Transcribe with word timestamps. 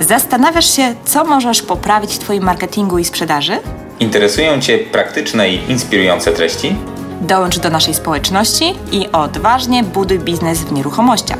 Zastanawiasz 0.00 0.76
się, 0.76 0.94
co 1.04 1.24
możesz 1.24 1.62
poprawić 1.62 2.14
w 2.14 2.18
Twoim 2.18 2.42
marketingu 2.44 2.98
i 2.98 3.04
sprzedaży? 3.04 3.58
Interesują 4.00 4.60
Cię 4.60 4.78
praktyczne 4.78 5.50
i 5.50 5.70
inspirujące 5.70 6.32
treści? 6.32 6.76
Dołącz 7.20 7.58
do 7.58 7.70
naszej 7.70 7.94
społeczności 7.94 8.74
i 8.92 9.08
odważnie 9.12 9.82
buduj 9.82 10.18
biznes 10.18 10.58
w 10.58 10.72
nieruchomościach. 10.72 11.38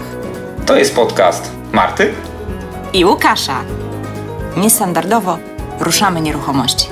To 0.66 0.76
jest 0.76 0.94
podcast 0.94 1.50
Marty 1.72 2.12
I 2.92 3.04
Łukasza. 3.04 3.60
Niestandardowo 4.56 5.38
ruszamy 5.80 6.20
nieruchomości. 6.20 6.86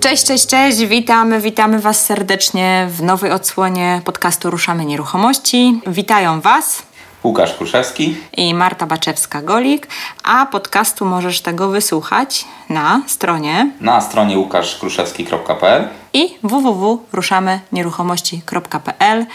Cześć, 0.00 0.24
cześć, 0.24 0.46
cześć, 0.46 0.78
witamy, 0.78 1.40
witamy 1.40 1.78
Was 1.78 2.04
serdecznie 2.04 2.88
w 2.90 3.02
nowej 3.02 3.30
odsłonie 3.30 4.00
podcastu 4.04 4.50
Ruszamy 4.50 4.84
Nieruchomości. 4.84 5.80
Witają 5.86 6.40
Was 6.40 6.82
Łukasz 7.24 7.54
Kruszewski 7.54 8.16
i 8.36 8.54
Marta 8.54 8.86
Baczewska-Golik, 8.86 9.86
a 10.22 10.46
podcastu 10.46 11.06
możesz 11.06 11.40
tego 11.40 11.68
wysłuchać 11.68 12.44
na 12.68 13.02
stronie 13.06 13.70
na 13.80 14.00
stronie 14.00 14.38
łukaszkruszewski.pl 14.38 15.88
i 16.12 16.38
www.ruszamynieruchomości.pl 16.42 19.26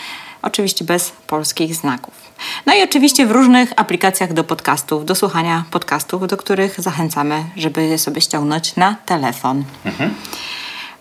oczywiście 0.42 0.86
bez 0.86 1.12
polskich 1.28 1.76
znaków. 1.76 2.14
No 2.66 2.76
i 2.76 2.84
oczywiście 2.84 3.26
w 3.26 3.32
różnych 3.32 3.74
aplikacjach 3.76 4.34
do 4.34 4.44
podcastów, 4.44 5.06
do 5.06 5.16
słuchania 5.16 5.64
podcastów, 5.72 6.28
do 6.28 6.38
których 6.38 6.82
zachęcamy, 6.82 7.44
żeby 7.56 7.86
je 7.86 7.98
sobie 7.98 8.22
ściągnąć 8.22 8.76
na 8.76 8.96
telefon. 9.06 9.64
Mhm. 9.86 10.14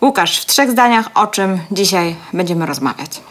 Łukasz, 0.01 0.39
w 0.39 0.45
trzech 0.45 0.71
zdaniach 0.71 1.09
o 1.15 1.27
czym 1.27 1.59
dzisiaj 1.71 2.15
będziemy 2.33 2.65
rozmawiać? 2.65 3.21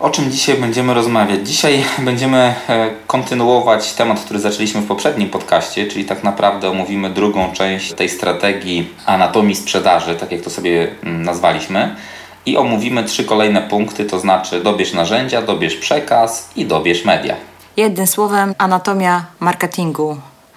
O 0.00 0.10
czym 0.10 0.30
dzisiaj 0.30 0.56
będziemy 0.56 0.94
rozmawiać? 0.94 1.48
Dzisiaj 1.48 1.84
będziemy 1.98 2.54
e, 2.68 2.90
kontynuować 3.06 3.92
temat, 3.92 4.20
który 4.20 4.40
zaczęliśmy 4.40 4.80
w 4.80 4.86
poprzednim 4.86 5.30
podcaście, 5.30 5.86
czyli 5.86 6.04
tak 6.04 6.24
naprawdę 6.24 6.70
omówimy 6.70 7.10
drugą 7.10 7.52
część 7.52 7.92
tej 7.92 8.08
strategii 8.08 8.88
anatomii 9.06 9.56
sprzedaży, 9.56 10.16
tak 10.16 10.32
jak 10.32 10.40
to 10.40 10.50
sobie 10.50 10.88
mm, 11.02 11.22
nazwaliśmy. 11.22 11.96
I 12.46 12.56
omówimy 12.56 13.04
trzy 13.04 13.24
kolejne 13.24 13.62
punkty, 13.62 14.04
to 14.04 14.18
znaczy 14.18 14.62
dobierz 14.62 14.92
narzędzia, 14.92 15.42
dobierz 15.42 15.76
przekaz 15.76 16.50
i 16.56 16.66
dobierz 16.66 17.04
media. 17.04 17.36
Jednym 17.76 18.06
słowem, 18.06 18.54
anatomia 18.58 19.24
marketingu 19.40 20.16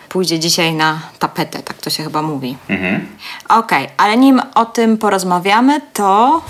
pójdzie 0.09 0.39
dzisiaj 0.39 0.73
na 0.73 0.99
tapetę, 1.19 1.63
tak 1.63 1.77
to 1.77 1.89
się 1.89 2.03
chyba 2.03 2.21
mówi. 2.21 2.57
Mhm. 2.69 3.07
Okej, 3.49 3.83
okay, 3.83 3.95
ale 3.97 4.17
nim 4.17 4.41
o 4.55 4.65
tym 4.65 4.97
porozmawiamy, 4.97 5.81
to 5.93 6.41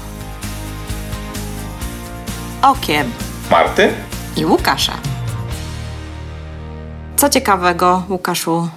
okiem 2.61 3.11
Marty 3.51 3.93
i 4.37 4.45
Łukasza. 4.45 4.93
Co 7.17 7.29
ciekawego, 7.29 8.03
Łukaszu, 8.09 8.69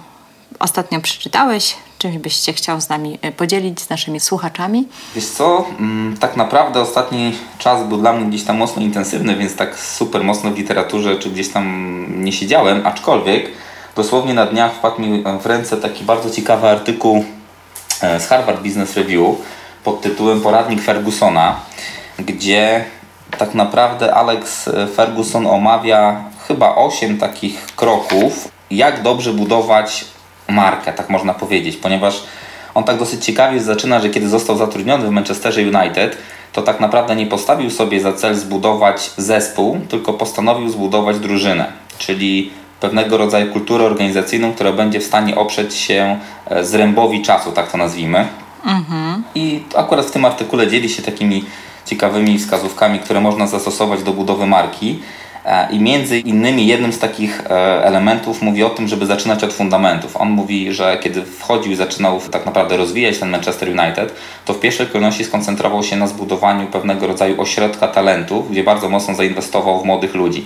ostatnio 0.59 1.01
przeczytałeś? 1.01 1.75
Czymś 1.97 2.17
byś 2.17 2.35
się 2.35 2.53
chciał 2.53 2.81
z 2.81 2.89
nami 2.89 3.19
e, 3.21 3.31
podzielić, 3.31 3.81
z 3.81 3.89
naszymi 3.89 4.19
słuchaczami? 4.19 4.87
Wiesz 5.15 5.25
co, 5.25 5.65
mm, 5.79 6.17
tak 6.17 6.37
naprawdę 6.37 6.81
ostatni 6.81 7.37
czas 7.57 7.87
był 7.87 7.97
dla 7.97 8.13
mnie 8.13 8.25
gdzieś 8.25 8.43
tam 8.43 8.57
mocno 8.57 8.81
intensywny, 8.81 9.35
więc 9.35 9.55
tak 9.55 9.79
super 9.79 10.23
mocno 10.23 10.51
w 10.51 10.57
literaturze 10.57 11.19
czy 11.19 11.29
gdzieś 11.29 11.49
tam 11.49 12.05
nie 12.23 12.31
siedziałem, 12.31 12.87
aczkolwiek 12.87 13.51
dosłownie 13.95 14.33
na 14.33 14.45
dniach 14.45 14.73
wpadł 14.73 15.01
mi 15.01 15.23
w 15.41 15.45
ręce 15.45 15.77
taki 15.77 16.03
bardzo 16.03 16.29
ciekawy 16.29 16.69
artykuł 16.69 17.25
e, 18.01 18.19
z 18.19 18.27
Harvard 18.27 18.61
Business 18.61 18.97
Review 18.97 19.35
pod 19.83 20.01
tytułem 20.01 20.41
Poradnik 20.41 20.81
Fergusona, 20.81 21.59
gdzie 22.19 22.85
tak 23.37 23.53
naprawdę 23.53 24.13
Alex 24.13 24.69
Ferguson 24.95 25.47
omawia 25.47 26.23
chyba 26.47 26.75
8 26.75 27.17
takich 27.17 27.65
kroków, 27.75 28.51
jak 28.71 29.01
dobrze 29.01 29.33
budować 29.33 30.05
markę, 30.49 30.93
tak 30.93 31.09
można 31.09 31.33
powiedzieć, 31.33 31.77
ponieważ 31.77 32.23
on 32.75 32.83
tak 32.83 32.97
dosyć 32.97 33.25
ciekawie 33.25 33.59
zaczyna, 33.59 33.99
że 33.99 34.09
kiedy 34.09 34.29
został 34.29 34.57
zatrudniony 34.57 35.07
w 35.07 35.11
Manchesterze 35.11 35.61
United, 35.61 36.17
to 36.53 36.61
tak 36.61 36.79
naprawdę 36.79 37.15
nie 37.15 37.25
postawił 37.25 37.69
sobie 37.69 38.01
za 38.01 38.13
cel 38.13 38.35
zbudować 38.35 39.11
zespół, 39.17 39.79
tylko 39.89 40.13
postanowił 40.13 40.69
zbudować 40.69 41.19
drużynę, 41.19 41.71
czyli 41.97 42.51
pewnego 42.79 43.17
rodzaju 43.17 43.53
kulturę 43.53 43.85
organizacyjną, 43.85 44.53
która 44.53 44.71
będzie 44.71 44.99
w 44.99 45.03
stanie 45.03 45.35
oprzeć 45.35 45.75
się 45.75 46.19
e, 46.49 46.65
zrębowi 46.65 47.21
czasu, 47.21 47.51
tak 47.51 47.71
to 47.71 47.77
nazwijmy. 47.77 48.27
Mhm. 48.65 49.23
I 49.35 49.63
akurat 49.75 50.05
w 50.05 50.11
tym 50.11 50.25
artykule 50.25 50.67
dzieli 50.67 50.89
się 50.89 51.01
takimi 51.01 51.45
ciekawymi 51.85 52.39
wskazówkami, 52.39 52.99
które 52.99 53.21
można 53.21 53.47
zastosować 53.47 54.03
do 54.03 54.13
budowy 54.13 54.45
marki. 54.45 54.99
E, 55.45 55.71
I 55.71 55.79
między 55.79 56.19
innymi 56.19 56.67
jednym 56.67 56.93
z 56.93 56.99
takich 56.99 57.41
e, 57.41 57.85
elementów 57.85 58.41
mówi 58.41 58.63
o 58.63 58.69
tym, 58.69 58.87
żeby 58.87 59.05
zaczynać 59.05 59.43
od 59.43 59.53
fundamentów. 59.53 60.17
On 60.17 60.29
mówi, 60.29 60.73
że 60.73 60.97
kiedy 61.01 61.21
wchodził 61.21 61.71
i 61.71 61.75
zaczynał 61.75 62.21
tak 62.31 62.45
naprawdę 62.45 62.77
rozwijać 62.77 63.17
ten 63.17 63.29
Manchester 63.29 63.69
United, 63.69 64.15
to 64.45 64.53
w 64.53 64.59
pierwszej 64.59 64.87
kolejności 64.87 65.23
skoncentrował 65.23 65.83
się 65.83 65.95
na 65.95 66.07
zbudowaniu 66.07 66.67
pewnego 66.67 67.07
rodzaju 67.07 67.41
ośrodka 67.41 67.87
talentów, 67.87 68.51
gdzie 68.51 68.63
bardzo 68.63 68.89
mocno 68.89 69.15
zainwestował 69.15 69.81
w 69.81 69.85
młodych 69.85 70.15
ludzi. 70.15 70.45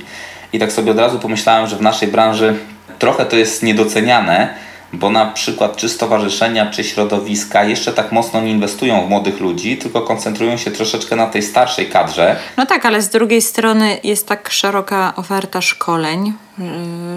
I 0.53 0.59
tak 0.59 0.71
sobie 0.71 0.91
od 0.91 0.99
razu 0.99 1.19
pomyślałem, 1.19 1.67
że 1.67 1.75
w 1.75 1.81
naszej 1.81 2.07
branży 2.07 2.55
trochę 2.99 3.25
to 3.25 3.35
jest 3.35 3.63
niedoceniane, 3.63 4.53
bo 4.93 5.09
na 5.09 5.25
przykład 5.25 5.75
czy 5.75 5.89
stowarzyszenia, 5.89 6.65
czy 6.71 6.83
środowiska 6.83 7.63
jeszcze 7.63 7.93
tak 7.93 8.11
mocno 8.11 8.41
nie 8.41 8.51
inwestują 8.51 9.05
w 9.05 9.09
młodych 9.09 9.39
ludzi, 9.39 9.77
tylko 9.77 10.01
koncentrują 10.01 10.57
się 10.57 10.71
troszeczkę 10.71 11.15
na 11.15 11.27
tej 11.27 11.43
starszej 11.43 11.85
kadrze. 11.85 12.35
No 12.57 12.65
tak, 12.65 12.85
ale 12.85 13.01
z 13.01 13.09
drugiej 13.09 13.41
strony 13.41 13.97
jest 14.03 14.27
tak 14.27 14.49
szeroka 14.49 15.13
oferta 15.15 15.61
szkoleń, 15.61 16.33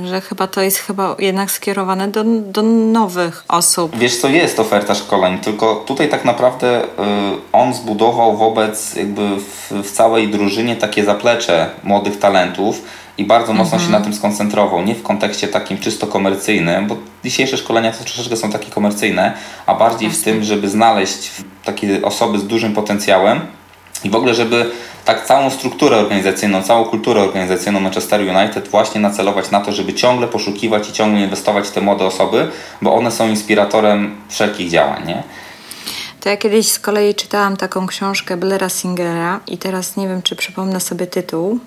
że 0.05 0.21
chyba 0.21 0.47
to 0.47 0.63
jest 0.63 0.79
chyba 0.79 1.17
jednak 1.19 1.51
skierowane 1.51 2.09
do, 2.09 2.25
do 2.25 2.63
nowych 2.63 3.45
osób. 3.49 3.97
Wiesz 3.97 4.17
co, 4.17 4.29
jest 4.29 4.61
oferta 4.61 4.95
szkoleń, 4.95 5.39
tylko 5.39 5.75
tutaj 5.75 6.09
tak 6.09 6.25
naprawdę 6.25 6.85
y, 6.85 6.87
on 7.53 7.75
zbudował 7.75 8.37
wobec 8.37 8.95
jakby 8.95 9.37
w, 9.37 9.73
w 9.83 9.93
całej 9.93 10.29
drużynie 10.29 10.77
takie 10.77 11.05
zaplecze 11.05 11.71
młodych 11.85 12.19
talentów, 12.19 12.83
i 13.19 13.25
bardzo 13.25 13.53
mocno 13.53 13.79
się 13.79 13.91
na 13.91 14.01
tym 14.01 14.15
skoncentrował. 14.15 14.83
Nie 14.83 14.95
w 14.95 15.03
kontekście 15.03 15.49
takim 15.49 15.79
czysto 15.79 16.07
komercyjnym, 16.07 16.87
bo 16.87 16.97
dzisiejsze 17.25 17.57
szkolenia 17.57 17.93
to 17.93 18.05
troszeczkę 18.05 18.37
są 18.37 18.51
takie 18.51 18.71
komercyjne, 18.71 19.35
a 19.67 19.75
bardziej 19.75 20.11
w 20.11 20.23
tym, 20.23 20.45
żeby 20.45 20.69
znaleźć 20.69 21.31
takie 21.65 22.03
osoby 22.03 22.39
z 22.39 22.47
dużym 22.47 22.75
potencjałem 22.75 23.41
i 24.05 24.11
w 24.11 24.17
ogóle, 24.17 24.35
żeby 24.35 24.71
tak 25.05 25.27
całą 25.27 25.51
strukturę 25.51 25.97
organizacyjną, 25.97 26.63
całą 26.63 26.85
kulturę 26.85 27.21
organizacyjną 27.21 27.81
Manchester 27.81 28.21
United 28.21 28.69
właśnie 28.69 29.01
nacelować 29.01 29.51
na 29.51 29.61
to, 29.61 29.73
żeby 29.73 29.95
ciągle 29.95 30.29
poszukiwać 30.29 30.89
i 30.89 30.93
ciągle 30.93 31.21
inwestować 31.21 31.69
w 31.69 31.71
te 31.71 31.81
młode 31.81 32.05
osoby, 32.05 32.51
bo 32.83 32.95
one 32.95 33.11
są 33.11 33.29
inspiratorem 33.29 34.17
wszelkich 34.29 34.71
działań, 34.71 35.07
nie? 35.07 35.23
To 36.21 36.29
ja 36.29 36.37
kiedyś 36.37 36.69
z 36.69 36.79
kolei 36.79 37.15
czytałam 37.15 37.57
taką 37.57 37.87
książkę 37.87 38.37
Blaira 38.37 38.69
Singera 38.69 39.41
i 39.47 39.59
teraz 39.59 39.97
nie 39.97 40.09
wiem, 40.09 40.23
czy 40.23 40.37
przypomnę 40.37 40.81
sobie 40.81 41.07
tytuł, 41.07 41.59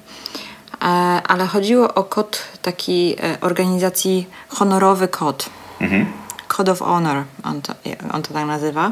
ale 1.28 1.47
chodziło 1.47 1.94
o 1.94 2.03
kod 2.03 2.41
takiej 2.62 3.18
organizacji 3.41 4.28
honorowy 4.47 5.08
kod. 5.08 5.50
Mhm. 5.81 6.06
Code 6.47 6.72
of 6.72 6.80
Honor, 6.80 7.24
on 7.44 7.62
to, 7.62 7.74
on 8.12 8.22
to 8.22 8.34
tak 8.34 8.46
nazywa. 8.46 8.91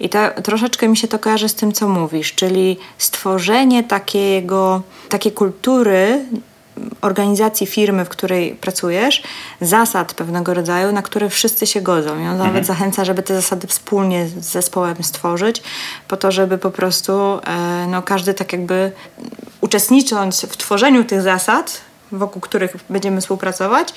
I 0.00 0.08
to, 0.08 0.18
troszeczkę 0.42 0.88
mi 0.88 0.96
się 0.96 1.08
to 1.08 1.18
kojarzy 1.18 1.48
z 1.48 1.54
tym, 1.54 1.72
co 1.72 1.88
mówisz, 1.88 2.34
czyli 2.34 2.76
stworzenie 2.98 3.84
takiego, 3.84 4.82
takiej 5.08 5.32
kultury 5.32 6.24
organizacji 7.00 7.66
firmy, 7.66 8.04
w 8.04 8.08
której 8.08 8.54
pracujesz, 8.54 9.22
zasad 9.60 10.14
pewnego 10.14 10.54
rodzaju, 10.54 10.92
na 10.92 11.02
które 11.02 11.30
wszyscy 11.30 11.66
się 11.66 11.80
godzą. 11.80 12.08
I 12.08 12.22
on 12.22 12.28
mhm. 12.28 12.38
nawet 12.38 12.66
zachęca, 12.66 13.04
żeby 13.04 13.22
te 13.22 13.34
zasady 13.34 13.66
wspólnie 13.66 14.28
z 14.28 14.44
zespołem 14.44 14.96
stworzyć, 15.02 15.62
po 16.08 16.16
to, 16.16 16.32
żeby 16.32 16.58
po 16.58 16.70
prostu 16.70 17.12
e, 17.12 17.86
no, 17.90 18.02
każdy 18.02 18.34
tak 18.34 18.52
jakby 18.52 18.92
uczestnicząc 19.60 20.40
w 20.40 20.56
tworzeniu 20.56 21.04
tych 21.04 21.22
zasad, 21.22 21.80
wokół 22.12 22.42
których 22.42 22.76
będziemy 22.90 23.20
współpracować, 23.20 23.94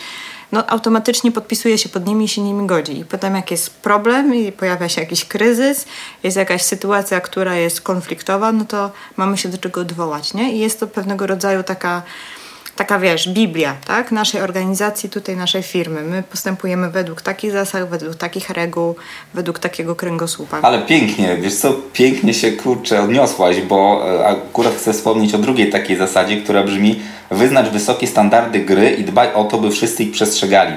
no 0.51 0.67
automatycznie 0.67 1.31
podpisuje 1.31 1.77
się 1.77 1.89
pod 1.89 2.07
nimi 2.07 2.25
i 2.25 2.27
się 2.27 2.41
nimi 2.41 2.67
godzi. 2.67 2.99
I 2.99 3.05
potem 3.05 3.35
jak 3.35 3.51
jest 3.51 3.69
problem 3.69 4.35
i 4.35 4.51
pojawia 4.51 4.89
się 4.89 5.01
jakiś 5.01 5.25
kryzys, 5.25 5.85
jest 6.23 6.37
jakaś 6.37 6.61
sytuacja, 6.61 7.21
która 7.21 7.55
jest 7.55 7.81
konfliktowa, 7.81 8.51
no 8.51 8.65
to 8.65 8.91
mamy 9.17 9.37
się 9.37 9.49
do 9.49 9.57
czego 9.57 9.81
odwołać, 9.81 10.33
nie? 10.33 10.53
I 10.53 10.59
jest 10.59 10.79
to 10.79 10.87
pewnego 10.87 11.27
rodzaju 11.27 11.63
taka 11.63 12.01
taka 12.81 12.99
wiesz, 12.99 13.29
Biblia, 13.29 13.75
tak? 13.87 14.11
Naszej 14.11 14.41
organizacji, 14.41 15.09
tutaj 15.09 15.35
naszej 15.35 15.63
firmy. 15.63 16.01
My 16.01 16.23
postępujemy 16.23 16.89
według 16.89 17.21
takich 17.21 17.51
zasad, 17.51 17.89
według 17.89 18.15
takich 18.15 18.49
reguł, 18.49 18.95
według 19.33 19.59
takiego 19.59 19.95
kręgosłupa. 19.95 20.59
Ale 20.61 20.81
pięknie, 20.81 21.37
wiesz 21.41 21.55
co, 21.55 21.73
pięknie 21.93 22.33
się 22.33 22.51
kurczę 22.51 23.01
odniosłaś, 23.01 23.61
bo 23.61 24.01
e, 24.19 24.27
akurat 24.27 24.73
chcę 24.73 24.93
wspomnieć 24.93 25.33
o 25.33 25.37
drugiej 25.37 25.69
takiej 25.69 25.97
zasadzie, 25.97 26.41
która 26.41 26.63
brzmi 26.63 26.99
wyznacz 27.31 27.69
wysokie 27.69 28.07
standardy 28.07 28.59
gry 28.59 28.89
i 28.89 29.03
dbaj 29.03 29.33
o 29.33 29.43
to, 29.43 29.57
by 29.57 29.71
wszyscy 29.71 30.03
ich 30.03 30.11
przestrzegali. 30.11 30.73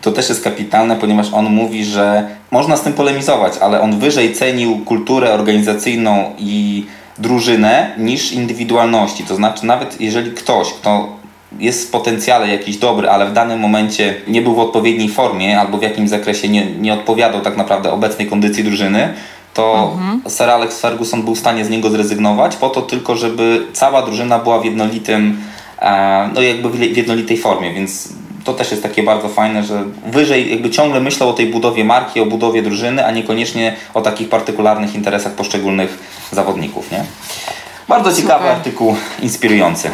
To 0.00 0.12
też 0.12 0.28
jest 0.28 0.44
kapitalne, 0.44 0.96
ponieważ 0.96 1.26
on 1.32 1.44
mówi, 1.44 1.84
że 1.84 2.28
można 2.50 2.76
z 2.76 2.82
tym 2.82 2.92
polemizować, 2.92 3.52
ale 3.60 3.80
on 3.80 3.98
wyżej 3.98 4.34
cenił 4.34 4.78
kulturę 4.84 5.32
organizacyjną 5.32 6.32
i 6.38 6.86
drużynę 7.18 7.94
niż 7.98 8.32
indywidualności. 8.32 9.24
To 9.24 9.36
znaczy, 9.36 9.66
nawet 9.66 10.00
jeżeli 10.00 10.30
ktoś, 10.30 10.72
kto 10.72 11.16
jest 11.58 11.88
w 11.88 11.90
potencjale 11.90 12.48
jakiś 12.48 12.76
dobry, 12.76 13.10
ale 13.10 13.26
w 13.26 13.32
danym 13.32 13.60
momencie 13.60 14.14
nie 14.28 14.42
był 14.42 14.54
w 14.54 14.58
odpowiedniej 14.58 15.08
formie 15.08 15.60
albo 15.60 15.78
w 15.78 15.82
jakimś 15.82 16.10
zakresie 16.10 16.48
nie, 16.48 16.66
nie 16.66 16.94
odpowiadał 16.94 17.40
tak 17.40 17.56
naprawdę 17.56 17.92
obecnej 17.92 18.26
kondycji 18.26 18.64
drużyny, 18.64 19.14
to 19.54 19.92
mhm. 19.92 20.20
Sir 20.28 20.50
Alex 20.50 20.80
Ferguson 20.80 21.22
był 21.22 21.34
w 21.34 21.38
stanie 21.38 21.64
z 21.64 21.70
niego 21.70 21.90
zrezygnować 21.90 22.56
po 22.56 22.68
to 22.68 22.82
tylko, 22.82 23.16
żeby 23.16 23.66
cała 23.72 24.02
drużyna 24.02 24.38
była 24.38 24.60
w 24.60 24.64
jednolitym, 24.64 25.40
e, 25.78 26.30
no 26.34 26.42
jakby 26.42 26.70
w 26.70 26.96
jednolitej 26.96 27.36
formie, 27.38 27.74
więc 27.74 28.08
to 28.44 28.52
też 28.52 28.70
jest 28.70 28.82
takie 28.82 29.02
bardzo 29.02 29.28
fajne, 29.28 29.62
że 29.62 29.84
wyżej 30.06 30.50
jakby 30.50 30.70
ciągle 30.70 31.00
myślał 31.00 31.28
o 31.28 31.32
tej 31.32 31.46
budowie 31.46 31.84
marki, 31.84 32.20
o 32.20 32.26
budowie 32.26 32.62
drużyny, 32.62 33.06
a 33.06 33.10
niekoniecznie 33.10 33.76
o 33.94 34.00
takich 34.00 34.28
partykularnych 34.28 34.94
interesach 34.94 35.32
poszczególnych 35.32 35.98
zawodników, 36.32 36.92
nie? 36.92 37.04
Bardzo 37.88 38.10
Super. 38.10 38.22
ciekawy 38.22 38.50
artykuł, 38.50 38.96
inspirujący. 39.22 39.90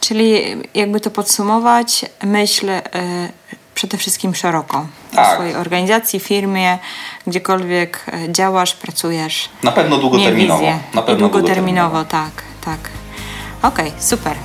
Czyli 0.00 0.56
jakby 0.74 1.00
to 1.00 1.10
podsumować, 1.10 2.04
myśl 2.22 2.70
e, 2.70 2.82
przede 3.74 3.96
wszystkim 3.96 4.34
szeroko. 4.34 4.86
Tak. 5.14 5.30
W 5.30 5.34
swojej 5.34 5.54
organizacji, 5.54 6.20
firmie, 6.20 6.78
gdziekolwiek 7.26 8.04
e, 8.12 8.32
działasz, 8.32 8.74
pracujesz. 8.74 9.48
Na 9.62 9.72
pewno 9.72 9.98
długoterminowo. 9.98 10.66
Na 10.94 11.02
pewno 11.02 11.26
I 11.26 11.30
długoterminowo, 11.30 12.04
tak, 12.04 12.30
tak. 12.64 12.78
Okej, 13.62 13.88
okay, 13.88 14.02
super. 14.02 14.36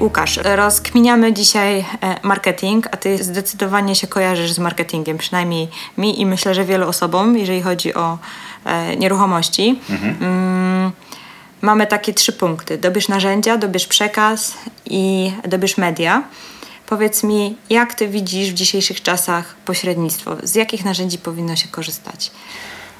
Łukasz, 0.00 0.40
rozkminiamy 0.44 1.32
dzisiaj 1.32 1.78
e, 1.78 1.84
marketing, 2.22 2.86
a 2.90 2.96
ty 2.96 3.24
zdecydowanie 3.24 3.94
się 3.94 4.06
kojarzysz 4.06 4.52
z 4.52 4.58
marketingiem, 4.58 5.18
przynajmniej 5.18 5.68
mi 5.98 6.20
i 6.20 6.26
myślę, 6.26 6.54
że 6.54 6.64
wielu 6.64 6.88
osobom, 6.88 7.38
jeżeli 7.38 7.62
chodzi 7.62 7.94
o 7.94 8.18
nieruchomości. 8.96 9.80
Mhm. 9.90 10.92
Mamy 11.60 11.86
takie 11.86 12.14
trzy 12.14 12.32
punkty. 12.32 12.78
Dobierz 12.78 13.08
narzędzia, 13.08 13.56
dobierz 13.56 13.86
przekaz 13.86 14.54
i 14.86 15.32
dobierz 15.48 15.78
media. 15.78 16.22
Powiedz 16.86 17.22
mi, 17.22 17.56
jak 17.70 17.94
ty 17.94 18.08
widzisz 18.08 18.50
w 18.50 18.54
dzisiejszych 18.54 19.02
czasach 19.02 19.56
pośrednictwo? 19.64 20.36
Z 20.42 20.54
jakich 20.54 20.84
narzędzi 20.84 21.18
powinno 21.18 21.56
się 21.56 21.68
korzystać? 21.68 22.30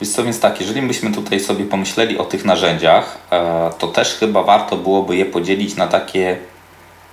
Wiesz 0.00 0.10
co, 0.10 0.24
więc 0.24 0.40
tak, 0.40 0.60
jeżeli 0.60 0.82
byśmy 0.82 1.12
tutaj 1.12 1.40
sobie 1.40 1.64
pomyśleli 1.64 2.18
o 2.18 2.24
tych 2.24 2.44
narzędziach, 2.44 3.18
e, 3.30 3.70
to 3.78 3.88
też 3.88 4.14
chyba 4.14 4.42
warto 4.42 4.76
byłoby 4.76 5.16
je 5.16 5.24
podzielić 5.24 5.76
na 5.76 5.86
takie 5.86 6.38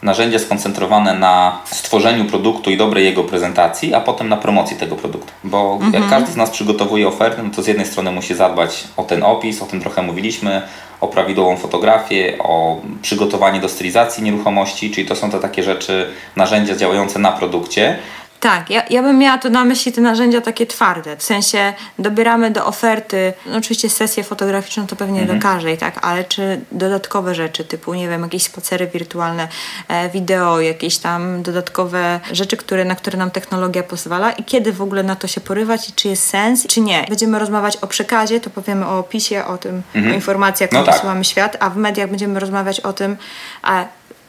narzędzia 0.02 0.40
skoncentrowane 0.40 1.14
na 1.14 1.60
stworzeniu 1.66 2.26
produktu 2.26 2.72
i 2.72 2.78
dobrej 2.78 3.06
jego 3.06 3.24
prezentacji, 3.24 3.94
a 3.94 4.02
potem 4.02 4.30
na 4.30 4.38
promocji 4.38 4.78
tego 4.78 4.96
produktu. 4.96 5.34
Bo 5.44 5.74
mhm. 5.82 5.94
jak 5.94 6.10
każdy 6.10 6.32
z 6.32 6.36
nas 6.36 6.50
przygotowuje 6.50 7.08
ofertę, 7.08 7.44
no 7.44 7.50
to 7.56 7.64
z 7.64 7.68
jednej 7.68 7.86
strony 7.86 8.12
musi 8.12 8.36
zadbać 8.36 8.88
o 8.98 9.04
ten 9.04 9.24
opis, 9.24 9.62
o 9.62 9.66
tym 9.66 9.82
trochę 9.82 10.02
mówiliśmy, 10.02 10.62
o 11.02 11.08
prawidłową 11.08 11.58
fotografię, 11.58 12.38
o 12.40 12.82
przygotowanie 13.02 13.60
do 13.60 13.70
stylizacji 13.70 14.24
nieruchomości, 14.24 14.92
czyli 14.92 15.08
to 15.08 15.16
są 15.16 15.32
te 15.32 15.40
takie 15.40 15.64
rzeczy, 15.64 16.10
narzędzia 16.36 16.76
działające 16.76 17.20
na 17.20 17.32
produkcie. 17.32 17.98
Tak, 18.42 18.70
ja, 18.70 18.84
ja 18.90 19.04
bym 19.04 19.18
miała 19.18 19.38
tu 19.38 19.50
na 19.50 19.66
myśli 19.66 19.92
te 19.92 20.02
narzędzia 20.02 20.42
takie 20.42 20.68
twarde, 20.68 21.18
w 21.18 21.24
sensie 21.24 21.74
dobieramy 22.00 22.52
do 22.52 22.66
oferty, 22.66 23.34
no 23.46 23.58
oczywiście 23.58 23.90
sesję 23.90 24.24
fotograficzną 24.24 24.88
to 24.88 24.96
pewnie 24.96 25.22
mhm. 25.22 25.40
do 25.40 25.44
każdej, 25.44 25.78
tak, 25.78 26.00
ale 26.02 26.24
czy 26.24 26.62
dodatkowe 26.72 27.36
rzeczy 27.36 27.64
typu, 27.64 27.94
nie 27.94 28.10
wiem, 28.10 28.22
jakieś 28.22 28.44
spacery 28.44 28.88
wirtualne, 28.88 29.48
e, 29.88 30.10
wideo, 30.10 30.62
jakieś 30.62 30.98
tam 30.98 31.44
dodatkowe 31.44 32.20
rzeczy, 32.32 32.58
które, 32.58 32.86
na 32.86 32.96
które 32.96 33.18
nam 33.18 33.32
technologia 33.32 33.84
pozwala 33.84 34.32
i 34.32 34.44
kiedy 34.44 34.74
w 34.74 34.82
ogóle 34.82 35.04
na 35.04 35.16
to 35.16 35.28
się 35.28 35.42
porywać 35.42 35.90
i 35.90 35.94
czy 35.94 36.08
jest 36.08 36.30
sens, 36.30 36.68
czy 36.68 36.82
nie. 36.82 37.06
Będziemy 37.10 37.40
rozmawiać 37.40 37.78
o 37.78 37.88
przekazie, 37.88 38.40
to 38.40 38.50
powiemy 38.50 38.88
o 38.88 39.00
opisie, 39.00 39.46
o 39.46 39.58
tym, 39.58 39.82
mhm. 39.96 40.14
o 40.14 40.16
informacjach, 40.16 40.70
które 40.70 40.84
no 41.04 41.14
tak. 41.14 41.26
świat, 41.26 41.58
a 41.60 41.70
w 41.70 41.78
mediach 41.78 42.10
będziemy 42.10 42.40
rozmawiać 42.40 42.80
o 42.80 42.94
tym, 42.94 43.18
a 43.62 43.86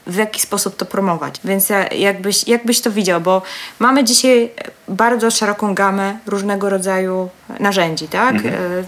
w 0.07 0.15
jaki 0.15 0.41
sposób 0.41 0.75
to 0.75 0.85
promować. 0.85 1.39
Więc 1.43 1.69
jakbyś, 1.97 2.47
jakbyś 2.47 2.81
to 2.81 2.91
widział, 2.91 3.21
bo 3.21 3.41
mamy 3.79 4.03
dzisiaj 4.03 4.51
bardzo 4.87 5.31
szeroką 5.31 5.75
gamę 5.75 6.17
różnego 6.25 6.69
rodzaju 6.69 7.29
narzędzi, 7.59 8.07
tak? 8.07 8.35
Mhm. 8.35 8.85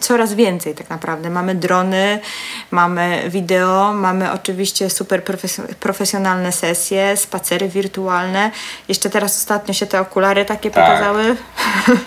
Coraz 0.00 0.34
więcej 0.34 0.74
tak 0.74 0.90
naprawdę. 0.90 1.30
Mamy 1.30 1.54
drony, 1.54 2.20
mamy 2.70 3.22
wideo, 3.28 3.92
mamy 3.92 4.32
oczywiście 4.32 4.90
super 4.90 5.22
profesjonalne 5.80 6.52
sesje, 6.52 7.16
spacery 7.16 7.68
wirtualne. 7.68 8.50
Jeszcze 8.88 9.10
teraz 9.10 9.38
ostatnio 9.38 9.74
się 9.74 9.86
te 9.86 10.00
okulary 10.00 10.44
takie 10.44 10.70
tak. 10.70 10.84
pokazały. 10.84 11.36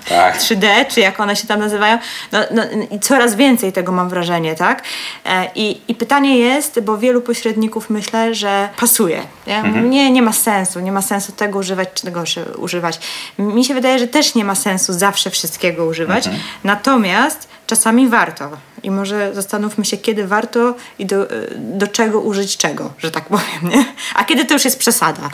Tak. 0.10 0.38
3D, 0.44 0.68
czy 0.88 1.00
jak 1.00 1.20
one 1.20 1.36
się 1.36 1.48
tam 1.48 1.60
nazywają. 1.60 1.98
No, 2.32 2.40
no, 2.52 2.64
I 2.92 3.00
coraz 3.00 3.36
więcej 3.36 3.74
tego 3.74 3.92
mam 3.92 4.10
wrażenie, 4.10 4.56
tak? 4.56 4.84
E, 5.26 5.50
I, 5.56 5.82
I 5.88 5.96
pytanie 5.96 6.38
jest, 6.38 6.80
bo 6.80 6.98
wielu 6.98 7.22
pośredników 7.22 7.90
myślę, 7.90 8.36
że 8.36 8.70
pasuje. 8.80 9.22
Nie? 9.48 9.58
Mhm. 9.58 9.90
nie, 9.90 10.12
nie 10.12 10.22
ma 10.22 10.34
sensu. 10.34 10.80
Nie 10.80 10.92
ma 10.92 11.02
sensu 11.02 11.32
tego 11.32 11.60
używać, 11.60 11.90
czy 11.94 12.04
tego 12.04 12.24
używać. 12.58 13.00
Mi 13.40 13.66
się 13.66 13.74
wydaje, 13.74 14.00
że 14.00 14.08
też 14.08 14.36
nie 14.36 14.46
ma 14.46 14.56
sensu 14.56 14.94
zawsze 14.94 15.30
wszystkiego 15.30 15.86
używać. 15.86 16.28
Mhm. 16.28 16.44
Natomiast 16.64 17.57
czasami 17.68 18.08
warto. 18.08 18.50
I 18.84 18.92
może 18.92 19.36
zastanówmy 19.36 19.86
się, 19.86 19.98
kiedy 19.98 20.28
warto 20.28 20.76
i 21.00 21.06
do, 21.06 21.28
do 21.56 21.88
czego 21.88 22.22
użyć 22.22 22.58
czego, 22.58 22.94
że 22.98 23.12
tak 23.12 23.26
powiem, 23.26 23.76
nie? 23.76 23.86
A 24.16 24.24
kiedy 24.24 24.46
to 24.46 24.54
już 24.54 24.66
jest 24.66 24.80
przesada. 24.80 25.30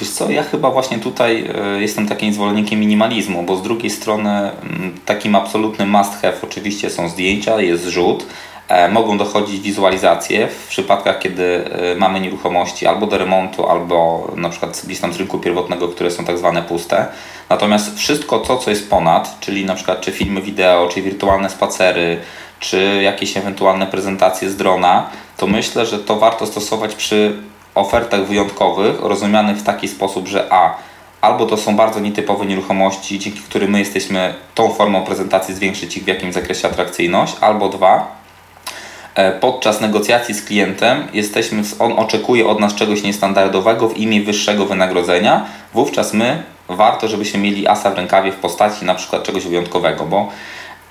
Wiesz 0.00 0.10
co, 0.10 0.30
ja 0.30 0.42
chyba 0.42 0.70
właśnie 0.70 0.98
tutaj 0.98 1.50
e, 1.54 1.80
jestem 1.80 2.08
takim 2.08 2.32
zwolennikiem 2.32 2.80
minimalizmu, 2.80 3.42
bo 3.42 3.56
z 3.56 3.62
drugiej 3.62 3.90
strony 3.90 4.30
mm, 4.30 4.94
takim 5.04 5.34
absolutnym 5.34 5.90
must 5.90 6.12
have 6.12 6.34
oczywiście 6.42 6.90
są 6.90 7.08
zdjęcia, 7.08 7.60
jest 7.60 7.84
rzut, 7.84 8.22
e, 8.22 8.26
mogą 8.92 9.18
dochodzić 9.18 9.60
wizualizacje 9.60 10.48
w 10.48 10.68
przypadkach, 10.68 11.18
kiedy 11.18 11.64
e, 11.64 11.94
mamy 11.94 12.20
nieruchomości 12.20 12.86
albo 12.86 13.06
do 13.06 13.18
remontu, 13.18 13.66
albo 13.66 14.28
na 14.36 14.48
przykład 14.48 14.82
gdzieś 14.84 15.00
tam 15.00 15.12
z 15.12 15.16
rynku 15.16 15.38
pierwotnego, 15.38 15.88
które 15.88 16.10
są 16.10 16.24
tak 16.24 16.38
zwane 16.38 16.62
puste. 16.62 17.06
Natomiast 17.50 17.98
wszystko 17.98 18.38
to, 18.38 18.56
co 18.56 18.70
jest 18.70 18.90
ponad, 18.90 19.40
czyli 19.40 19.64
na 19.64 19.74
przykład 19.74 20.00
czy 20.00 20.12
filmy 20.12 20.42
wideo, 20.42 20.88
czy 20.88 21.02
wirtualne 21.02 21.50
spacery, 21.50 22.20
czy 22.60 23.00
jakieś 23.02 23.36
ewentualne 23.36 23.86
prezentacje 23.86 24.50
z 24.50 24.56
drona, 24.56 25.10
to 25.36 25.46
myślę, 25.46 25.86
że 25.86 25.98
to 25.98 26.16
warto 26.16 26.46
stosować 26.46 26.94
przy 26.94 27.36
ofertach 27.74 28.26
wyjątkowych, 28.26 29.00
rozumianych 29.00 29.56
w 29.56 29.62
taki 29.62 29.88
sposób, 29.88 30.28
że 30.28 30.52
a 30.52 30.74
albo 31.20 31.46
to 31.46 31.56
są 31.56 31.76
bardzo 31.76 32.00
nietypowe 32.00 32.46
nieruchomości, 32.46 33.18
dzięki 33.18 33.40
którym 33.40 33.70
my 33.70 33.78
jesteśmy 33.78 34.34
tą 34.54 34.74
formą 34.74 35.04
prezentacji 35.04 35.54
zwiększyć 35.54 35.96
ich 35.96 36.04
w 36.04 36.06
jakimś 36.06 36.34
zakresie 36.34 36.68
atrakcyjność, 36.68 37.36
albo 37.40 37.68
dwa, 37.68 37.96
e, 37.96 38.15
podczas 39.40 39.80
negocjacji 39.80 40.34
z 40.34 40.44
klientem 40.44 41.08
jesteśmy, 41.12 41.62
on 41.78 41.92
oczekuje 41.92 42.46
od 42.46 42.60
nas 42.60 42.74
czegoś 42.74 43.02
niestandardowego 43.02 43.88
w 43.88 43.98
imię 43.98 44.22
wyższego 44.22 44.66
wynagrodzenia, 44.66 45.46
wówczas 45.74 46.14
my 46.14 46.42
warto, 46.68 47.08
żebyśmy 47.08 47.40
mieli 47.40 47.68
asa 47.68 47.90
w 47.90 47.96
rękawie 47.96 48.32
w 48.32 48.36
postaci 48.36 48.84
na 48.84 48.94
przykład 48.94 49.22
czegoś 49.22 49.44
wyjątkowego, 49.44 50.04
bo 50.04 50.28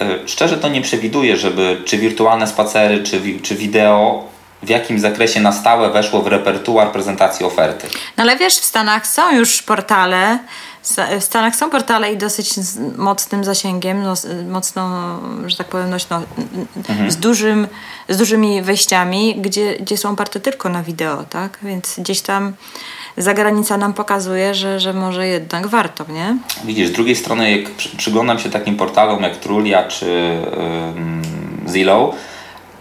e, 0.02 0.28
szczerze 0.28 0.58
to 0.58 0.70
nie 0.70 0.82
przewiduję, 0.82 1.38
żeby 1.38 1.82
czy 1.86 1.98
wirtualne 1.98 2.48
spacery, 2.48 3.04
czy, 3.04 3.22
czy 3.42 3.56
wideo 3.56 4.24
w 4.66 4.70
jakim 4.70 5.00
zakresie 5.00 5.42
na 5.42 5.52
stałe 5.52 5.90
weszło 5.90 6.22
w 6.22 6.28
repertuar 6.28 6.92
prezentacji 6.92 7.46
oferty. 7.46 7.88
No 8.18 8.24
ale 8.24 8.38
wiesz, 8.38 8.54
w 8.54 8.66
Stanach 8.66 9.08
są 9.08 9.36
już 9.36 9.62
portale, 9.62 10.40
w 11.20 11.24
Stanach 11.24 11.56
są 11.56 11.70
portale 11.70 12.14
i 12.14 12.18
dosyć 12.18 12.54
z 12.54 12.98
mocnym 12.98 13.44
zasięgiem, 13.44 14.04
no, 14.04 14.14
mocno, 14.50 15.20
że 15.46 15.58
tak 15.58 15.68
powiem, 15.68 15.90
nośno, 15.90 16.22
mhm. 16.78 17.12
z, 17.12 17.18
dużym, 17.18 17.68
z 18.10 18.18
dużymi 18.18 18.62
wejściami, 18.62 19.36
gdzie, 19.42 19.76
gdzie 19.78 19.98
są 19.98 20.10
oparte 20.10 20.40
tylko 20.40 20.70
na 20.70 20.84
wideo, 20.84 21.24
tak? 21.24 21.60
Więc 21.64 22.00
gdzieś 22.00 22.22
tam 22.22 22.54
zagranica 23.18 23.78
nam 23.78 23.94
pokazuje, 23.94 24.56
że, 24.56 24.80
że 24.80 24.94
może 24.94 25.28
jednak 25.28 25.68
warto, 25.68 26.06
nie? 26.10 26.38
Widzisz, 26.64 26.88
z 26.88 26.92
drugiej 26.92 27.16
strony, 27.16 27.58
jak 27.58 27.72
przyglądam 27.98 28.40
się 28.40 28.50
takim 28.50 28.78
portalom 28.78 29.24
jak 29.24 29.38
Trulia 29.38 29.88
czy 29.88 30.06
yy, 31.66 31.72
Zillow, 31.72 32.16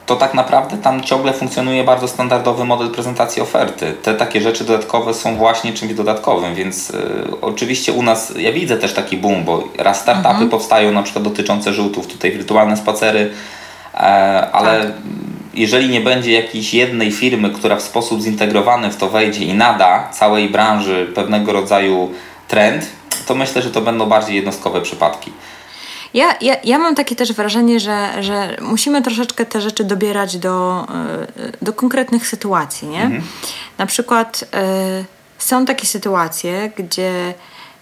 to 0.07 0.17
tak 0.17 0.35
naprawdę 0.35 0.77
tam 0.77 1.03
ciągle 1.03 1.33
funkcjonuje 1.33 1.85
bardzo 1.85 2.09
standardowy 2.09 2.65
model 2.65 2.91
prezentacji 2.91 3.43
oferty. 3.43 3.95
Te 4.03 4.15
takie 4.15 4.41
rzeczy 4.41 4.65
dodatkowe 4.65 5.15
są 5.15 5.37
właśnie 5.37 5.73
czymś 5.73 5.95
dodatkowym, 5.95 6.55
więc 6.55 6.91
y, 6.91 7.41
oczywiście 7.41 7.93
u 7.93 8.03
nas, 8.03 8.33
ja 8.37 8.53
widzę 8.53 8.77
też 8.77 8.95
taki 8.95 9.17
boom, 9.17 9.45
bo 9.45 9.69
raz 9.79 10.01
startupy 10.01 10.29
mhm. 10.29 10.49
powstają 10.49 10.93
na 10.93 11.03
przykład 11.03 11.25
dotyczące 11.25 11.73
żółtów, 11.73 12.07
tutaj 12.07 12.33
wirtualne 12.33 12.77
spacery, 12.77 13.31
e, 13.95 13.99
ale 14.53 14.81
tak. 14.81 14.93
jeżeli 15.55 15.89
nie 15.89 16.01
będzie 16.01 16.33
jakiejś 16.33 16.75
jednej 16.75 17.13
firmy, 17.13 17.51
która 17.51 17.77
w 17.77 17.83
sposób 17.83 18.21
zintegrowany 18.21 18.91
w 18.91 18.97
to 18.97 19.09
wejdzie 19.09 19.45
i 19.45 19.55
nada 19.55 20.09
całej 20.13 20.49
branży 20.49 21.13
pewnego 21.15 21.53
rodzaju 21.53 22.11
trend, 22.49 22.87
to 23.27 23.35
myślę, 23.35 23.63
że 23.63 23.71
to 23.71 23.81
będą 23.81 24.07
bardziej 24.07 24.37
jednostkowe 24.37 24.81
przypadki. 24.81 25.33
Ja, 26.15 26.35
ja, 26.41 26.57
ja 26.65 26.79
mam 26.79 26.95
takie 26.95 27.17
też 27.17 27.33
wrażenie, 27.33 27.81
że, 27.81 28.23
że 28.23 28.57
musimy 28.61 29.03
troszeczkę 29.03 29.47
te 29.47 29.61
rzeczy 29.61 29.85
dobierać 29.85 30.37
do, 30.37 30.87
e, 30.89 31.53
do 31.63 31.73
konkretnych 31.73 32.27
sytuacji, 32.27 32.89
nie? 32.89 33.03
Mhm. 33.03 33.23
Na 33.79 33.87
przykład 33.87 34.43
y, 34.43 35.05
są 35.39 35.67
takie 35.67 35.87
sytuacje, 35.87 36.73
gdzie, 36.77 37.35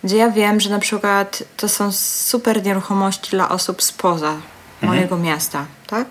gdzie 0.04 0.16
ja 0.16 0.30
wiem, 0.30 0.60
że 0.60 0.70
na 0.70 0.78
przykład 0.78 1.42
to 1.56 1.68
są 1.68 1.92
super 1.92 2.64
nieruchomości 2.64 3.30
dla 3.30 3.48
osób 3.48 3.82
spoza 3.82 4.32
mhm. 4.32 4.42
mojego 4.82 5.16
miasta, 5.16 5.66
tak? 5.86 6.06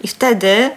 I 0.00 0.08
wtedy 0.08 0.70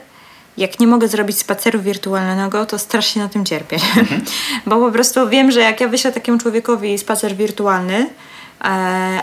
jak 0.57 0.79
nie 0.79 0.87
mogę 0.87 1.07
zrobić 1.07 1.39
spaceru 1.39 1.79
wirtualnego, 1.79 2.65
to 2.65 2.79
strasznie 2.79 3.21
na 3.21 3.29
tym 3.29 3.45
cierpię. 3.45 3.75
Mhm. 3.97 4.21
Bo 4.65 4.79
po 4.85 4.91
prostu 4.91 5.29
wiem, 5.29 5.51
że 5.51 5.59
jak 5.59 5.81
ja 5.81 5.87
wyślę 5.87 6.11
takiemu 6.11 6.37
człowiekowi 6.37 6.97
spacer 6.97 7.35
wirtualny, 7.35 8.09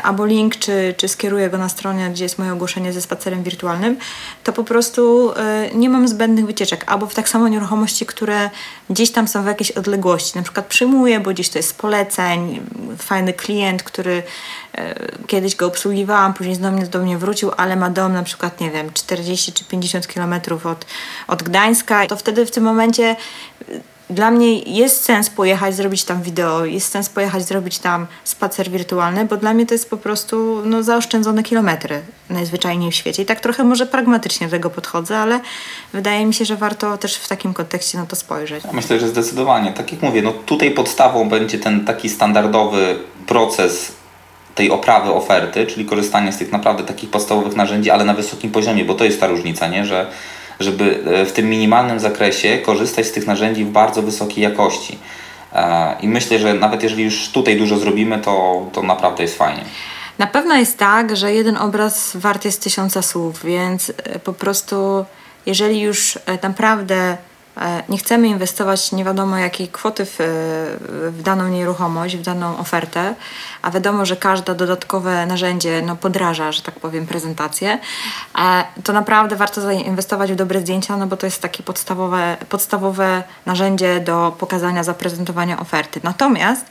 albo 0.02 0.26
link, 0.26 0.56
czy, 0.56 0.94
czy 0.96 1.08
skieruję 1.08 1.50
go 1.50 1.58
na 1.58 1.68
stronę, 1.68 2.10
gdzie 2.10 2.24
jest 2.24 2.38
moje 2.38 2.52
ogłoszenie 2.52 2.92
ze 2.92 3.02
spacerem 3.02 3.42
wirtualnym, 3.42 3.96
to 4.44 4.52
po 4.52 4.64
prostu 4.64 5.32
e, 5.36 5.70
nie 5.74 5.88
mam 5.88 6.08
zbędnych 6.08 6.46
wycieczek. 6.46 6.84
Albo 6.86 7.06
w 7.06 7.14
tak 7.14 7.28
samo 7.28 7.48
nieruchomości, 7.48 8.06
które 8.06 8.50
gdzieś 8.90 9.10
tam 9.10 9.28
są 9.28 9.42
w 9.42 9.46
jakiejś 9.46 9.70
odległości. 9.70 10.36
Na 10.36 10.42
przykład 10.42 10.66
przyjmuję, 10.66 11.20
bo 11.20 11.30
gdzieś 11.30 11.48
to 11.48 11.58
jest 11.58 11.68
z 11.68 11.72
poleceń, 11.72 12.60
fajny 12.98 13.32
klient, 13.32 13.82
który 13.82 14.22
e, 14.74 14.94
kiedyś 15.26 15.56
go 15.56 15.66
obsługiwałam, 15.66 16.34
później 16.34 16.56
do 16.56 16.70
mnie, 16.70 16.86
do 16.86 16.98
mnie 16.98 17.18
wrócił, 17.18 17.50
ale 17.56 17.76
ma 17.76 17.90
dom 17.90 18.12
na 18.12 18.22
przykład, 18.22 18.60
nie 18.60 18.70
wiem, 18.70 18.92
40 18.94 19.52
czy 19.52 19.64
50 19.64 20.08
kilometrów 20.08 20.66
od, 20.66 20.86
od 21.28 21.42
Gdańska. 21.42 22.06
To 22.06 22.16
wtedy 22.16 22.46
w 22.46 22.50
tym 22.50 22.64
momencie 22.64 23.16
dla 24.10 24.30
mnie 24.30 24.58
jest 24.58 25.04
sens 25.04 25.30
pojechać, 25.30 25.74
zrobić 25.74 26.04
tam 26.04 26.22
wideo, 26.22 26.64
jest 26.64 26.92
sens 26.92 27.08
pojechać, 27.08 27.42
zrobić 27.42 27.78
tam 27.78 28.06
spacer 28.24 28.70
wirtualny, 28.70 29.24
bo 29.24 29.36
dla 29.36 29.54
mnie 29.54 29.66
to 29.66 29.74
jest 29.74 29.90
po 29.90 29.96
prostu 29.96 30.62
no, 30.64 30.82
zaoszczędzone 30.82 31.42
kilometry 31.42 32.02
najzwyczajniej 32.30 32.90
w 32.90 32.94
świecie. 32.94 33.22
I 33.22 33.26
tak 33.26 33.40
trochę 33.40 33.64
może 33.64 33.86
pragmatycznie 33.86 34.46
do 34.46 34.50
tego 34.50 34.70
podchodzę, 34.70 35.18
ale 35.18 35.40
wydaje 35.92 36.26
mi 36.26 36.34
się, 36.34 36.44
że 36.44 36.56
warto 36.56 36.98
też 36.98 37.16
w 37.16 37.28
takim 37.28 37.54
kontekście 37.54 37.98
na 37.98 38.06
to 38.06 38.16
spojrzeć. 38.16 38.64
Myślę, 38.72 39.00
że 39.00 39.08
zdecydowanie. 39.08 39.72
Tak 39.72 39.92
jak 39.92 40.02
mówię, 40.02 40.22
no 40.22 40.32
tutaj 40.32 40.70
podstawą 40.70 41.28
będzie 41.28 41.58
ten 41.58 41.84
taki 41.84 42.08
standardowy 42.08 42.98
proces 43.26 43.92
tej 44.54 44.70
oprawy 44.70 45.12
oferty, 45.12 45.66
czyli 45.66 45.86
korzystanie 45.86 46.32
z 46.32 46.36
tych 46.36 46.52
naprawdę 46.52 46.84
takich 46.84 47.10
podstawowych 47.10 47.56
narzędzi, 47.56 47.90
ale 47.90 48.04
na 48.04 48.14
wysokim 48.14 48.50
poziomie, 48.50 48.84
bo 48.84 48.94
to 48.94 49.04
jest 49.04 49.20
ta 49.20 49.26
różnica, 49.26 49.68
nie? 49.68 49.86
że 49.86 50.06
żeby 50.60 51.04
e, 51.06 51.26
w 51.26 51.32
tym 51.32 51.50
minimalnym 51.50 52.00
zakresie 52.00 52.58
korzystać 52.58 53.06
z 53.06 53.12
tych 53.12 53.26
narzędzi 53.26 53.64
w 53.64 53.70
bardzo 53.70 54.02
wysokiej 54.02 54.44
jakości. 54.44 54.98
E, 55.52 55.96
I 56.00 56.08
myślę, 56.08 56.38
że 56.38 56.54
nawet 56.54 56.82
jeżeli 56.82 57.04
już 57.04 57.28
tutaj 57.28 57.56
dużo 57.56 57.76
zrobimy, 57.76 58.18
to, 58.18 58.66
to 58.72 58.82
naprawdę 58.82 59.22
jest 59.22 59.38
fajnie. 59.38 59.64
Na 60.18 60.26
pewno 60.26 60.54
jest 60.54 60.78
tak, 60.78 61.16
że 61.16 61.34
jeden 61.34 61.56
obraz 61.56 62.16
wart 62.16 62.44
jest 62.44 62.62
tysiąca 62.62 63.02
słów, 63.02 63.44
więc 63.44 63.90
e, 63.90 64.18
po 64.18 64.32
prostu 64.32 65.04
jeżeli 65.46 65.80
już 65.80 66.18
naprawdę 66.42 67.16
nie 67.88 67.98
chcemy 67.98 68.28
inwestować 68.28 68.92
nie 68.92 69.04
wiadomo 69.04 69.38
jakiej 69.38 69.68
kwoty 69.68 70.04
w, 70.04 70.16
w, 71.18 71.22
daną 71.22 71.48
nieruchomość, 71.48 72.16
w 72.16 72.22
daną 72.22 72.58
ofertę, 72.58 73.14
a 73.62 73.70
wiadomo, 73.70 74.06
że 74.06 74.16
każde 74.16 74.54
dodatkowe 74.54 75.26
narzędzie 75.26 75.82
no, 75.86 75.96
podraża, 75.96 76.52
że 76.52 76.62
tak 76.62 76.74
powiem, 76.74 77.06
prezentację, 77.06 77.78
e, 78.38 78.64
to 78.84 78.92
naprawdę 78.92 79.36
warto 79.36 79.60
zainwestować 79.60 80.32
w 80.32 80.36
dobre 80.36 80.60
zdjęcia, 80.60 80.96
no 80.96 81.06
bo 81.06 81.16
to 81.16 81.26
jest 81.26 81.42
takie 81.42 81.62
podstawowe, 81.62 82.36
podstawowe 82.48 83.22
narzędzie 83.46 84.00
do 84.00 84.36
pokazania, 84.38 84.84
zaprezentowania 84.84 85.60
oferty. 85.60 86.00
Natomiast 86.02 86.66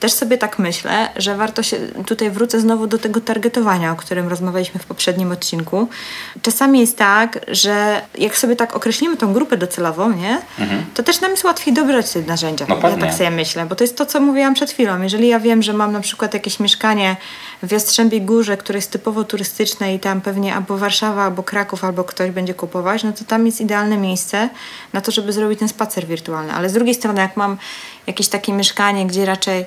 też 0.00 0.12
sobie 0.12 0.38
tak 0.38 0.58
myślę, 0.58 1.08
że 1.16 1.36
warto 1.36 1.62
się, 1.62 1.76
tutaj 2.06 2.30
wrócę 2.30 2.60
znowu 2.60 2.86
do 2.86 2.98
tego 2.98 3.20
targetowania, 3.20 3.92
o 3.92 3.96
którym 3.96 4.28
rozmawialiśmy 4.28 4.80
w 4.80 4.86
poprzednim 4.86 5.32
odcinku. 5.32 5.88
Czasami 6.42 6.80
jest 6.80 6.98
tak, 6.98 7.38
że 7.48 8.02
jak 8.18 8.36
sobie 8.36 8.56
tak 8.56 8.76
określimy 8.76 9.16
tą 9.16 9.32
grupę 9.32 9.56
docelową, 9.56 10.12
nie, 10.12 10.40
mhm. 10.58 10.84
to 10.94 11.02
też 11.02 11.20
nam 11.20 11.30
jest 11.30 11.44
łatwiej 11.44 11.74
dobrać 11.74 12.12
te 12.12 12.22
narzędzia. 12.22 12.66
No 12.68 12.88
ja 12.88 12.96
tak 12.96 13.14
sobie 13.14 13.30
myślę, 13.30 13.66
bo 13.66 13.74
to 13.74 13.84
jest 13.84 13.96
to, 13.96 14.06
co 14.06 14.20
mówiłam 14.20 14.54
przed 14.54 14.70
chwilą. 14.70 15.02
Jeżeli 15.02 15.28
ja 15.28 15.40
wiem, 15.40 15.62
że 15.62 15.72
mam 15.72 15.92
na 15.92 16.00
przykład 16.00 16.31
jakieś 16.34 16.60
mieszkanie 16.60 17.16
w 17.62 17.72
Jastrzębiej 17.72 18.22
Górze, 18.22 18.56
które 18.56 18.78
jest 18.78 18.90
typowo 18.90 19.24
turystyczne 19.24 19.94
i 19.94 20.00
tam 20.00 20.20
pewnie 20.20 20.54
albo 20.54 20.78
Warszawa, 20.78 21.24
albo 21.24 21.42
Kraków, 21.42 21.84
albo 21.84 22.04
ktoś 22.04 22.30
będzie 22.30 22.54
kupować, 22.54 23.04
no 23.04 23.12
to 23.12 23.24
tam 23.24 23.46
jest 23.46 23.60
idealne 23.60 23.96
miejsce 23.96 24.48
na 24.92 25.00
to, 25.00 25.12
żeby 25.12 25.32
zrobić 25.32 25.58
ten 25.58 25.68
spacer 25.68 26.06
wirtualny. 26.06 26.52
Ale 26.52 26.68
z 26.68 26.72
drugiej 26.72 26.94
strony, 26.94 27.20
jak 27.20 27.36
mam 27.36 27.56
jakieś 28.06 28.28
takie 28.28 28.52
mieszkanie, 28.52 29.06
gdzie 29.06 29.26
raczej 29.26 29.64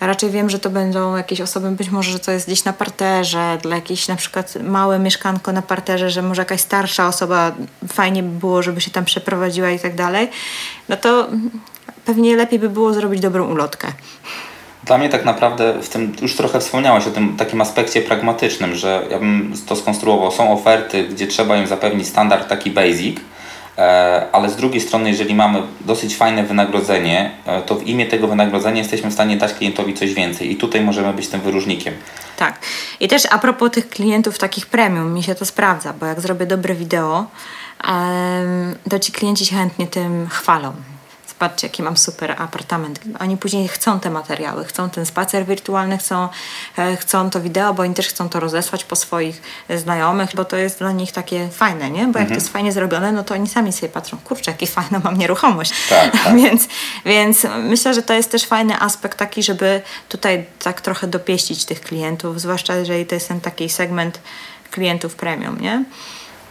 raczej 0.00 0.30
wiem, 0.30 0.50
że 0.50 0.58
to 0.58 0.70
będą 0.70 1.16
jakieś 1.16 1.40
osoby, 1.40 1.70
być 1.70 1.90
może, 1.90 2.12
że 2.12 2.18
to 2.18 2.32
jest 2.32 2.46
gdzieś 2.46 2.64
na 2.64 2.72
parterze, 2.72 3.58
dla 3.62 3.76
jakiejś 3.76 4.08
na 4.08 4.16
przykład 4.16 4.54
małe 4.62 4.98
mieszkanko 4.98 5.52
na 5.52 5.62
parterze, 5.62 6.10
że 6.10 6.22
może 6.22 6.42
jakaś 6.42 6.60
starsza 6.60 7.08
osoba 7.08 7.52
fajnie 7.88 8.22
by 8.22 8.38
było, 8.38 8.62
żeby 8.62 8.80
się 8.80 8.90
tam 8.90 9.04
przeprowadziła 9.04 9.70
i 9.70 9.78
tak 9.78 9.94
dalej, 9.94 10.28
no 10.88 10.96
to 10.96 11.28
pewnie 12.04 12.36
lepiej 12.36 12.58
by 12.58 12.68
było 12.68 12.92
zrobić 12.94 13.20
dobrą 13.20 13.52
ulotkę. 13.52 13.92
Dla 14.88 14.98
mnie 14.98 15.08
tak 15.08 15.24
naprawdę 15.24 15.82
w 15.82 15.88
tym, 15.88 16.16
już 16.22 16.36
trochę 16.36 16.60
wspomniałaś 16.60 17.06
o 17.06 17.10
tym 17.10 17.36
takim 17.36 17.60
aspekcie 17.60 18.02
pragmatycznym, 18.02 18.74
że 18.74 19.06
ja 19.10 19.18
bym 19.18 19.54
to 19.66 19.76
skonstruował. 19.76 20.30
Są 20.30 20.52
oferty, 20.52 21.04
gdzie 21.04 21.26
trzeba 21.26 21.56
im 21.56 21.66
zapewnić 21.66 22.08
standard 22.08 22.48
taki 22.48 22.70
basic, 22.70 23.20
e, 23.78 24.26
ale 24.32 24.50
z 24.50 24.56
drugiej 24.56 24.80
strony, 24.80 25.10
jeżeli 25.10 25.34
mamy 25.34 25.62
dosyć 25.80 26.16
fajne 26.16 26.42
wynagrodzenie, 26.42 27.30
e, 27.46 27.62
to 27.62 27.74
w 27.74 27.82
imię 27.82 28.06
tego 28.06 28.28
wynagrodzenia 28.28 28.78
jesteśmy 28.78 29.10
w 29.10 29.12
stanie 29.12 29.36
dać 29.36 29.54
klientowi 29.54 29.94
coś 29.94 30.14
więcej 30.14 30.52
i 30.52 30.56
tutaj 30.56 30.80
możemy 30.80 31.12
być 31.12 31.28
tym 31.28 31.40
wyróżnikiem. 31.40 31.94
Tak. 32.36 32.58
I 33.00 33.08
też 33.08 33.22
a 33.30 33.38
propos 33.38 33.70
tych 33.70 33.88
klientów 33.88 34.38
takich 34.38 34.66
premium, 34.66 35.14
mi 35.14 35.22
się 35.22 35.34
to 35.34 35.44
sprawdza, 35.44 35.92
bo 35.92 36.06
jak 36.06 36.20
zrobię 36.20 36.46
dobre 36.46 36.74
wideo, 36.74 37.26
to 38.90 38.98
ci 38.98 39.12
klienci 39.12 39.46
się 39.46 39.56
chętnie 39.56 39.86
tym 39.86 40.28
chwalą 40.28 40.72
patrzcie, 41.38 41.66
jaki 41.66 41.82
mam 41.82 41.96
super 41.96 42.34
apartament. 42.38 43.00
Oni 43.20 43.36
później 43.36 43.68
chcą 43.68 44.00
te 44.00 44.10
materiały, 44.10 44.64
chcą 44.64 44.90
ten 44.90 45.06
spacer 45.06 45.46
wirtualny, 45.46 45.98
chcą, 45.98 46.28
e, 46.78 46.96
chcą 46.96 47.30
to 47.30 47.40
wideo, 47.40 47.74
bo 47.74 47.82
oni 47.82 47.94
też 47.94 48.08
chcą 48.08 48.28
to 48.28 48.40
rozesłać 48.40 48.84
po 48.84 48.96
swoich 48.96 49.42
znajomych, 49.76 50.30
bo 50.34 50.44
to 50.44 50.56
jest 50.56 50.78
dla 50.78 50.92
nich 50.92 51.12
takie 51.12 51.48
fajne, 51.48 51.90
nie? 51.90 52.00
Bo 52.00 52.06
jak 52.06 52.16
mhm. 52.16 52.28
to 52.28 52.34
jest 52.34 52.48
fajnie 52.48 52.72
zrobione, 52.72 53.12
no 53.12 53.24
to 53.24 53.34
oni 53.34 53.48
sami 53.48 53.72
sobie 53.72 53.88
patrzą, 53.88 54.18
kurczę, 54.24 54.50
jaki 54.50 54.66
fajna 54.66 55.00
mam 55.04 55.18
nieruchomość. 55.18 55.72
Tak, 55.88 56.12
tak. 56.12 56.36
więc, 56.42 56.68
więc 57.04 57.46
myślę, 57.62 57.94
że 57.94 58.02
to 58.02 58.14
jest 58.14 58.30
też 58.30 58.44
fajny 58.44 58.80
aspekt 58.80 59.18
taki, 59.18 59.42
żeby 59.42 59.82
tutaj 60.08 60.46
tak 60.62 60.80
trochę 60.80 61.06
dopieścić 61.06 61.64
tych 61.64 61.80
klientów, 61.80 62.40
zwłaszcza 62.40 62.74
jeżeli 62.74 63.06
to 63.06 63.14
jest 63.14 63.28
ten 63.28 63.40
taki 63.40 63.68
segment 63.68 64.20
klientów 64.70 65.14
premium, 65.14 65.60
nie? 65.60 65.84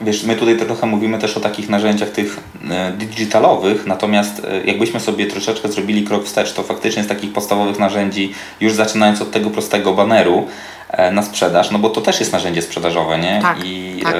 Wiesz, 0.01 0.23
my 0.23 0.35
tutaj 0.35 0.57
trochę 0.57 0.87
mówimy 0.87 1.19
też 1.19 1.37
o 1.37 1.39
takich 1.39 1.69
narzędziach 1.69 2.09
tych 2.09 2.39
e, 2.69 2.91
digitalowych, 2.91 3.85
natomiast 3.85 4.45
e, 4.45 4.63
jakbyśmy 4.63 4.99
sobie 4.99 5.27
troszeczkę 5.27 5.71
zrobili 5.71 6.03
krok 6.03 6.25
wstecz, 6.25 6.53
to 6.53 6.63
faktycznie 6.63 7.03
z 7.03 7.07
takich 7.07 7.33
podstawowych 7.33 7.79
narzędzi, 7.79 8.33
już 8.61 8.73
zaczynając 8.73 9.21
od 9.21 9.31
tego 9.31 9.49
prostego 9.49 9.93
baneru 9.93 10.47
e, 10.89 11.11
na 11.11 11.23
sprzedaż, 11.23 11.71
no 11.71 11.79
bo 11.79 11.89
to 11.89 12.01
też 12.01 12.19
jest 12.19 12.33
narzędzie 12.33 12.61
sprzedażowe, 12.61 13.19
nie? 13.19 13.39
Tak, 13.41 13.57
I 13.65 13.99
tak. 14.03 14.15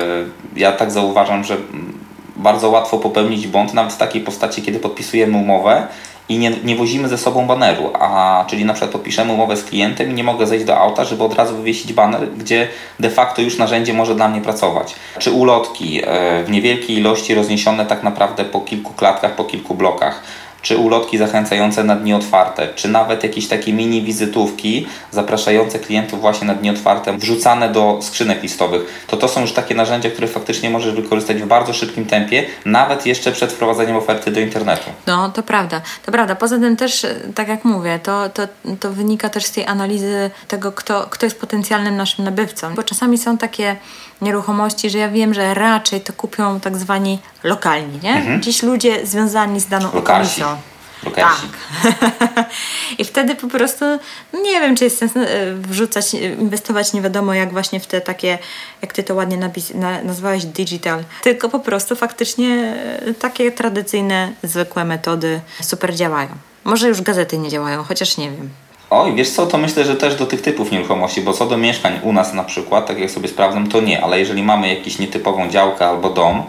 ja 0.55 0.71
tak 0.71 0.91
zauważam, 0.91 1.43
że 1.43 1.57
bardzo 2.35 2.69
łatwo 2.69 2.97
popełnić 2.97 3.47
błąd 3.47 3.73
nawet 3.73 3.93
w 3.93 3.97
takiej 3.97 4.21
postaci, 4.21 4.61
kiedy 4.61 4.79
podpisujemy 4.79 5.37
umowę 5.37 5.87
i 6.29 6.37
nie, 6.37 6.51
nie 6.63 6.75
wozimy 6.75 7.07
ze 7.07 7.17
sobą 7.17 7.47
baneru, 7.47 7.91
a 7.99 8.45
czyli 8.47 8.65
na 8.65 8.73
przykład 8.73 8.91
podpiszemy 8.91 9.33
umowę 9.33 9.57
z 9.57 9.63
klientem 9.63 10.11
i 10.11 10.13
nie 10.13 10.23
mogę 10.23 10.47
zejść 10.47 10.65
do 10.65 10.77
auta, 10.77 11.05
żeby 11.05 11.23
od 11.23 11.33
razu 11.33 11.55
wywiesić 11.55 11.93
baner, 11.93 12.29
gdzie 12.37 12.67
de 12.99 13.09
facto 13.09 13.41
już 13.41 13.57
narzędzie 13.57 13.93
może 13.93 14.15
dla 14.15 14.27
mnie 14.27 14.41
pracować. 14.41 14.95
Czy 15.19 15.31
ulotki 15.31 16.01
e, 16.03 16.43
w 16.43 16.49
niewielkiej 16.49 16.97
ilości 16.97 17.35
rozniesione 17.35 17.85
tak 17.85 18.03
naprawdę 18.03 18.45
po 18.45 18.61
kilku 18.61 18.93
klatkach, 18.93 19.35
po 19.35 19.43
kilku 19.43 19.75
blokach 19.75 20.23
czy 20.61 20.77
ulotki 20.77 21.17
zachęcające 21.17 21.83
na 21.83 21.95
dni 21.95 22.13
otwarte, 22.13 22.67
czy 22.75 22.87
nawet 22.87 23.23
jakieś 23.23 23.47
takie 23.47 23.73
mini 23.73 24.01
wizytówki 24.01 24.87
zapraszające 25.11 25.79
klientów 25.79 26.21
właśnie 26.21 26.47
na 26.47 26.55
dni 26.55 26.69
otwarte, 26.69 27.17
wrzucane 27.17 27.69
do 27.69 27.99
skrzynek 28.01 28.43
listowych, 28.43 29.05
to 29.07 29.17
to 29.17 29.27
są 29.27 29.41
już 29.41 29.51
takie 29.51 29.75
narzędzia, 29.75 30.09
które 30.09 30.27
faktycznie 30.27 30.69
możesz 30.69 30.93
wykorzystać 30.93 31.37
w 31.37 31.47
bardzo 31.47 31.73
szybkim 31.73 32.05
tempie, 32.05 32.45
nawet 32.65 33.05
jeszcze 33.05 33.31
przed 33.31 33.53
wprowadzeniem 33.53 33.95
oferty 33.95 34.31
do 34.31 34.39
internetu. 34.39 34.89
No, 35.07 35.29
to 35.29 35.43
prawda, 35.43 35.81
to 36.05 36.11
prawda. 36.11 36.35
Poza 36.35 36.59
tym 36.59 36.77
też, 36.77 37.05
tak 37.35 37.47
jak 37.47 37.65
mówię, 37.65 37.99
to, 38.03 38.29
to, 38.29 38.47
to 38.79 38.91
wynika 38.91 39.29
też 39.29 39.45
z 39.45 39.51
tej 39.51 39.65
analizy 39.65 40.31
tego, 40.47 40.71
kto, 40.71 41.07
kto 41.09 41.25
jest 41.25 41.39
potencjalnym 41.39 41.97
naszym 41.97 42.25
nabywcą, 42.25 42.75
bo 42.75 42.83
czasami 42.83 43.17
są 43.17 43.37
takie 43.37 43.75
nieruchomości, 44.21 44.89
że 44.89 44.97
ja 44.97 45.09
wiem, 45.09 45.33
że 45.33 45.53
raczej 45.53 46.01
to 46.01 46.13
kupią 46.13 46.59
tak 46.59 46.77
zwani 46.77 47.19
lokalni, 47.43 47.99
nie? 48.03 48.13
Mhm. 48.13 48.39
Gdzieś 48.39 48.63
ludzie 48.63 49.07
związani 49.07 49.59
z 49.59 49.67
daną 49.67 49.91
okolicą. 49.91 50.57
Tak. 51.15 51.37
I 52.99 53.05
wtedy 53.05 53.35
po 53.35 53.47
prostu 53.47 53.85
nie 54.33 54.61
wiem, 54.61 54.75
czy 54.75 54.83
jest 54.83 54.97
sens 54.97 55.17
e, 55.17 55.53
wrzucać, 55.53 56.13
inwestować 56.13 56.93
nie 56.93 57.01
wiadomo 57.01 57.33
jak 57.33 57.51
właśnie 57.51 57.79
w 57.79 57.87
te 57.87 58.01
takie, 58.01 58.37
jak 58.81 58.93
ty 58.93 59.03
to 59.03 59.15
ładnie 59.15 59.37
napis, 59.37 59.73
na, 59.73 60.01
nazwałeś 60.01 60.45
digital, 60.45 61.03
tylko 61.23 61.49
po 61.49 61.59
prostu 61.59 61.95
faktycznie 61.95 62.75
e, 63.07 63.13
takie 63.13 63.51
tradycyjne, 63.51 64.33
zwykłe 64.43 64.85
metody 64.85 65.41
super 65.61 65.95
działają. 65.95 66.29
Może 66.63 66.87
już 66.87 67.01
gazety 67.01 67.37
nie 67.37 67.49
działają, 67.49 67.83
chociaż 67.83 68.17
nie 68.17 68.31
wiem. 68.31 68.49
Oj, 68.89 69.15
wiesz 69.15 69.29
co, 69.29 69.47
to 69.47 69.57
myślę, 69.57 69.85
że 69.85 69.95
też 69.95 70.15
do 70.15 70.25
tych 70.25 70.41
typów 70.41 70.71
nieruchomości, 70.71 71.21
bo 71.21 71.33
co 71.33 71.45
do 71.45 71.57
mieszkań 71.57 71.99
u 72.03 72.13
nas 72.13 72.33
na 72.33 72.43
przykład, 72.43 72.87
tak 72.87 72.99
jak 72.99 73.11
sobie 73.11 73.27
sprawdzam, 73.27 73.67
to 73.67 73.81
nie, 73.81 74.03
ale 74.03 74.19
jeżeli 74.19 74.43
mamy 74.43 74.75
jakąś 74.75 74.99
nietypową 74.99 75.49
działkę 75.49 75.87
albo 75.87 76.09
dom, 76.09 76.43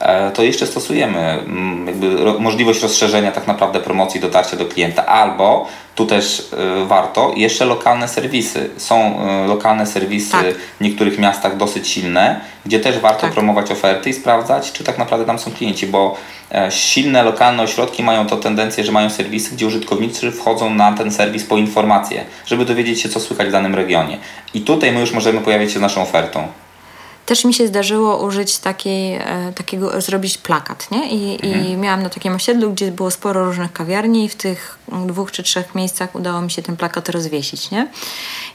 e, 0.00 0.30
to 0.30 0.42
jeszcze 0.42 0.66
stosujemy 0.66 1.18
mm, 1.18 1.86
jakby 1.86 2.40
możliwość 2.40 2.82
rozszerzenia 2.82 3.32
tak 3.32 3.46
naprawdę 3.46 3.80
promocji, 3.80 4.20
dotarcia 4.20 4.56
do 4.56 4.64
klienta, 4.64 5.06
albo 5.06 5.66
tu 5.94 6.06
też 6.06 6.48
e, 6.52 6.86
warto, 6.86 7.32
jeszcze 7.36 7.64
lokalne 7.64 8.08
serwisy. 8.08 8.70
Są 8.76 9.20
lokalne 9.46 9.86
serwisy 9.86 10.32
tak. 10.32 10.54
w 10.54 10.80
niektórych 10.80 11.18
miastach 11.18 11.56
dosyć 11.56 11.88
silne, 11.88 12.40
gdzie 12.66 12.80
też 12.80 12.98
warto 12.98 13.20
tak. 13.20 13.32
promować 13.32 13.70
oferty 13.70 14.10
i 14.10 14.12
sprawdzać, 14.12 14.72
czy 14.72 14.84
tak 14.84 14.98
naprawdę 14.98 15.26
tam 15.26 15.38
są 15.38 15.50
klienci, 15.50 15.86
bo 15.86 16.16
silne 16.70 17.22
lokalne 17.22 17.62
ośrodki 17.62 18.02
mają 18.02 18.26
to 18.26 18.36
tendencję, 18.36 18.84
że 18.84 18.92
mają 18.92 19.10
serwisy, 19.10 19.54
gdzie 19.54 19.66
użytkownicy 19.66 20.32
wchodzą 20.32 20.74
na 20.74 20.92
ten 20.92 21.10
serwis 21.10 21.44
po 21.44 21.56
informacje, 21.56 22.24
żeby 22.46 22.64
dowiedzieć 22.64 23.00
się, 23.00 23.08
co 23.08 23.20
słychać 23.20 23.48
w 23.48 23.52
danym 23.52 23.74
regionie. 23.74 24.18
I 24.54 24.60
tutaj 24.60 24.92
my 24.92 25.00
już 25.00 25.12
możemy 25.12 25.40
pojawić 25.40 25.72
się 25.72 25.78
z 25.78 25.82
naszą 25.82 26.02
ofertą. 26.02 26.48
Też 27.26 27.44
mi 27.44 27.54
się 27.54 27.66
zdarzyło 27.66 28.26
użyć 28.26 28.58
takiej, 28.58 29.14
e, 29.14 29.52
takiego, 29.54 30.00
zrobić 30.00 30.38
plakat, 30.38 30.90
nie? 30.90 31.10
I, 31.10 31.46
mhm. 31.46 31.66
I 31.66 31.76
miałam 31.76 32.02
na 32.02 32.08
takim 32.08 32.34
osiedlu, 32.34 32.72
gdzie 32.72 32.92
było 32.92 33.10
sporo 33.10 33.44
różnych 33.44 33.72
kawiarni 33.72 34.24
i 34.24 34.28
w 34.28 34.34
tych 34.34 34.78
dwóch 35.06 35.32
czy 35.32 35.42
trzech 35.42 35.74
miejscach 35.74 36.14
udało 36.14 36.40
mi 36.40 36.50
się 36.50 36.62
ten 36.62 36.76
plakat 36.76 37.08
rozwiesić, 37.08 37.70
nie? 37.70 37.88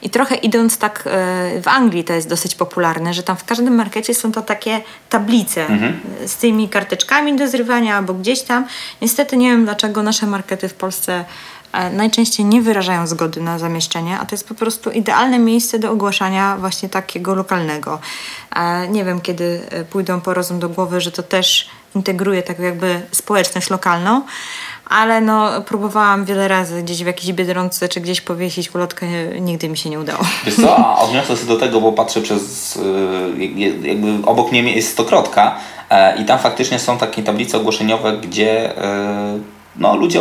I 0.02 0.10
trochę 0.10 0.34
idąc 0.34 0.78
tak, 0.78 1.04
e, 1.06 1.62
w 1.62 1.68
Anglii 1.68 2.04
to 2.04 2.12
jest 2.12 2.28
dosyć 2.28 2.54
popularne, 2.54 3.14
że 3.14 3.22
tam 3.22 3.36
w 3.36 3.44
każdym 3.44 3.74
markecie 3.74 4.14
są 4.14 4.32
to 4.32 4.42
takie 4.42 4.80
tablice 5.08 5.66
mhm. 5.66 6.00
z 6.26 6.36
tymi 6.36 6.68
karteczkami 6.68 7.36
do 7.36 7.48
zrywania 7.48 7.96
albo 7.96 8.14
gdzieś 8.14 8.42
tam. 8.42 8.66
Niestety 9.02 9.36
nie 9.36 9.50
wiem, 9.50 9.64
dlaczego 9.64 10.02
nasze 10.02 10.26
markety 10.26 10.68
w 10.68 10.74
Polsce 10.74 11.24
najczęściej 11.72 12.46
nie 12.46 12.62
wyrażają 12.62 13.06
zgody 13.06 13.40
na 13.40 13.58
zamieszczenie, 13.58 14.18
a 14.18 14.26
to 14.26 14.34
jest 14.34 14.48
po 14.48 14.54
prostu 14.54 14.90
idealne 14.90 15.38
miejsce 15.38 15.78
do 15.78 15.90
ogłaszania 15.90 16.56
właśnie 16.60 16.88
takiego 16.88 17.34
lokalnego. 17.34 17.98
E, 18.56 18.88
nie 18.88 19.04
wiem, 19.04 19.20
kiedy 19.20 19.60
e, 19.70 19.84
pójdą 19.84 20.20
po 20.20 20.34
rozum 20.34 20.58
do 20.58 20.68
głowy, 20.68 21.00
że 21.00 21.12
to 21.12 21.22
też 21.22 21.68
integruje 21.94 22.42
tak 22.42 22.58
jakby 22.58 23.02
społeczność 23.12 23.70
lokalną, 23.70 24.22
ale 24.86 25.20
no 25.20 25.62
próbowałam 25.62 26.24
wiele 26.24 26.48
razy 26.48 26.82
gdzieś 26.82 27.02
w 27.02 27.06
jakiejś 27.06 27.32
Biedronce 27.32 27.88
czy 27.88 28.00
gdzieś 28.00 28.20
powiesić 28.20 28.74
ulotkę, 28.74 29.06
nigdy 29.40 29.68
mi 29.68 29.76
się 29.76 29.90
nie 29.90 30.00
udało. 30.00 30.24
Wiesz 30.46 30.56
co, 30.56 30.76
a 30.76 30.98
odniosę 30.98 31.36
się 31.36 31.46
do 31.46 31.56
tego, 31.56 31.80
bo 31.80 31.92
patrzę 31.92 32.20
przez, 32.20 32.78
jakby 33.82 34.26
obok 34.26 34.52
mnie 34.52 34.72
jest 34.72 34.92
stokrotka 34.92 35.56
i 36.18 36.24
tam 36.24 36.38
faktycznie 36.38 36.78
są 36.78 36.98
takie 36.98 37.22
tablice 37.22 37.58
ogłoszeniowe, 37.58 38.16
gdzie 38.16 38.74
no, 39.78 39.96
ludzie 39.96 40.20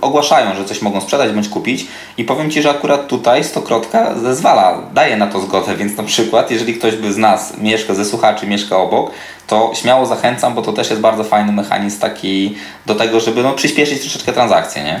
ogłaszają, 0.00 0.54
że 0.54 0.64
coś 0.64 0.82
mogą 0.82 1.00
sprzedać 1.00 1.32
bądź 1.32 1.48
kupić 1.48 1.86
i 2.18 2.24
powiem 2.24 2.50
Ci, 2.50 2.62
że 2.62 2.70
akurat 2.70 3.06
tutaj 3.06 3.44
Stokrotka 3.44 4.14
zezwala, 4.14 4.82
daje 4.94 5.16
na 5.16 5.26
to 5.26 5.40
zgodę, 5.40 5.76
więc 5.76 5.96
na 5.96 6.02
przykład 6.04 6.50
jeżeli 6.50 6.74
ktoś 6.74 6.96
by 6.96 7.12
z 7.12 7.16
nas 7.16 7.58
mieszka, 7.58 7.94
ze 7.94 8.04
słuchaczy 8.04 8.46
mieszka 8.46 8.76
obok, 8.76 9.10
to 9.46 9.72
śmiało 9.74 10.06
zachęcam, 10.06 10.54
bo 10.54 10.62
to 10.62 10.72
też 10.72 10.90
jest 10.90 11.02
bardzo 11.02 11.24
fajny 11.24 11.52
mechanizm 11.52 12.00
taki 12.00 12.54
do 12.86 12.94
tego, 12.94 13.20
żeby 13.20 13.42
no, 13.42 13.52
przyspieszyć 13.52 14.00
troszeczkę 14.00 14.32
transakcję, 14.32 14.84
nie? 14.84 15.00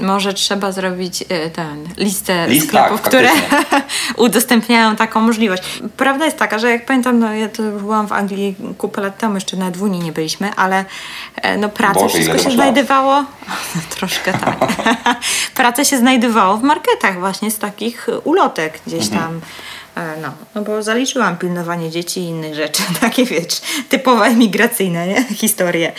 Może 0.00 0.34
trzeba 0.34 0.72
zrobić 0.72 1.24
e, 1.28 1.50
ten, 1.50 1.88
listę 1.96 2.46
List, 2.48 2.66
sklepów, 2.66 3.00
tak, 3.00 3.08
które 3.08 3.30
udostępniają 4.16 4.96
taką 4.96 5.20
możliwość. 5.20 5.62
Prawda 5.96 6.24
jest 6.24 6.36
taka, 6.36 6.58
że 6.58 6.70
jak 6.70 6.86
pamiętam, 6.86 7.18
no 7.18 7.34
ja 7.34 7.48
to 7.48 7.62
byłam 7.62 8.06
w 8.06 8.12
Anglii 8.12 8.56
kupę 8.78 9.00
lat 9.00 9.18
temu, 9.18 9.34
jeszcze 9.34 9.56
na 9.56 9.70
w 9.70 9.82
Unii 9.82 10.00
nie 10.00 10.12
byliśmy, 10.12 10.50
ale 10.54 10.84
e, 11.36 11.58
no 11.58 11.68
pracę 11.68 12.00
Boże, 12.00 12.14
wszystko 12.14 12.38
się 12.38 12.50
znajdowało, 12.50 13.22
no, 13.74 13.80
troszkę 13.90 14.32
tak, 14.32 14.56
pracę 15.54 15.84
się 15.84 15.98
znajdowało 15.98 16.56
w 16.56 16.62
marketach 16.62 17.18
właśnie 17.20 17.50
z 17.50 17.58
takich 17.58 18.06
ulotek 18.24 18.80
gdzieś 18.86 19.04
mhm. 19.04 19.22
tam. 19.22 19.40
E, 19.98 20.20
no, 20.22 20.28
no 20.54 20.62
bo 20.62 20.82
zaliczyłam 20.82 21.36
pilnowanie 21.36 21.90
dzieci 21.90 22.20
i 22.20 22.24
innych 22.24 22.54
rzeczy, 22.54 22.82
takie 23.00 23.24
wiesz, 23.24 23.60
typowe 23.88 24.24
emigracyjne 24.24 25.08
nie? 25.08 25.24
historie. 25.24 25.92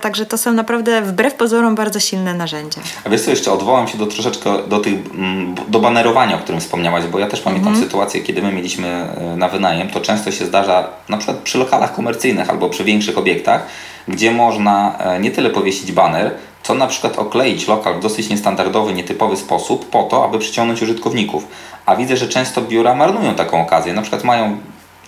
Także 0.00 0.26
to 0.26 0.38
są 0.38 0.52
naprawdę 0.52 1.02
wbrew 1.02 1.34
pozorom 1.34 1.74
bardzo 1.74 2.00
silne 2.00 2.34
narzędzia. 2.34 2.80
A 3.04 3.08
wiesz 3.08 3.20
co, 3.20 3.30
jeszcze 3.30 3.52
odwołam 3.52 3.88
się 3.88 3.98
do 3.98 4.06
troszeczkę 4.06 4.68
do 4.68 4.78
tych, 4.78 4.94
mm, 4.94 5.54
do 5.68 5.80
banerowania, 5.80 6.36
o 6.36 6.38
którym 6.38 6.60
wspomniałaś, 6.60 7.04
bo 7.04 7.18
ja 7.18 7.26
też 7.26 7.40
pamiętam 7.40 7.68
mhm. 7.68 7.86
sytuację, 7.86 8.20
kiedy 8.20 8.42
my 8.42 8.52
mieliśmy 8.52 8.88
e, 8.88 9.36
na 9.36 9.48
wynajem, 9.48 9.88
to 9.88 10.00
często 10.00 10.32
się 10.32 10.46
zdarza 10.46 10.88
na 11.08 11.16
przykład 11.16 11.38
przy 11.38 11.58
lokalach 11.58 11.94
komercyjnych 11.94 12.50
albo 12.50 12.68
przy 12.68 12.84
większych 12.84 13.18
obiektach, 13.18 13.66
gdzie 14.08 14.30
można 14.30 14.98
e, 14.98 15.20
nie 15.20 15.30
tyle 15.30 15.50
powiesić 15.50 15.92
baner, 15.92 16.34
co 16.70 16.74
na 16.74 16.86
przykład 16.86 17.18
okleić 17.18 17.68
lokal 17.68 17.94
w 17.94 18.00
dosyć 18.00 18.28
niestandardowy, 18.28 18.92
nietypowy 18.92 19.36
sposób 19.36 19.88
po 19.88 20.02
to, 20.02 20.24
aby 20.24 20.38
przyciągnąć 20.38 20.82
użytkowników. 20.82 21.46
A 21.86 21.96
widzę, 21.96 22.16
że 22.16 22.28
często 22.28 22.62
biura 22.62 22.94
marnują 22.94 23.34
taką 23.34 23.62
okazję. 23.62 23.92
Na 23.92 24.02
przykład 24.02 24.24
mają 24.24 24.58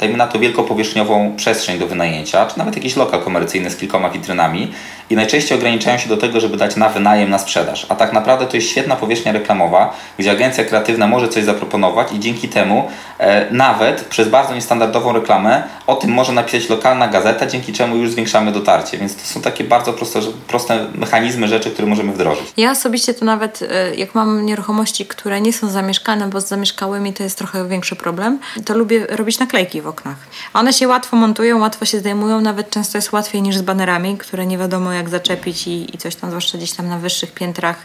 dajmy 0.03 0.17
na 0.17 0.27
to 0.27 0.39
wielkopowierzchniową 0.39 1.37
przestrzeń 1.37 1.79
do 1.79 1.87
wynajęcia, 1.87 2.47
czy 2.47 2.59
nawet 2.59 2.77
jakiś 2.77 2.97
lokal 2.97 3.21
komercyjny 3.21 3.71
z 3.71 3.77
kilkoma 3.77 4.11
witrynami 4.11 4.73
i 5.11 5.17
najczęściej 5.17 5.59
ograniczają 5.59 5.99
się 5.99 6.09
do 6.09 6.17
tego, 6.17 6.41
żeby 6.41 6.57
dać 6.57 6.77
na 6.77 6.89
wynajem, 6.89 7.31
na 7.31 7.39
sprzedaż. 7.39 7.87
A 7.89 7.95
tak 7.95 8.13
naprawdę 8.13 8.47
to 8.47 8.57
jest 8.57 8.69
świetna 8.69 8.97
powierzchnia 8.97 9.33
reklamowa, 9.33 9.95
gdzie 10.19 10.31
agencja 10.31 10.65
kreatywna 10.65 11.07
może 11.07 11.29
coś 11.29 11.45
zaproponować 11.45 12.13
i 12.13 12.21
dzięki 12.21 12.49
temu 12.49 12.89
e, 13.19 13.51
nawet 13.51 14.05
przez 14.05 14.29
bardzo 14.29 14.55
niestandardową 14.55 15.13
reklamę 15.13 15.63
o 15.87 15.97
tym 15.97 16.11
może 16.11 16.33
napisać 16.33 16.69
lokalna 16.69 17.09
gazeta, 17.09 17.47
dzięki 17.47 17.73
czemu 17.73 17.97
już 17.97 18.11
zwiększamy 18.11 18.53
dotarcie. 18.53 18.99
Więc 18.99 19.17
to 19.17 19.25
są 19.25 19.41
takie 19.41 19.65
bardzo 19.65 19.93
proste, 19.93 20.21
proste 20.49 20.87
mechanizmy, 20.95 21.49
rzeczy, 21.49 21.71
które 21.71 21.89
możemy 21.89 22.13
wdrożyć. 22.13 22.53
Ja 22.57 22.71
osobiście 22.71 23.15
to 23.15 23.25
nawet, 23.25 23.63
e, 23.71 23.95
jak 23.95 24.15
mam 24.15 24.47
nieruchomości, 24.47 25.07
które 25.07 25.41
nie 25.41 25.53
są 25.53 25.69
zamieszkane, 25.69 26.29
bo 26.29 26.41
z 26.41 26.49
zamieszkałymi 26.49 27.13
to 27.13 27.23
jest 27.23 27.39
trochę 27.39 27.69
większy 27.69 27.97
problem, 27.97 28.39
to 28.65 28.75
lubię 28.75 29.07
robić 29.11 29.39
naklejki 29.39 29.81
w 29.81 29.87
oknach. 29.93 30.17
One 30.55 30.73
się 30.73 30.89
łatwo 30.89 31.17
montują, 31.17 31.61
łatwo 31.61 31.85
się 31.85 31.99
zdejmują, 31.99 32.41
nawet 32.41 32.71
często 32.71 32.99
jest 32.99 33.13
łatwiej 33.13 33.43
niż 33.43 33.57
z 33.57 33.63
banerami, 33.63 34.19
które 34.19 34.47
nie 34.47 34.59
wiadomo 34.59 34.93
jak 34.93 35.09
zaczepić 35.09 35.67
i, 35.67 35.95
i 35.95 35.99
coś 35.99 36.17
tam, 36.17 36.31
zwłaszcza 36.31 36.59
gdzieś 36.59 36.73
tam 36.73 36.89
na 36.89 36.99
wyższych 36.99 37.33
piętrach, 37.33 37.77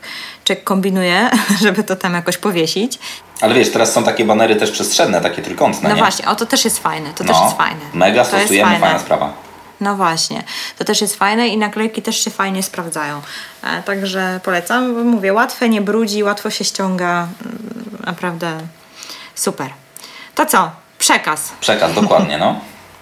czek 0.44 0.64
kombinuje, 0.64 1.30
żeby 1.64 1.84
to 1.84 1.96
tam 1.96 2.14
jakoś 2.14 2.38
powiesić. 2.38 3.00
Ale 3.42 3.54
wiesz, 3.54 3.72
teraz 3.72 3.94
są 3.94 4.04
takie 4.04 4.26
banery 4.26 4.56
też 4.56 4.72
przestrzenne, 4.72 5.22
takie 5.22 5.42
trójkątne. 5.42 5.90
No 5.90 5.96
nie? 5.96 6.02
właśnie, 6.02 6.28
o 6.28 6.36
to 6.36 6.46
też 6.46 6.66
jest 6.66 6.80
fajne, 6.80 7.10
to 7.16 7.24
no, 7.24 7.34
też 7.34 7.44
jest 7.44 7.58
fajne. 7.58 7.82
Mega 7.94 8.26
to 8.26 8.38
stosujemy, 8.38 8.80
fajna 8.80 9.00
sprawa. 9.00 9.34
No 9.82 9.96
właśnie, 9.96 10.44
to 10.78 10.84
też 10.84 11.02
jest 11.02 11.16
fajne 11.16 11.48
i 11.48 11.58
naklejki 11.58 12.02
też 12.02 12.24
się 12.24 12.32
fajnie 12.32 12.64
sprawdzają. 12.64 13.22
E, 13.64 13.84
także 13.84 14.40
polecam, 14.44 15.06
mówię, 15.06 15.34
łatwe, 15.34 15.70
nie 15.70 15.82
brudzi, 15.82 16.24
łatwo 16.24 16.50
się 16.50 16.64
ściąga, 16.64 17.28
mm, 17.46 17.98
naprawdę 18.06 18.58
super. 19.36 19.70
To 20.36 20.46
co? 20.46 20.72
Przekaz. 21.08 21.52
Przekaz, 21.60 21.94
dokładnie, 21.94 22.38
no. 22.38 22.56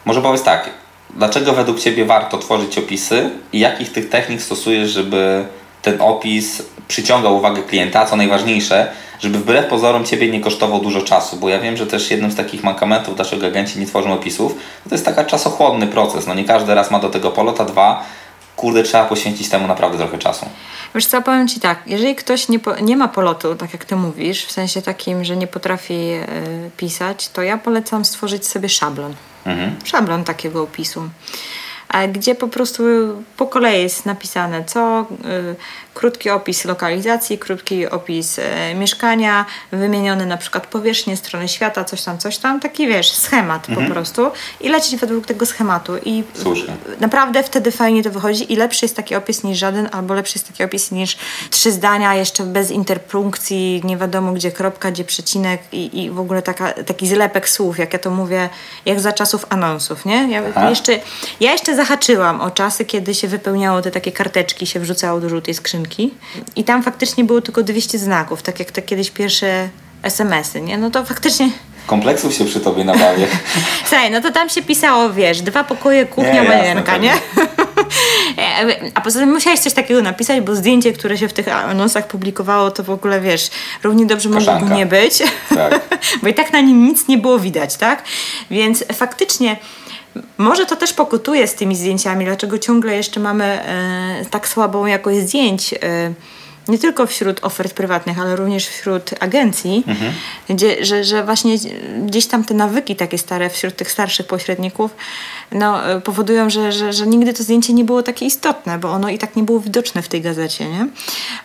Może 0.06 0.22
powiedz 0.22 0.44
tak, 0.44 0.70
dlaczego 1.10 1.54
według 1.54 1.80
Ciebie 1.80 2.06
warto 2.06 2.38
tworzyć 2.38 2.78
opisy 2.78 3.30
i 3.54 3.60
jakich 3.60 3.92
tych 3.92 4.10
technik 4.10 4.42
stosujesz, 4.42 4.90
żeby 4.90 5.46
ten 5.82 6.02
opis 6.02 6.64
przyciągał 6.88 7.38
uwagę 7.38 7.62
klienta, 7.62 8.02
a 8.02 8.06
co 8.06 8.16
najważniejsze, 8.16 8.92
żeby 9.20 9.40
wbrew 9.40 9.66
pozorom 9.66 10.06
Ciebie 10.06 10.32
nie 10.32 10.42
kosztował 10.42 10.80
dużo 10.80 11.02
czasu, 11.02 11.38
bo 11.38 11.50
ja 11.50 11.60
wiem, 11.60 11.78
że 11.78 11.88
też 11.88 12.12
jednym 12.12 12.32
z 12.32 12.36
takich 12.36 12.64
mankamentów, 12.64 13.16
dlaczego 13.16 13.48
agenci 13.48 13.80
nie 13.80 13.86
tworzą 13.86 14.14
opisów, 14.14 14.56
to 14.90 14.96
jest 14.96 15.06
taka 15.06 15.24
czasochłonny 15.24 15.88
proces. 15.88 16.28
No 16.28 16.34
nie 16.34 16.46
każdy 16.46 16.76
raz 16.76 16.92
ma 16.92 17.00
do 17.00 17.10
tego 17.10 17.32
polota, 17.32 17.66
dwa, 17.66 18.04
kurde, 18.56 18.84
trzeba 18.84 19.06
poświęcić 19.06 19.50
temu 19.50 19.68
naprawdę 19.68 19.98
trochę 19.98 20.18
czasu. 20.18 20.46
Wiesz 20.96 21.06
co, 21.06 21.22
powiem 21.22 21.48
Ci 21.48 21.60
tak, 21.60 21.80
jeżeli 21.86 22.16
ktoś 22.16 22.50
nie, 22.50 22.60
po, 22.60 22.80
nie 22.80 22.98
ma 22.98 23.08
polotu, 23.08 23.56
tak 23.56 23.74
jak 23.74 23.86
Ty 23.86 23.96
mówisz, 23.96 24.46
w 24.46 24.52
sensie 24.52 24.82
takim, 24.82 25.24
że 25.24 25.38
nie 25.38 25.48
potrafi 25.48 25.94
y, 25.94 26.72
pisać, 26.78 27.30
to 27.30 27.42
ja 27.42 27.58
polecam 27.58 28.06
stworzyć 28.06 28.48
sobie 28.48 28.70
szablon. 28.70 29.16
Mhm. 29.46 29.76
Szablon 29.84 30.24
takiego 30.24 30.64
opisu 30.64 31.10
gdzie 32.14 32.36
po 32.36 32.48
prostu 32.48 32.84
po 33.38 33.48
kolei 33.48 33.84
jest 33.84 34.06
napisane 34.06 34.64
co, 34.64 35.02
y, 35.02 35.56
krótki 35.96 36.30
opis 36.30 36.66
lokalizacji, 36.66 37.38
krótki 37.38 37.88
opis 37.88 38.40
e, 38.40 38.76
mieszkania, 38.76 39.46
wymieniony 39.72 40.26
na 40.26 40.38
przykład 40.38 40.68
powierzchnię, 40.68 41.18
strony 41.18 41.48
świata, 41.48 41.84
coś 41.84 42.04
tam, 42.04 42.18
coś 42.18 42.38
tam, 42.38 42.60
taki 42.60 42.88
wiesz, 42.88 43.12
schemat 43.12 43.70
mhm. 43.70 43.88
po 43.88 43.94
prostu 43.94 44.32
i 44.62 44.70
lecieć 44.70 44.96
według 44.96 45.26
tego 45.26 45.46
schematu 45.46 45.94
i 46.06 46.24
Słusznie. 46.34 46.74
naprawdę 47.00 47.44
wtedy 47.44 47.72
fajnie 47.72 48.04
to 48.04 48.12
wychodzi 48.12 48.54
i 48.54 48.56
lepszy 48.56 48.86
jest 48.86 48.96
taki 48.96 49.16
opis 49.16 49.44
niż 49.44 49.60
żaden, 49.60 49.90
albo 49.92 50.14
lepszy 50.14 50.34
jest 50.38 50.48
taki 50.48 50.64
opis 50.64 50.92
niż 50.92 51.18
trzy 51.50 51.72
zdania, 51.72 52.16
jeszcze 52.16 52.44
bez 52.44 52.72
interpunkcji, 52.72 53.82
nie 53.84 53.98
wiadomo 53.98 54.32
gdzie 54.32 54.52
kropka, 54.52 54.92
gdzie 54.92 55.04
przecinek 55.04 55.62
i, 55.72 56.04
i 56.04 56.12
w 56.12 56.20
ogóle 56.20 56.42
taka, 56.42 56.74
taki 56.74 57.08
zlepek 57.08 57.50
słów, 57.50 57.80
jak 57.80 57.94
ja 57.94 58.00
to 58.00 58.10
mówię, 58.10 58.50
jak 58.86 59.00
za 59.00 59.12
czasów 59.12 59.46
anonsów, 59.50 60.06
nie? 60.06 60.32
Ja 60.32 60.70
jeszcze, 60.70 61.00
ja 61.40 61.52
jeszcze 61.52 61.76
zahaczyłam 61.76 62.42
o 62.42 62.52
czasy, 62.52 62.86
kiedy 62.86 63.14
się 63.14 63.28
wypełniało 63.28 63.82
te 63.82 63.92
takie 63.92 64.12
karteczki, 64.12 64.68
się 64.68 64.80
wrzucało 64.80 65.20
do 65.20 65.30
żółtej 65.30 65.54
skrzynki 65.54 65.85
i 66.56 66.64
tam 66.64 66.84
faktycznie 66.84 67.24
było 67.24 67.42
tylko 67.42 67.64
200 67.64 68.00
znaków, 68.00 68.42
tak 68.42 68.60
jak 68.60 68.72
te 68.72 68.82
kiedyś 68.82 69.12
pierwsze 69.12 69.70
SMS-y, 70.04 70.62
nie? 70.62 70.78
No 70.78 70.92
to 70.92 71.06
faktycznie... 71.06 71.50
Kompleksów 71.88 72.34
się 72.34 72.46
przy 72.46 72.60
tobie 72.60 72.84
nabawię. 72.84 73.28
Słuchaj, 73.90 74.12
no 74.12 74.22
to 74.22 74.32
tam 74.32 74.50
się 74.50 74.62
pisało, 74.62 75.14
wiesz, 75.14 75.42
dwa 75.42 75.64
pokoje, 75.64 76.06
kuchnia, 76.06 76.44
łazienka, 76.44 76.98
nie? 76.98 77.14
A 78.96 79.02
poza 79.02 79.20
tym 79.20 79.34
musiałeś 79.34 79.60
coś 79.60 79.74
takiego 79.74 80.02
napisać, 80.02 80.42
bo 80.42 80.56
zdjęcie, 80.56 80.94
które 80.94 81.18
się 81.18 81.28
w 81.28 81.34
tych 81.34 81.48
anonsach 81.48 82.08
publikowało, 82.08 82.72
to 82.72 82.84
w 82.84 82.90
ogóle 82.90 83.22
wiesz, 83.22 83.50
równie 83.84 84.06
dobrze 84.06 84.30
mogłoby 84.30 84.76
nie 84.76 84.86
być, 84.86 85.24
tak. 85.56 85.82
bo 86.22 86.28
i 86.28 86.34
tak 86.34 86.54
na 86.54 86.62
nim 86.62 86.88
nic 86.88 87.08
nie 87.08 87.18
było 87.18 87.40
widać, 87.40 87.78
tak? 87.78 88.04
Więc 88.52 88.84
faktycznie 88.94 89.58
może 90.38 90.66
to 90.66 90.76
też 90.76 90.94
pokutuje 90.94 91.48
z 91.48 91.56
tymi 91.56 91.76
zdjęciami, 91.76 92.26
dlaczego 92.26 92.60
ciągle 92.60 92.96
jeszcze 92.96 93.20
mamy 93.20 93.44
e, 93.46 94.26
tak 94.32 94.48
słabą 94.48 94.86
jakość 94.86 95.20
zdjęć. 95.20 95.74
E, 95.74 96.14
nie 96.68 96.80
tylko 96.80 97.08
wśród 97.08 97.40
ofert 97.44 97.74
prywatnych, 97.74 98.20
ale 98.20 98.36
również 98.36 98.68
wśród 98.68 99.10
agencji, 99.20 99.84
mhm. 99.88 100.14
gdzie, 100.50 100.86
że, 100.86 101.04
że 101.04 101.24
właśnie 101.24 101.56
gdzieś 102.06 102.26
tam 102.26 102.44
te 102.44 102.54
nawyki 102.54 102.96
takie 102.96 103.18
stare 103.18 103.50
wśród 103.50 103.76
tych 103.76 103.92
starszych 103.92 104.28
pośredników 104.28 104.96
no, 105.52 105.92
e, 105.92 106.02
powodują, 106.02 106.50
że, 106.50 106.72
że, 106.72 106.94
że 106.94 107.08
nigdy 107.08 107.34
to 107.34 107.44
zdjęcie 107.44 107.74
nie 107.74 107.84
było 107.84 108.04
takie 108.04 108.26
istotne, 108.26 108.80
bo 108.80 108.92
ono 108.92 109.10
i 109.10 109.18
tak 109.18 109.36
nie 109.36 109.44
było 109.44 109.60
widoczne 109.60 110.02
w 110.02 110.08
tej 110.08 110.22
gazecie. 110.22 110.70
Nie? 110.70 110.88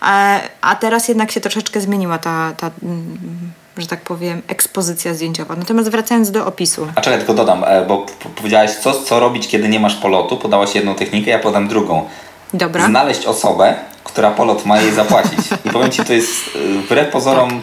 A, 0.00 0.40
a 0.60 0.76
teraz 0.76 1.08
jednak 1.08 1.30
się 1.30 1.40
troszeczkę 1.40 1.80
zmieniła 1.80 2.18
ta, 2.18 2.52
ta 2.56 2.70
mm, 2.82 3.52
że 3.76 3.86
tak 3.86 4.00
powiem, 4.00 4.42
ekspozycja 4.48 5.14
zdjęciowa. 5.14 5.56
Natomiast 5.56 5.88
wracając 5.88 6.30
do 6.30 6.46
opisu. 6.46 6.86
A 6.94 7.00
czekaj, 7.00 7.18
tylko 7.18 7.34
dodam, 7.34 7.64
e, 7.66 7.86
bo 7.86 8.06
powiedziałaś, 8.36 8.70
co, 8.70 8.92
co 9.02 9.20
robić, 9.20 9.48
kiedy 9.48 9.68
nie 9.68 9.80
masz 9.80 9.94
polotu. 9.94 10.36
Podałaś 10.36 10.74
jedną 10.74 10.94
technikę, 10.94 11.30
ja 11.30 11.38
podam 11.38 11.68
drugą. 11.68 12.08
Dobra. 12.54 12.86
Znaleźć 12.86 13.26
osobę, 13.26 13.74
która 14.04 14.30
polot 14.30 14.66
ma 14.66 14.80
jej 14.80 14.92
zapłacić. 14.92 15.40
I 15.66 15.70
powiem 15.70 15.90
Ci, 15.90 16.04
to 16.04 16.12
jest 16.12 16.32
e, 16.54 16.82
wbrew 16.82 17.12
pozorom 17.12 17.50
tak. 17.50 17.58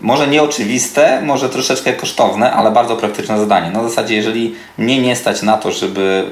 może 0.00 0.26
nieoczywiste, 0.26 1.22
może 1.22 1.48
troszeczkę 1.48 1.92
kosztowne, 1.92 2.52
ale 2.52 2.70
bardzo 2.70 2.96
praktyczne 2.96 3.38
zadanie. 3.38 3.70
Na 3.70 3.82
zasadzie, 3.82 4.14
jeżeli 4.14 4.54
mnie 4.78 4.98
nie 4.98 5.16
stać 5.16 5.42
na 5.42 5.56
to, 5.56 5.72
żeby 5.72 6.24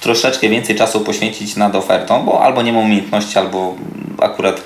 troszeczkę 0.00 0.48
więcej 0.48 0.76
czasu 0.76 1.00
poświęcić 1.00 1.56
nad 1.56 1.74
ofertą, 1.74 2.22
bo 2.22 2.42
albo 2.42 2.62
nie 2.62 2.72
mam 2.72 2.84
umiejętności, 2.84 3.38
albo 3.38 3.74
akurat 4.22 4.60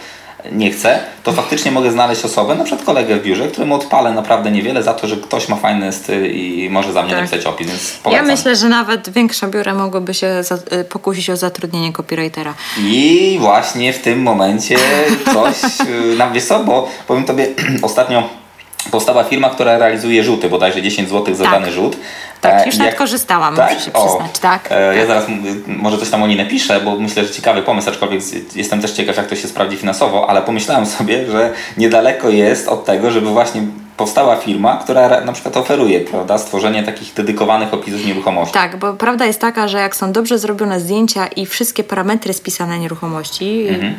nie 0.53 0.71
chcę, 0.71 1.01
to 1.23 1.33
faktycznie 1.33 1.71
mogę 1.71 1.91
znaleźć 1.91 2.25
osobę, 2.25 2.55
na 2.55 2.65
przykład 2.65 2.87
kolegę 2.87 3.17
w 3.17 3.23
biurze, 3.23 3.49
któremu 3.49 3.75
odpalę 3.75 4.13
naprawdę 4.13 4.51
niewiele 4.51 4.83
za 4.83 4.95
to, 4.95 5.09
że 5.09 5.17
ktoś 5.17 5.49
ma 5.49 5.57
fajny 5.57 5.93
styl 5.93 6.35
i 6.35 6.69
może 6.71 6.93
za 6.93 7.03
mnie 7.03 7.11
tak. 7.11 7.21
napisać 7.21 7.47
opis, 7.47 7.67
więc 7.69 7.99
polecam. 8.03 8.27
Ja 8.27 8.35
myślę, 8.35 8.57
że 8.57 8.69
nawet 8.69 9.11
większe 9.11 9.49
biura 9.49 9.75
mogłyby 9.75 10.15
się 10.15 10.41
y, 10.73 10.85
pokusić 10.85 11.31
o 11.31 11.37
zatrudnienie 11.37 11.93
copywritera. 11.93 12.55
I 12.79 13.37
właśnie 13.41 13.93
w 13.93 14.03
tym 14.03 14.23
momencie 14.23 14.77
coś, 15.25 15.81
y, 15.89 16.17
nam 16.17 16.33
wiesz 16.33 16.45
co, 16.45 16.65
bo 16.65 16.89
powiem 17.09 17.25
Tobie 17.25 17.47
ostatnio 17.83 18.44
powstała 18.91 19.25
firma, 19.25 19.51
która 19.51 19.79
realizuje 19.79 20.25
rzuty, 20.25 20.49
bodajże 20.49 20.83
10 20.83 21.09
zł 21.09 21.35
za 21.35 21.45
tak. 21.45 21.53
dany 21.53 21.73
rzut. 21.73 21.97
Tak, 22.41 22.63
e, 22.63 22.67
już 22.67 22.79
jak... 22.79 22.97
korzystałam, 22.97 23.57
tak? 23.57 23.73
muszę 23.73 23.85
się 23.85 23.91
przyznać. 23.91 24.39
tak, 24.41 24.69
e, 24.71 24.97
ja 24.97 25.07
zaraz 25.07 25.25
może 25.67 25.99
coś 25.99 26.11
tam 26.11 26.23
o 26.23 26.27
niej 26.27 26.37
napiszę, 26.37 26.81
bo 26.81 26.97
myślę, 26.97 27.25
że 27.25 27.31
ciekawy 27.31 27.63
pomysł, 27.63 27.89
aczkolwiek 27.89 28.21
jestem 28.55 28.81
też 28.81 28.93
ciekaw, 28.93 29.17
jak 29.17 29.27
to 29.27 29.37
się 29.37 29.49
sprawdzi 29.49 29.77
finansowo, 29.77 30.31
ale 30.31 30.43
pomyślałem 30.43 30.87
sobie, 30.87 31.27
że 31.27 31.53
niedaleko 31.77 32.29
jest 32.29 32.69
od 32.69 32.85
tego, 32.85 33.11
żeby 33.11 33.31
właśnie 33.31 33.63
powstała 33.97 34.37
firma, 34.37 34.77
która 34.77 35.21
na 35.21 35.33
przykład 35.33 35.57
oferuje 35.57 36.01
prawda, 36.01 36.39
stworzenie 36.39 36.83
takich 36.83 37.15
dedykowanych 37.15 37.75
opisów 37.75 38.07
nieruchomości. 38.07 38.55
Tak, 38.55 38.77
bo 38.77 38.93
prawda 38.93 39.27
jest 39.27 39.41
taka, 39.41 39.69
że 39.69 39.79
jak 39.79 39.97
są 39.97 40.13
dobrze 40.13 40.39
zrobione 40.39 40.81
zdjęcia 40.81 41.27
i 41.27 41.47
wszystkie 41.47 41.85
parametry 41.85 42.33
spisane 42.33 42.79
nieruchomości, 42.79 43.67
mhm. 43.69 43.95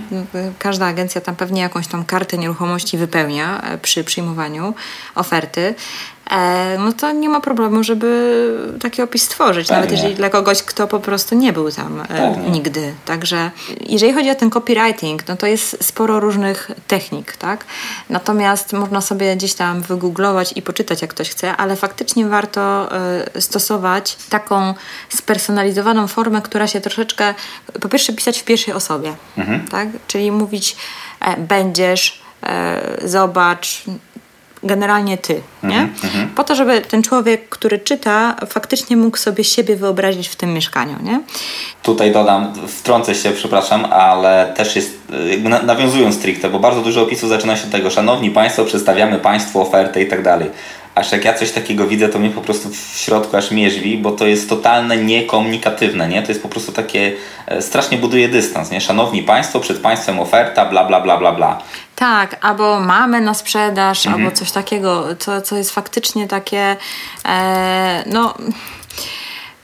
każda 0.60 0.86
agencja 0.86 1.22
tam 1.22 1.36
pewnie 1.36 1.62
jakąś 1.62 1.88
tam 1.88 2.06
kartę 2.06 2.38
nieruchomości 2.38 2.98
wypełnia 2.98 3.62
e, 3.62 3.78
przy 3.78 4.04
przyjmowaniu 4.04 4.74
oferty, 5.16 5.76
no 6.80 6.94
to 6.94 7.12
nie 7.12 7.30
ma 7.30 7.42
problemu, 7.42 7.84
żeby 7.84 8.76
taki 8.82 9.02
opis 9.02 9.24
stworzyć, 9.24 9.68
Pewnie. 9.68 9.82
nawet 9.82 9.92
jeżeli 9.92 10.16
dla 10.16 10.30
kogoś, 10.30 10.64
kto 10.64 10.88
po 10.88 11.00
prostu 11.00 11.36
nie 11.36 11.54
był 11.54 11.72
tam 11.72 12.02
e, 12.02 12.08
Pewnie. 12.08 12.50
nigdy. 12.50 12.94
Także 13.06 13.52
jeżeli 13.80 14.14
chodzi 14.14 14.30
o 14.30 14.36
ten 14.36 14.50
copywriting, 14.50 15.28
no 15.28 15.38
to 15.38 15.48
jest 15.48 15.84
sporo 15.84 16.20
różnych 16.20 16.72
technik, 16.88 17.36
tak? 17.36 17.66
Natomiast 18.10 18.74
można 18.74 19.02
sobie 19.02 19.36
gdzieś 19.36 19.54
tam 19.54 19.82
wygooglować 19.82 20.54
i 20.56 20.62
poczytać, 20.62 21.02
jak 21.02 21.12
ktoś 21.12 21.30
chce, 21.30 21.58
ale 21.58 21.76
faktycznie 21.76 22.26
warto 22.26 22.90
e, 23.36 23.42
stosować 23.42 24.18
taką 24.30 24.74
spersonalizowaną 25.10 26.08
formę, 26.08 26.42
która 26.42 26.68
się 26.68 26.82
troszeczkę, 26.82 27.34
po 27.82 27.90
pierwsze 27.90 28.14
pisać 28.14 28.40
w 28.40 28.44
pierwszej 28.44 28.74
osobie, 28.74 29.16
mhm. 29.38 29.68
tak? 29.68 29.88
Czyli 30.08 30.32
mówić 30.32 30.76
będziesz, 31.38 32.22
zobacz, 33.04 33.84
generalnie 34.66 35.18
ty, 35.18 35.42
nie? 35.64 35.78
Mm 35.78 35.94
-hmm. 35.94 36.28
Po 36.36 36.44
to, 36.44 36.56
żeby 36.56 36.82
ten 36.82 37.04
człowiek, 37.04 37.50
który 37.50 37.80
czyta, 37.80 38.36
faktycznie 38.48 38.98
mógł 38.98 39.18
sobie 39.18 39.44
siebie 39.44 39.76
wyobrazić 39.76 40.28
w 40.28 40.36
tym 40.36 40.54
mieszkaniu, 40.54 40.96
nie? 41.04 41.22
Tutaj 41.84 42.12
dodam, 42.12 42.54
wtrącę 42.68 43.16
się, 43.16 43.32
przepraszam, 43.32 43.86
ale 43.86 44.54
też 44.58 44.76
jest, 44.76 44.98
jakby 45.30 45.50
nawiązując 45.50 46.16
stricte, 46.16 46.50
bo 46.50 46.60
bardzo 46.60 46.82
dużo 46.82 47.02
opisów 47.02 47.30
zaczyna 47.30 47.58
się 47.58 47.64
od 47.64 47.72
tego, 47.72 47.90
szanowni 47.90 48.32
państwo, 48.32 48.66
przedstawiamy 48.66 49.20
państwu 49.20 49.62
ofertę 49.62 50.02
i 50.02 50.08
tak 50.08 50.24
dalej. 50.24 50.50
Aż 50.96 51.12
jak 51.12 51.26
ja 51.26 51.34
coś 51.34 51.52
takiego 51.52 51.88
widzę, 51.88 52.10
to 52.10 52.20
mnie 52.20 52.30
po 52.30 52.42
prostu 52.42 52.70
w 52.70 52.98
środku 52.98 53.38
aż 53.38 53.52
mierzwi, 53.52 53.98
bo 53.98 54.12
to 54.12 54.28
jest 54.28 54.50
totalne 54.50 54.98
niekomunikatywne, 54.98 56.08
nie? 56.08 56.22
To 56.22 56.28
jest 56.28 56.42
po 56.42 56.50
prostu 56.50 56.72
takie, 56.72 57.14
e, 57.48 57.62
strasznie 57.62 57.98
buduje 57.98 58.30
dystans, 58.30 58.72
nie? 58.72 58.82
Szanowni 58.82 59.24
Państwo, 59.24 59.60
przed 59.60 59.80
Państwem 59.80 60.20
oferta, 60.20 60.66
bla, 60.66 60.84
bla, 60.84 61.02
bla, 61.02 61.18
bla, 61.18 61.32
bla. 61.32 61.62
Tak, 61.96 62.38
albo 62.42 62.80
mamy 62.80 63.22
na 63.22 63.34
sprzedaż, 63.34 64.06
mhm. 64.06 64.24
albo 64.24 64.38
coś 64.38 64.52
takiego, 64.52 65.16
co, 65.20 65.42
co 65.42 65.58
jest 65.58 65.72
faktycznie 65.72 66.28
takie, 66.28 66.78
e, 67.26 68.04
no 68.08 68.34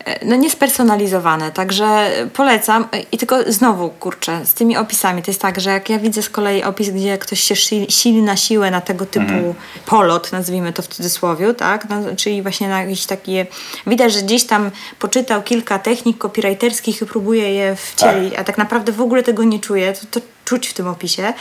E, 0.05 0.25
no 0.25 0.35
niespersonalizowane, 0.35 1.51
także 1.51 2.11
polecam 2.33 2.87
i 3.11 3.17
tylko 3.17 3.37
znowu 3.47 3.89
kurczę, 3.89 4.45
z 4.45 4.53
tymi 4.53 4.77
opisami 4.77 5.23
to 5.23 5.31
jest 5.31 5.41
tak, 5.41 5.61
że 5.61 5.69
jak 5.69 5.89
ja 5.89 5.99
widzę 5.99 6.21
z 6.21 6.29
kolei 6.29 6.63
opis, 6.63 6.89
gdzie 6.89 7.17
ktoś 7.17 7.39
się 7.39 7.55
sili 7.89 8.21
na 8.21 8.35
siłę 8.35 8.71
na 8.71 8.81
tego 8.81 9.05
typu 9.05 9.33
mhm. 9.33 9.53
polot, 9.85 10.31
nazwijmy 10.31 10.73
to 10.73 10.81
w 10.81 10.87
cudzysłowie, 10.87 11.53
tak, 11.53 11.89
no, 11.89 11.95
czyli 12.17 12.41
właśnie 12.41 12.69
na 12.69 12.81
jakieś 12.81 13.05
takie, 13.05 13.45
widać, 13.87 14.13
że 14.13 14.21
gdzieś 14.21 14.43
tam 14.43 14.71
poczytał 14.99 15.43
kilka 15.43 15.79
technik 15.79 16.17
copywriterskich 16.17 17.01
i 17.01 17.05
próbuje 17.05 17.53
je 17.53 17.75
wcielić, 17.75 18.31
tak. 18.31 18.41
a 18.41 18.43
tak 18.43 18.57
naprawdę 18.57 18.91
w 18.91 19.01
ogóle 19.01 19.23
tego 19.23 19.43
nie 19.43 19.59
czuje, 19.59 19.93
to, 19.93 20.19
to 20.19 20.27
czuć 20.45 20.67
w 20.67 20.73
tym 20.73 20.87
opisie, 20.87 21.33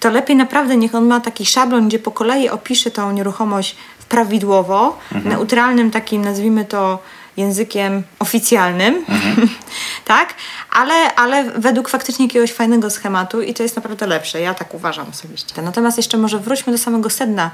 to 0.00 0.10
lepiej 0.10 0.36
naprawdę 0.36 0.76
niech 0.76 0.94
on 0.94 1.06
ma 1.06 1.20
taki 1.20 1.46
szablon, 1.46 1.88
gdzie 1.88 1.98
po 1.98 2.10
kolei 2.10 2.48
opisze 2.48 2.90
tą 2.90 3.12
nieruchomość 3.12 3.76
prawidłowo, 4.08 4.98
mhm. 5.12 5.34
neutralnym 5.34 5.90
takim, 5.90 6.24
nazwijmy 6.24 6.64
to 6.64 6.98
językiem 7.36 8.02
oficjalnym, 8.18 8.94
mhm. 9.08 9.48
tak? 10.04 10.34
Ale, 10.70 11.14
ale 11.14 11.44
według 11.44 11.88
faktycznie 11.88 12.26
jakiegoś 12.26 12.52
fajnego 12.52 12.90
schematu 12.90 13.42
i 13.42 13.54
to 13.54 13.62
jest 13.62 13.76
naprawdę 13.76 14.06
lepsze. 14.06 14.40
Ja 14.40 14.54
tak 14.54 14.74
uważam 14.74 15.06
osobiście. 15.10 15.62
Natomiast 15.62 15.96
jeszcze 15.96 16.18
może 16.18 16.38
wróćmy 16.38 16.72
do 16.72 16.78
samego 16.78 17.10
sedna 17.10 17.50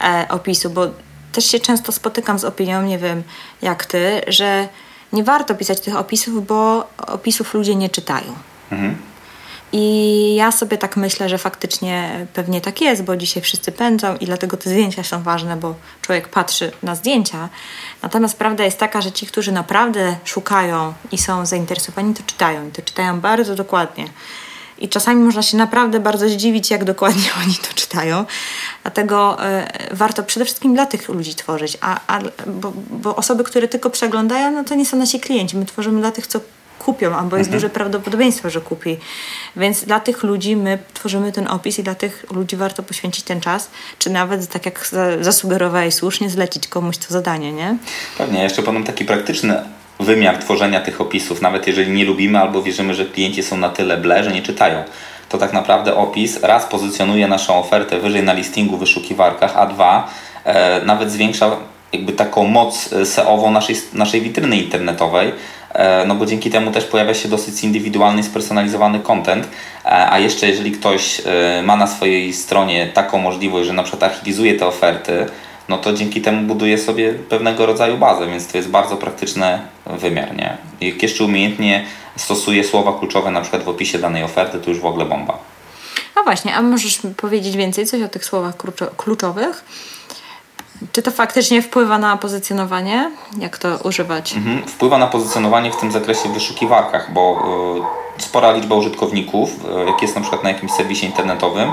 e, 0.00 0.26
opisu, 0.28 0.70
bo 0.70 0.86
też 1.32 1.46
się 1.46 1.60
często 1.60 1.92
spotykam 1.92 2.38
z 2.38 2.44
opinią, 2.44 2.82
nie 2.82 2.98
wiem 2.98 3.22
jak 3.62 3.84
ty, 3.84 4.20
że 4.28 4.68
nie 5.12 5.24
warto 5.24 5.54
pisać 5.54 5.80
tych 5.80 5.96
opisów, 5.96 6.46
bo 6.46 6.88
opisów 6.96 7.54
ludzie 7.54 7.74
nie 7.74 7.88
czytają. 7.88 8.34
Mhm. 8.72 8.96
I 9.72 10.34
ja 10.34 10.52
sobie 10.52 10.78
tak 10.78 10.96
myślę, 10.96 11.28
że 11.28 11.38
faktycznie 11.38 12.26
pewnie 12.34 12.60
tak 12.60 12.80
jest, 12.80 13.02
bo 13.02 13.16
dzisiaj 13.16 13.42
wszyscy 13.42 13.72
pędzą 13.72 14.16
i 14.16 14.26
dlatego 14.26 14.56
te 14.56 14.70
zdjęcia 14.70 15.04
są 15.04 15.22
ważne, 15.22 15.56
bo 15.56 15.74
człowiek 16.02 16.28
patrzy 16.28 16.72
na 16.82 16.94
zdjęcia. 16.94 17.48
Natomiast 18.02 18.38
prawda 18.38 18.64
jest 18.64 18.78
taka, 18.78 19.00
że 19.00 19.12
ci, 19.12 19.26
którzy 19.26 19.52
naprawdę 19.52 20.16
szukają 20.24 20.92
i 21.12 21.18
są 21.18 21.46
zainteresowani, 21.46 22.14
to 22.14 22.22
czytają. 22.26 22.68
I 22.68 22.70
to 22.70 22.82
czytają 22.82 23.20
bardzo 23.20 23.54
dokładnie. 23.54 24.04
I 24.78 24.88
czasami 24.88 25.24
można 25.24 25.42
się 25.42 25.56
naprawdę 25.56 26.00
bardzo 26.00 26.28
zdziwić, 26.28 26.70
jak 26.70 26.84
dokładnie 26.84 27.30
oni 27.44 27.54
to 27.54 27.74
czytają. 27.74 28.24
Dlatego 28.82 29.38
y, 29.90 29.96
warto 29.96 30.22
przede 30.22 30.44
wszystkim 30.44 30.74
dla 30.74 30.86
tych 30.86 31.08
ludzi 31.08 31.34
tworzyć. 31.34 31.78
A, 31.80 32.00
a, 32.06 32.20
bo, 32.46 32.72
bo 32.90 33.16
osoby, 33.16 33.44
które 33.44 33.68
tylko 33.68 33.90
przeglądają, 33.90 34.50
no 34.50 34.64
to 34.64 34.74
nie 34.74 34.86
są 34.86 34.96
nasi 34.96 35.20
klienci. 35.20 35.56
My 35.56 35.66
tworzymy 35.66 36.00
dla 36.00 36.10
tych, 36.10 36.26
co 36.26 36.40
kupią, 36.84 37.16
albo 37.16 37.36
jest 37.36 37.48
mhm. 37.48 37.60
duże 37.60 37.70
prawdopodobieństwo, 37.70 38.50
że 38.50 38.60
kupi. 38.60 38.96
Więc 39.56 39.84
dla 39.84 40.00
tych 40.00 40.22
ludzi 40.22 40.56
my 40.56 40.78
tworzymy 40.94 41.32
ten 41.32 41.48
opis 41.48 41.78
i 41.78 41.82
dla 41.82 41.94
tych 41.94 42.26
ludzi 42.30 42.56
warto 42.56 42.82
poświęcić 42.82 43.24
ten 43.24 43.40
czas, 43.40 43.70
czy 43.98 44.10
nawet, 44.10 44.48
tak 44.48 44.66
jak 44.66 44.90
zasugerowałeś 45.20 45.94
słusznie, 45.94 46.30
zlecić 46.30 46.68
komuś 46.68 46.98
to 46.98 47.06
zadanie, 47.08 47.52
nie? 47.52 47.76
Pewnie. 48.18 48.42
Jeszcze 48.42 48.62
powiem 48.62 48.84
taki 48.84 49.04
praktyczny 49.04 49.62
wymiar 50.00 50.38
tworzenia 50.38 50.80
tych 50.80 51.00
opisów, 51.00 51.42
nawet 51.42 51.66
jeżeli 51.66 51.92
nie 51.92 52.04
lubimy 52.04 52.38
albo 52.38 52.62
wierzymy, 52.62 52.94
że 52.94 53.04
klienci 53.04 53.42
są 53.42 53.56
na 53.56 53.68
tyle 53.68 53.96
ble, 53.96 54.24
że 54.24 54.32
nie 54.32 54.42
czytają 54.42 54.84
to 55.30 55.38
tak 55.38 55.52
naprawdę 55.52 55.96
opis 55.96 56.42
raz 56.42 56.66
pozycjonuje 56.66 57.28
naszą 57.28 57.58
ofertę 57.58 58.00
wyżej 58.00 58.22
na 58.22 58.32
listingu 58.32 58.76
w 58.76 58.80
wyszukiwarkach, 58.80 59.56
a 59.56 59.66
dwa 59.66 60.08
e, 60.44 60.84
nawet 60.84 61.10
zwiększa 61.12 61.50
jakby 61.92 62.12
taką 62.12 62.46
moc 62.46 62.92
e, 62.92 63.06
SEO-ową 63.06 63.50
naszej, 63.50 63.76
naszej 63.92 64.20
witryny 64.20 64.56
internetowej, 64.56 65.32
no 66.06 66.14
bo 66.14 66.26
dzięki 66.26 66.50
temu 66.50 66.70
też 66.70 66.84
pojawia 66.84 67.14
się 67.14 67.28
dosyć 67.28 67.64
indywidualny, 67.64 68.22
spersonalizowany 68.22 69.00
content, 69.00 69.48
e, 69.84 70.10
a 70.10 70.18
jeszcze 70.18 70.48
jeżeli 70.48 70.72
ktoś 70.72 71.22
e, 71.26 71.62
ma 71.62 71.76
na 71.76 71.86
swojej 71.86 72.32
stronie 72.32 72.86
taką 72.94 73.18
możliwość, 73.18 73.66
że 73.66 73.72
na 73.72 73.82
przykład 73.82 74.02
archiwizuje 74.02 74.54
te 74.54 74.66
oferty, 74.66 75.26
no 75.68 75.78
to 75.78 75.92
dzięki 75.92 76.20
temu 76.20 76.42
buduje 76.42 76.78
sobie 76.78 77.14
pewnego 77.14 77.66
rodzaju 77.66 77.98
bazę, 77.98 78.26
więc 78.26 78.46
to 78.46 78.56
jest 78.56 78.70
bardzo 78.70 78.96
praktyczny 78.96 79.58
wymiar, 79.86 80.36
nie? 80.36 80.56
Jak 80.80 81.02
jeszcze 81.02 81.24
umiejętnie 81.24 81.84
stosuje 82.16 82.64
słowa 82.64 82.98
kluczowe 82.98 83.30
na 83.30 83.40
przykład 83.40 83.62
w 83.62 83.68
opisie 83.68 83.98
danej 83.98 84.22
oferty, 84.22 84.58
to 84.58 84.70
już 84.70 84.80
w 84.80 84.86
ogóle 84.86 85.04
bomba. 85.04 85.38
No 86.16 86.24
właśnie, 86.24 86.54
a 86.54 86.62
możesz 86.62 86.98
powiedzieć 87.16 87.56
więcej 87.56 87.86
coś 87.86 88.02
o 88.02 88.08
tych 88.08 88.24
słowach 88.24 88.54
kluczowych? 88.96 89.64
Czy 90.92 91.02
to 91.02 91.10
faktycznie 91.10 91.62
wpływa 91.62 91.98
na 91.98 92.16
pozycjonowanie? 92.16 93.10
Jak 93.38 93.58
to 93.58 93.78
używać? 93.84 94.34
Mhm. 94.34 94.62
Wpływa 94.66 94.98
na 94.98 95.06
pozycjonowanie 95.06 95.72
w 95.72 95.76
tym 95.76 95.92
zakresie 95.92 96.28
w 96.28 96.32
wyszukiwarkach, 96.32 97.12
bo 97.12 97.42
y, 98.18 98.22
spora 98.22 98.52
liczba 98.52 98.74
użytkowników, 98.74 99.50
y, 99.50 99.86
jak 99.86 100.02
jest 100.02 100.14
na 100.14 100.20
przykład 100.20 100.44
na 100.44 100.50
jakimś 100.50 100.72
serwisie 100.72 101.06
internetowym, 101.06 101.68
E, 101.68 101.72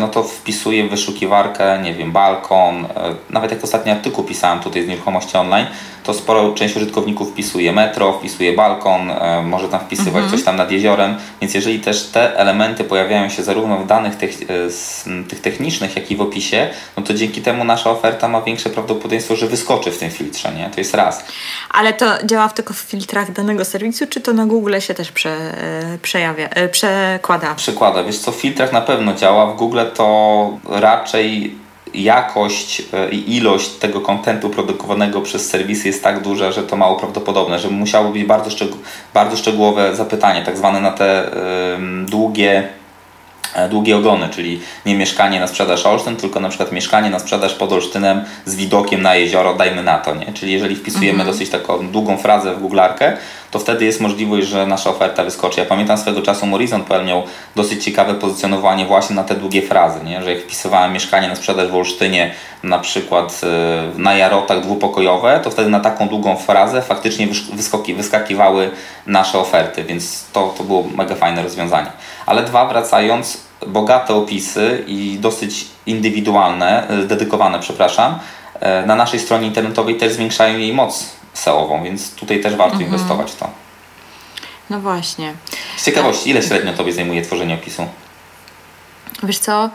no 0.00 0.08
to 0.08 0.22
wpisuję 0.22 0.84
w 0.84 0.90
wyszukiwarkę, 0.90 1.78
nie 1.82 1.94
wiem, 1.94 2.12
balkon, 2.12 2.84
e, 2.84 2.88
nawet 3.30 3.50
jak 3.50 3.64
ostatni 3.64 3.92
artykuł 3.92 4.24
pisałem 4.24 4.60
tutaj 4.60 4.84
z 4.84 4.88
nieruchomości 4.88 5.36
online, 5.36 5.66
to 6.02 6.14
sporo 6.14 6.52
część 6.52 6.76
użytkowników 6.76 7.30
wpisuje 7.30 7.72
metro, 7.72 8.12
wpisuje 8.12 8.52
balkon, 8.52 9.10
e, 9.10 9.42
może 9.42 9.68
tam 9.68 9.80
wpisywać 9.80 10.22
mhm. 10.22 10.30
coś 10.30 10.42
tam 10.44 10.56
nad 10.56 10.70
jeziorem, 10.70 11.16
więc 11.40 11.54
jeżeli 11.54 11.80
też 11.80 12.02
te 12.02 12.36
elementy 12.36 12.84
pojawiają 12.84 13.28
się 13.28 13.42
zarówno 13.42 13.78
w 13.78 13.86
danych 13.86 14.16
tych, 14.16 14.38
tych 15.28 15.40
technicznych, 15.40 15.96
jak 15.96 16.10
i 16.10 16.16
w 16.16 16.20
opisie, 16.20 16.70
no 16.96 17.02
to 17.02 17.14
dzięki 17.14 17.42
temu 17.42 17.64
nasza 17.64 17.90
oferta 17.90 18.28
ma 18.28 18.42
większe 18.42 18.70
prawdopodobieństwo, 18.70 19.36
że 19.36 19.46
wyskoczy 19.46 19.90
w 19.90 19.98
tym 19.98 20.10
filtrze, 20.10 20.52
nie? 20.52 20.70
To 20.70 20.80
jest 20.80 20.94
raz. 20.94 21.24
Ale 21.70 21.92
to 21.92 22.06
działa 22.24 22.48
tylko 22.48 22.74
w 22.74 22.78
filtrach 22.78 23.32
danego 23.32 23.64
serwisu, 23.64 24.06
czy 24.06 24.20
to 24.20 24.32
na 24.32 24.46
Google 24.46 24.80
się 24.80 24.94
też 24.94 25.12
prze, 25.12 25.54
przejawia, 26.02 26.48
przekłada? 26.70 27.54
Przekłada, 27.54 28.04
wiesz 28.04 28.18
co, 28.18 28.32
w 28.32 28.36
filtrach 28.36 28.72
na 28.72 28.80
pewno 28.80 29.14
działa, 29.14 29.46
w 29.46 29.56
Google 29.56 29.63
to 29.84 30.58
raczej 30.68 31.54
jakość 31.94 32.82
e, 32.92 33.10
i 33.10 33.36
ilość 33.36 33.70
tego 33.70 34.00
kontentu 34.00 34.50
produkowanego 34.50 35.20
przez 35.20 35.48
serwisy 35.48 35.88
jest 35.88 36.04
tak 36.04 36.22
duża, 36.22 36.52
że 36.52 36.62
to 36.62 36.76
mało 36.76 36.96
prawdopodobne, 36.96 37.58
że 37.58 37.70
musiało 37.70 38.10
być 38.10 38.24
bardzo, 38.24 38.50
bardzo 39.14 39.36
szczegółowe 39.36 39.96
zapytanie, 39.96 40.42
tak 40.42 40.56
zwane 40.56 40.80
na 40.80 40.90
te 40.90 41.30
długie 42.06 42.68
długie 43.70 43.96
ogony, 43.96 44.28
czyli 44.28 44.60
nie 44.86 44.96
mieszkanie 44.96 45.40
na 45.40 45.46
sprzedaż 45.46 45.86
Olsztyn, 45.86 46.16
tylko 46.16 46.40
na 46.40 46.48
przykład 46.48 46.72
mieszkanie 46.72 47.10
na 47.10 47.18
sprzedaż 47.18 47.54
pod 47.54 47.72
Olsztynem 47.72 48.24
z 48.44 48.54
widokiem 48.54 49.02
na 49.02 49.14
jezioro, 49.14 49.54
dajmy 49.54 49.82
na 49.82 49.98
to, 49.98 50.14
nie? 50.14 50.32
Czyli 50.32 50.52
jeżeli 50.52 50.76
wpisujemy 50.76 51.18
mhm. 51.18 51.30
dosyć 51.30 51.50
taką 51.50 51.88
długą 51.88 52.16
frazę 52.16 52.54
w 52.54 52.62
googlarkę, 52.62 53.16
to 53.50 53.58
wtedy 53.58 53.84
jest 53.84 54.00
możliwość, 54.00 54.46
że 54.46 54.66
nasza 54.66 54.90
oferta 54.90 55.24
wyskoczy. 55.24 55.60
Ja 55.60 55.66
pamiętam 55.66 55.98
swego 55.98 56.22
czasu 56.22 56.46
Horizon.pl 56.50 57.06
miał 57.06 57.22
dosyć 57.56 57.84
ciekawe 57.84 58.14
pozycjonowanie 58.14 58.86
właśnie 58.86 59.16
na 59.16 59.24
te 59.24 59.34
długie 59.34 59.62
frazy, 59.62 60.04
nie? 60.04 60.22
Że 60.22 60.30
jak 60.30 60.42
wpisywałem 60.42 60.92
mieszkanie 60.92 61.28
na 61.28 61.36
sprzedaż 61.36 61.68
w 61.68 61.74
Olsztynie, 61.74 62.34
na 62.62 62.78
przykład 62.78 63.40
e, 63.42 63.98
na 63.98 64.14
jarotach 64.14 64.60
dwupokojowe, 64.60 65.40
to 65.44 65.50
wtedy 65.50 65.70
na 65.70 65.80
taką 65.80 66.08
długą 66.08 66.36
frazę 66.36 66.82
faktycznie 66.82 67.28
wyskoki, 67.52 67.94
wyskakiwały 67.94 68.70
nasze 69.06 69.38
oferty, 69.38 69.84
więc 69.84 70.24
to, 70.32 70.54
to 70.58 70.64
było 70.64 70.84
mega 70.96 71.14
fajne 71.14 71.42
rozwiązanie. 71.42 71.90
Ale 72.26 72.42
dwa, 72.42 72.66
wracając, 72.66 73.38
bogate 73.66 74.14
opisy 74.14 74.84
i 74.86 75.18
dosyć 75.20 75.66
indywidualne, 75.86 76.88
e, 76.88 76.96
dedykowane, 76.96 77.60
przepraszam, 77.60 78.18
e, 78.60 78.86
na 78.86 78.96
naszej 78.96 79.20
stronie 79.20 79.46
internetowej 79.46 79.96
też 79.96 80.12
zwiększają 80.12 80.58
jej 80.58 80.72
moc 80.72 81.06
SEO-ową, 81.34 81.84
więc 81.84 82.14
tutaj 82.14 82.40
też 82.40 82.54
warto 82.54 82.74
mhm. 82.74 82.92
inwestować 82.92 83.30
w 83.30 83.36
to. 83.36 83.50
No 84.70 84.80
właśnie. 84.80 85.34
Z 85.76 85.84
ciekawości, 85.84 86.30
ile 86.30 86.42
średnio 86.42 86.72
Tobie 86.72 86.92
zajmuje 86.92 87.22
tworzenie 87.22 87.54
opisu? 87.54 87.86
Wiesz 89.22 89.38
co, 89.38 89.70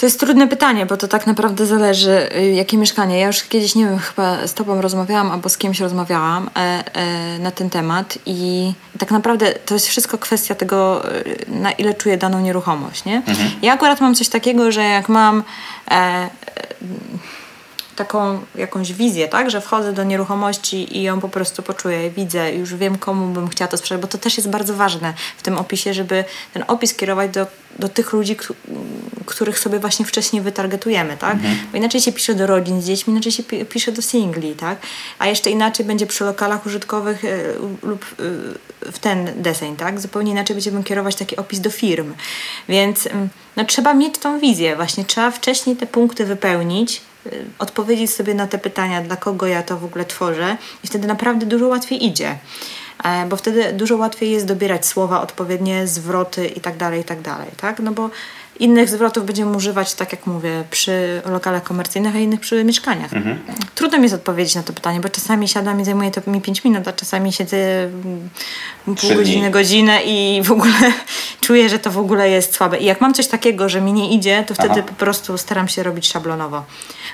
to 0.00 0.06
jest 0.06 0.20
trudne 0.20 0.48
pytanie, 0.48 0.86
bo 0.86 0.96
to 0.96 1.08
tak 1.08 1.26
naprawdę 1.26 1.66
zależy, 1.66 2.28
y, 2.36 2.52
jakie 2.52 2.76
mieszkanie. 2.76 3.18
Ja 3.18 3.26
już 3.26 3.42
kiedyś, 3.42 3.74
nie 3.74 3.84
wiem, 3.84 3.98
chyba 3.98 4.46
z 4.46 4.54
Tobą 4.54 4.80
rozmawiałam 4.80 5.30
albo 5.30 5.48
z 5.48 5.58
kimś 5.58 5.80
rozmawiałam 5.80 6.50
e, 6.56 6.84
e, 6.94 7.38
na 7.38 7.50
ten 7.50 7.70
temat 7.70 8.18
i 8.26 8.72
tak 8.98 9.10
naprawdę 9.10 9.52
to 9.52 9.74
jest 9.74 9.88
wszystko 9.88 10.18
kwestia 10.18 10.54
tego, 10.54 11.10
y, 11.16 11.44
na 11.48 11.72
ile 11.72 11.94
czuję 11.94 12.16
daną 12.16 12.40
nieruchomość, 12.40 13.04
nie? 13.04 13.16
Mhm. 13.16 13.50
Ja 13.62 13.72
akurat 13.72 14.00
mam 14.00 14.14
coś 14.14 14.28
takiego, 14.28 14.72
że 14.72 14.82
jak 14.82 15.08
mam... 15.08 15.42
E, 15.90 16.30
taką 18.04 18.40
jakąś 18.54 18.92
wizję, 18.92 19.28
tak, 19.28 19.50
że 19.50 19.60
wchodzę 19.60 19.92
do 19.92 20.04
nieruchomości 20.04 20.98
i 20.98 21.02
ją 21.02 21.20
po 21.20 21.28
prostu 21.28 21.62
poczuję, 21.62 22.10
widzę, 22.10 22.52
już 22.52 22.74
wiem 22.74 22.98
komu 22.98 23.34
bym 23.34 23.48
chciała 23.48 23.68
to 23.68 23.76
sprzedać, 23.76 24.02
bo 24.02 24.08
to 24.08 24.18
też 24.18 24.36
jest 24.36 24.50
bardzo 24.50 24.74
ważne 24.74 25.14
w 25.36 25.42
tym 25.42 25.58
opisie, 25.58 25.94
żeby 25.94 26.24
ten 26.52 26.64
opis 26.68 26.94
kierować 26.94 27.30
do, 27.30 27.46
do 27.78 27.88
tych 27.88 28.12
ludzi, 28.12 28.36
których 29.26 29.58
sobie 29.58 29.78
właśnie 29.78 30.06
wcześniej 30.06 30.42
wytargetujemy, 30.42 31.16
tak? 31.16 31.34
Mhm. 31.34 31.58
Bo 31.72 31.78
inaczej 31.78 32.00
się 32.00 32.12
pisze 32.12 32.34
do 32.34 32.46
rodzin 32.46 32.82
z 32.82 32.86
dziećmi, 32.86 33.12
inaczej 33.12 33.32
się 33.32 33.42
pisze 33.42 33.92
do 33.92 34.02
singli, 34.02 34.54
tak? 34.54 34.78
A 35.18 35.26
jeszcze 35.26 35.50
inaczej 35.50 35.86
będzie 35.86 36.06
przy 36.06 36.24
lokalach 36.24 36.66
użytkowych 36.66 37.24
e, 37.24 37.28
lub 37.82 38.04
e, 38.84 38.92
w 38.92 38.98
ten 38.98 39.42
deseń, 39.42 39.76
tak? 39.76 40.00
Zupełnie 40.00 40.32
inaczej 40.32 40.56
będziemy 40.56 40.84
kierować 40.84 41.16
taki 41.16 41.36
opis 41.36 41.60
do 41.60 41.70
firm. 41.70 42.14
Więc 42.68 43.06
mm, 43.06 43.28
no, 43.56 43.64
trzeba 43.64 43.94
mieć 43.94 44.18
tą 44.18 44.40
wizję, 44.40 44.76
właśnie 44.76 45.04
trzeba 45.04 45.30
wcześniej 45.30 45.76
te 45.76 45.86
punkty 45.86 46.24
wypełnić, 46.24 47.02
odpowiedzieć 47.58 48.14
sobie 48.14 48.34
na 48.34 48.46
te 48.46 48.58
pytania, 48.58 49.02
dla 49.02 49.16
kogo 49.16 49.46
ja 49.46 49.62
to 49.62 49.76
w 49.76 49.84
ogóle 49.84 50.04
tworzę, 50.04 50.56
i 50.84 50.86
wtedy 50.86 51.08
naprawdę 51.08 51.46
dużo 51.46 51.68
łatwiej 51.68 52.06
idzie. 52.06 52.38
E, 53.04 53.26
bo 53.26 53.36
wtedy 53.36 53.72
dużo 53.72 53.96
łatwiej 53.96 54.30
jest 54.30 54.46
dobierać 54.46 54.86
słowa 54.86 55.20
odpowiednie, 55.20 55.86
zwroty 55.86 56.46
i 56.46 56.60
tak 56.60 56.76
dalej, 56.76 57.00
i 57.00 57.04
tak 57.04 57.22
tak? 57.56 57.80
No 57.80 57.92
bo 57.92 58.10
innych 58.60 58.88
zwrotów 58.88 59.26
będziemy 59.26 59.56
używać, 59.56 59.94
tak 59.94 60.12
jak 60.12 60.26
mówię, 60.26 60.64
przy 60.70 61.22
lokalach 61.24 61.62
komercyjnych, 61.62 62.16
a 62.16 62.18
innych 62.18 62.40
przy 62.40 62.64
mieszkaniach. 62.64 63.12
Mhm. 63.12 63.38
Trudno 63.74 63.98
mi 63.98 64.02
jest 64.02 64.14
odpowiedzieć 64.14 64.54
na 64.54 64.62
to 64.62 64.72
pytanie, 64.72 65.00
bo 65.00 65.08
czasami 65.08 65.48
siadam 65.48 65.80
i 65.80 65.84
zajmuje 65.84 66.10
to 66.10 66.30
mi 66.30 66.40
5 66.40 66.64
minut, 66.64 66.88
a 66.88 66.92
czasami 66.92 67.32
siedzę 67.32 67.56
pół 68.84 69.14
godziny, 69.14 69.50
godzinę 69.50 70.02
i 70.02 70.42
w 70.42 70.52
ogóle 70.52 70.92
czuję, 71.46 71.68
że 71.68 71.78
to 71.78 71.90
w 71.90 71.98
ogóle 71.98 72.30
jest 72.30 72.54
słabe. 72.54 72.78
I 72.78 72.84
jak 72.84 73.00
mam 73.00 73.14
coś 73.14 73.26
takiego, 73.26 73.68
że 73.68 73.80
mi 73.80 73.92
nie 73.92 74.10
idzie, 74.10 74.44
to 74.46 74.54
wtedy 74.54 74.74
Aha. 74.78 74.82
po 74.82 74.94
prostu 74.94 75.38
staram 75.38 75.68
się 75.68 75.82
robić 75.82 76.08
szablonowo. 76.08 76.64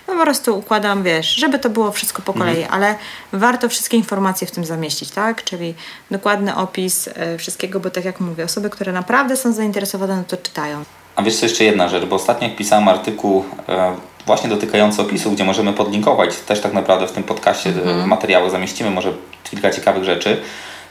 No 0.09 0.15
po 0.15 0.23
prostu 0.23 0.59
układam, 0.59 1.03
wiesz, 1.03 1.35
żeby 1.35 1.59
to 1.59 1.71
było 1.71 1.93
wszystko 1.93 2.23
po 2.23 2.33
kolei, 2.33 2.63
mhm. 2.63 2.75
ale 2.75 2.95
warto 3.33 3.69
wszystkie 3.69 3.97
informacje 3.97 4.47
w 4.47 4.51
tym 4.51 4.65
zamieścić, 4.65 5.11
tak? 5.11 5.45
Czyli 5.45 5.75
dokładny 6.11 6.57
opis 6.57 7.07
y, 7.07 7.13
wszystkiego, 7.39 7.81
bo 7.81 7.91
tak 7.91 8.05
jak 8.05 8.21
mówię, 8.21 8.45
osoby, 8.45 8.71
które 8.71 8.93
naprawdę 8.93 9.37
są 9.37 9.53
zainteresowane, 9.53 10.17
no 10.17 10.25
to 10.25 10.37
czytają. 10.37 10.85
A 11.17 11.23
wiesz 11.23 11.37
co 11.37 11.47
jeszcze 11.47 11.65
jedna 11.65 11.89
rzecz, 11.89 12.05
bo 12.05 12.17
ostatnio 12.17 12.49
jak 12.49 12.57
pisałem 12.57 12.89
artykuł 12.89 13.45
e, 13.69 13.93
właśnie 14.27 14.51
dotykający 14.51 15.03
opisów, 15.03 15.35
gdzie 15.35 15.45
możemy 15.45 15.73
podlinkować, 15.73 16.37
też 16.37 16.61
tak 16.61 16.73
naprawdę 16.73 17.07
w 17.07 17.13
tym 17.13 17.23
podcaście 17.23 17.71
mhm. 17.71 18.09
materiały 18.09 18.51
zamieścimy, 18.51 18.91
może 18.91 19.13
kilka 19.51 19.71
ciekawych 19.71 20.05
rzeczy, 20.05 20.41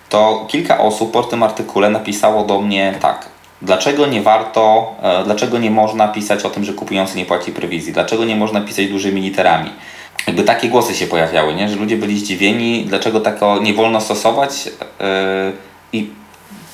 to 0.09 0.45
kilka 0.49 0.77
osób 0.77 1.11
po 1.11 1.23
tym 1.23 1.43
artykule 1.43 1.89
napisało 1.89 2.43
do 2.43 2.61
mnie 2.61 2.93
tak, 3.01 3.29
Dlaczego 3.61 4.05
nie 4.05 4.21
warto, 4.21 4.95
e, 5.01 5.23
dlaczego 5.23 5.57
nie 5.57 5.71
można 5.71 6.07
pisać 6.07 6.43
o 6.43 6.49
tym, 6.49 6.63
że 6.63 6.73
kupujący 6.73 7.17
nie 7.17 7.25
płaci 7.25 7.51
prowizji? 7.51 7.93
Dlaczego 7.93 8.25
nie 8.25 8.35
można 8.35 8.61
pisać 8.61 8.87
dużymi 8.87 9.21
literami? 9.21 9.69
Jakby 10.27 10.43
takie 10.43 10.69
głosy 10.69 10.95
się 10.95 11.07
pojawiały, 11.07 11.53
nie? 11.55 11.69
że 11.69 11.75
ludzie 11.75 11.97
byli 11.97 12.19
zdziwieni, 12.19 12.85
dlaczego 12.85 13.19
tak 13.19 13.39
nie 13.61 13.73
wolno 13.73 14.01
stosować. 14.01 14.65
Yy, 14.65 14.73
I 15.93 16.09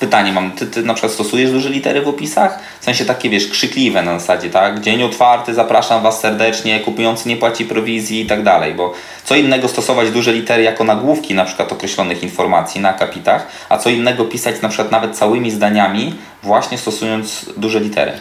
pytanie 0.02 0.32
mam, 0.32 0.50
ty, 0.50 0.66
ty 0.66 0.82
na 0.82 0.94
przykład 0.94 1.12
stosujesz 1.12 1.50
duże 1.50 1.70
litery 1.70 2.02
w 2.02 2.08
opisach? 2.08 2.58
W 2.80 2.84
sensie 2.84 3.04
takie, 3.04 3.30
wiesz, 3.30 3.48
krzykliwe 3.48 4.02
na 4.02 4.18
zasadzie, 4.18 4.50
tak? 4.50 4.80
Dzień 4.80 5.02
otwarty, 5.02 5.54
zapraszam 5.54 6.02
Was 6.02 6.20
serdecznie, 6.20 6.80
kupujący 6.80 7.28
nie 7.28 7.36
płaci 7.36 7.64
prowizji 7.64 8.20
i 8.20 8.26
tak 8.26 8.42
dalej, 8.42 8.74
bo 8.74 8.94
co 9.24 9.34
innego 9.36 9.68
stosować 9.68 10.10
duże 10.10 10.32
litery 10.32 10.62
jako 10.62 10.84
nagłówki 10.84 11.34
na 11.34 11.44
przykład 11.44 11.72
określonych 11.72 12.22
informacji 12.22 12.80
na 12.80 12.88
akapitach, 12.88 13.46
a 13.68 13.78
co 13.78 13.90
innego 13.90 14.24
pisać 14.24 14.62
na 14.62 14.68
przykład 14.68 14.90
nawet 14.90 15.16
całymi 15.16 15.50
zdaniami, 15.50 16.14
właśnie 16.42 16.78
stosując 16.78 17.46
duże 17.56 17.80
litery. 17.80 18.12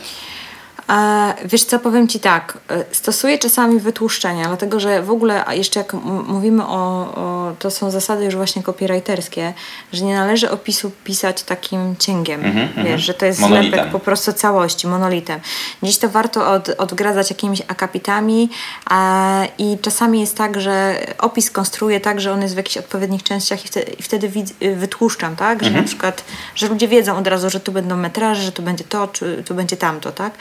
Wiesz 1.45 1.63
co, 1.63 1.79
powiem 1.79 2.07
Ci 2.07 2.19
tak, 2.19 2.57
e, 2.69 2.85
stosuję 2.91 3.39
czasami 3.39 3.79
wytłuszczenia, 3.79 4.47
dlatego 4.47 4.79
że 4.79 5.01
w 5.01 5.11
ogóle, 5.11 5.43
jeszcze 5.51 5.79
jak 5.79 5.93
mówimy 6.27 6.65
o, 6.65 7.13
o, 7.15 7.53
to 7.59 7.71
są 7.71 7.91
zasady 7.91 8.25
już 8.25 8.35
właśnie 8.35 8.63
copywriterskie, 8.63 9.53
że 9.93 10.05
nie 10.05 10.15
należy 10.15 10.51
opisu 10.51 10.91
pisać 11.03 11.43
takim 11.43 11.95
cięgiem, 11.99 12.45
mm 12.45 12.67
-hmm, 12.67 12.83
wiesz, 12.83 13.01
że 13.01 13.13
to 13.13 13.25
jest 13.25 13.39
monolitem. 13.39 13.71
zlepek 13.71 13.91
po 13.91 13.99
prostu 13.99 14.33
całości, 14.33 14.87
monolitem. 14.87 15.39
Dziś 15.83 15.97
to 15.97 16.09
warto 16.09 16.51
od, 16.51 16.69
odgradzać 16.69 17.29
jakimiś 17.29 17.61
akapitami 17.67 18.49
a, 18.85 19.43
i 19.57 19.77
czasami 19.81 20.21
jest 20.21 20.37
tak, 20.37 20.61
że 20.61 21.05
opis 21.17 21.51
konstruuję 21.51 21.99
tak, 21.99 22.21
że 22.21 22.31
on 22.31 22.41
jest 22.41 22.53
w 22.53 22.57
jakichś 22.57 22.77
odpowiednich 22.77 23.23
częściach 23.23 23.65
i 23.65 23.67
wtedy, 23.67 23.91
i 23.91 24.03
wtedy 24.03 24.31
wytłuszczam, 24.75 25.35
tak, 25.35 25.63
że 25.63 25.69
mm 25.69 25.79
-hmm. 25.79 25.83
na 25.83 25.87
przykład, 25.87 26.23
że 26.55 26.67
ludzie 26.67 26.87
wiedzą 26.87 27.17
od 27.17 27.27
razu, 27.27 27.49
że 27.49 27.59
tu 27.59 27.71
będą 27.71 27.97
metraże, 27.97 28.41
że 28.41 28.51
tu 28.51 28.61
będzie 28.61 28.83
to, 28.83 29.07
czy 29.07 29.43
tu 29.45 29.55
będzie 29.55 29.77
tamto, 29.77 30.11
tak, 30.11 30.33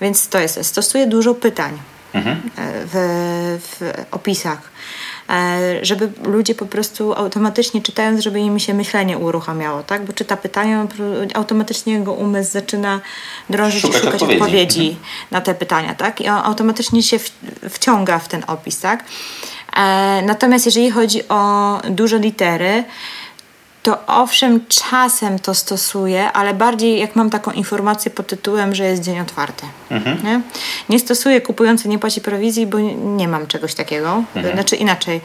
więc 0.00 0.28
to 0.28 0.38
jest, 0.38 0.66
stosuję 0.66 1.06
dużo 1.06 1.34
pytań 1.34 1.78
mhm. 2.14 2.40
w, 2.92 3.58
w 3.62 3.92
opisach 4.10 4.70
e, 5.30 5.84
żeby 5.84 6.12
ludzie 6.24 6.54
po 6.54 6.66
prostu 6.66 7.12
automatycznie 7.12 7.82
czytając, 7.82 8.20
żeby 8.20 8.40
im 8.40 8.58
się 8.58 8.74
myślenie 8.74 9.18
uruchamiało, 9.18 9.82
tak? 9.82 10.04
Bo 10.04 10.12
czyta 10.12 10.36
pytania, 10.36 10.86
automatycznie 11.34 11.92
jego 11.92 12.12
umysł 12.12 12.52
zaczyna 12.52 13.00
drążyć 13.50 13.82
szukać, 13.82 14.00
szukać 14.00 14.14
odpowiedzi, 14.14 14.42
odpowiedzi 14.42 14.88
mhm. 14.88 15.06
na 15.30 15.40
te 15.40 15.54
pytania, 15.54 15.94
tak? 15.94 16.20
I 16.20 16.28
on 16.28 16.40
automatycznie 16.44 17.02
się 17.02 17.18
wciąga 17.70 18.18
w 18.18 18.28
ten 18.28 18.44
opis, 18.46 18.80
tak? 18.80 19.04
E, 19.76 20.22
natomiast 20.26 20.66
jeżeli 20.66 20.90
chodzi 20.90 21.28
o 21.28 21.80
duże 21.90 22.18
litery, 22.18 22.84
to 23.84 24.06
owszem, 24.06 24.60
czasem 24.68 25.38
to 25.38 25.54
stosuję, 25.54 26.32
ale 26.32 26.54
bardziej 26.54 27.00
jak 27.00 27.16
mam 27.16 27.30
taką 27.30 27.50
informację 27.50 28.10
pod 28.10 28.26
tytułem, 28.26 28.74
że 28.74 28.84
jest 28.84 29.02
dzień 29.02 29.20
otwarty. 29.20 29.66
Mhm. 29.90 30.24
Nie? 30.24 30.40
nie 30.88 30.98
stosuję 30.98 31.40
kupujący 31.40 31.88
nie 31.88 31.98
płaci 31.98 32.20
prowizji, 32.20 32.66
bo 32.66 32.78
nie 33.16 33.28
mam 33.28 33.46
czegoś 33.46 33.74
takiego. 33.74 34.24
Mhm. 34.36 34.54
Znaczy 34.54 34.76
inaczej, 34.76 35.20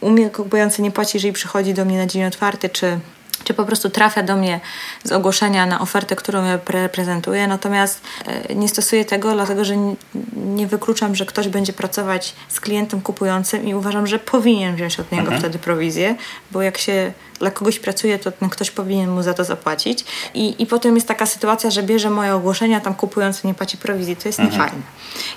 u 0.00 0.10
mnie 0.10 0.30
kupujący 0.30 0.82
nie 0.82 0.90
płaci, 0.90 1.16
jeżeli 1.16 1.32
przychodzi 1.32 1.74
do 1.74 1.84
mnie 1.84 1.98
na 1.98 2.06
dzień 2.06 2.24
otwarty, 2.24 2.68
czy 2.68 2.98
czy 3.44 3.54
po 3.54 3.64
prostu 3.64 3.90
trafia 3.90 4.22
do 4.22 4.36
mnie 4.36 4.60
z 5.04 5.12
ogłoszenia 5.12 5.66
na 5.66 5.80
ofertę, 5.80 6.16
którą 6.16 6.44
ja 6.44 6.58
reprezentuję, 6.68 7.46
natomiast 7.46 8.00
e, 8.26 8.54
nie 8.54 8.68
stosuję 8.68 9.04
tego, 9.04 9.32
dlatego 9.32 9.64
że 9.64 9.74
nie 10.36 10.66
wykluczam, 10.66 11.14
że 11.14 11.26
ktoś 11.26 11.48
będzie 11.48 11.72
pracować 11.72 12.34
z 12.48 12.60
klientem 12.60 13.00
kupującym 13.00 13.68
i 13.68 13.74
uważam, 13.74 14.06
że 14.06 14.18
powinien 14.18 14.76
wziąć 14.76 15.00
od 15.00 15.12
niego 15.12 15.24
mhm. 15.24 15.40
wtedy 15.40 15.58
prowizję, 15.58 16.14
bo 16.50 16.62
jak 16.62 16.78
się 16.78 17.12
dla 17.38 17.50
kogoś 17.50 17.78
pracuje, 17.78 18.18
to 18.18 18.32
ten 18.32 18.48
ktoś 18.48 18.70
powinien 18.70 19.10
mu 19.10 19.22
za 19.22 19.34
to 19.34 19.44
zapłacić. 19.44 20.04
I, 20.34 20.62
i 20.62 20.66
potem 20.66 20.94
jest 20.94 21.08
taka 21.08 21.26
sytuacja, 21.26 21.70
że 21.70 21.82
bierze 21.82 22.10
moje 22.10 22.34
ogłoszenia, 22.34 22.80
tam 22.80 22.94
kupujący 22.94 23.46
nie 23.46 23.54
płaci 23.54 23.76
prowizji. 23.76 24.16
To 24.16 24.28
jest 24.28 24.40
mhm. 24.40 24.60
niefajne. 24.60 24.82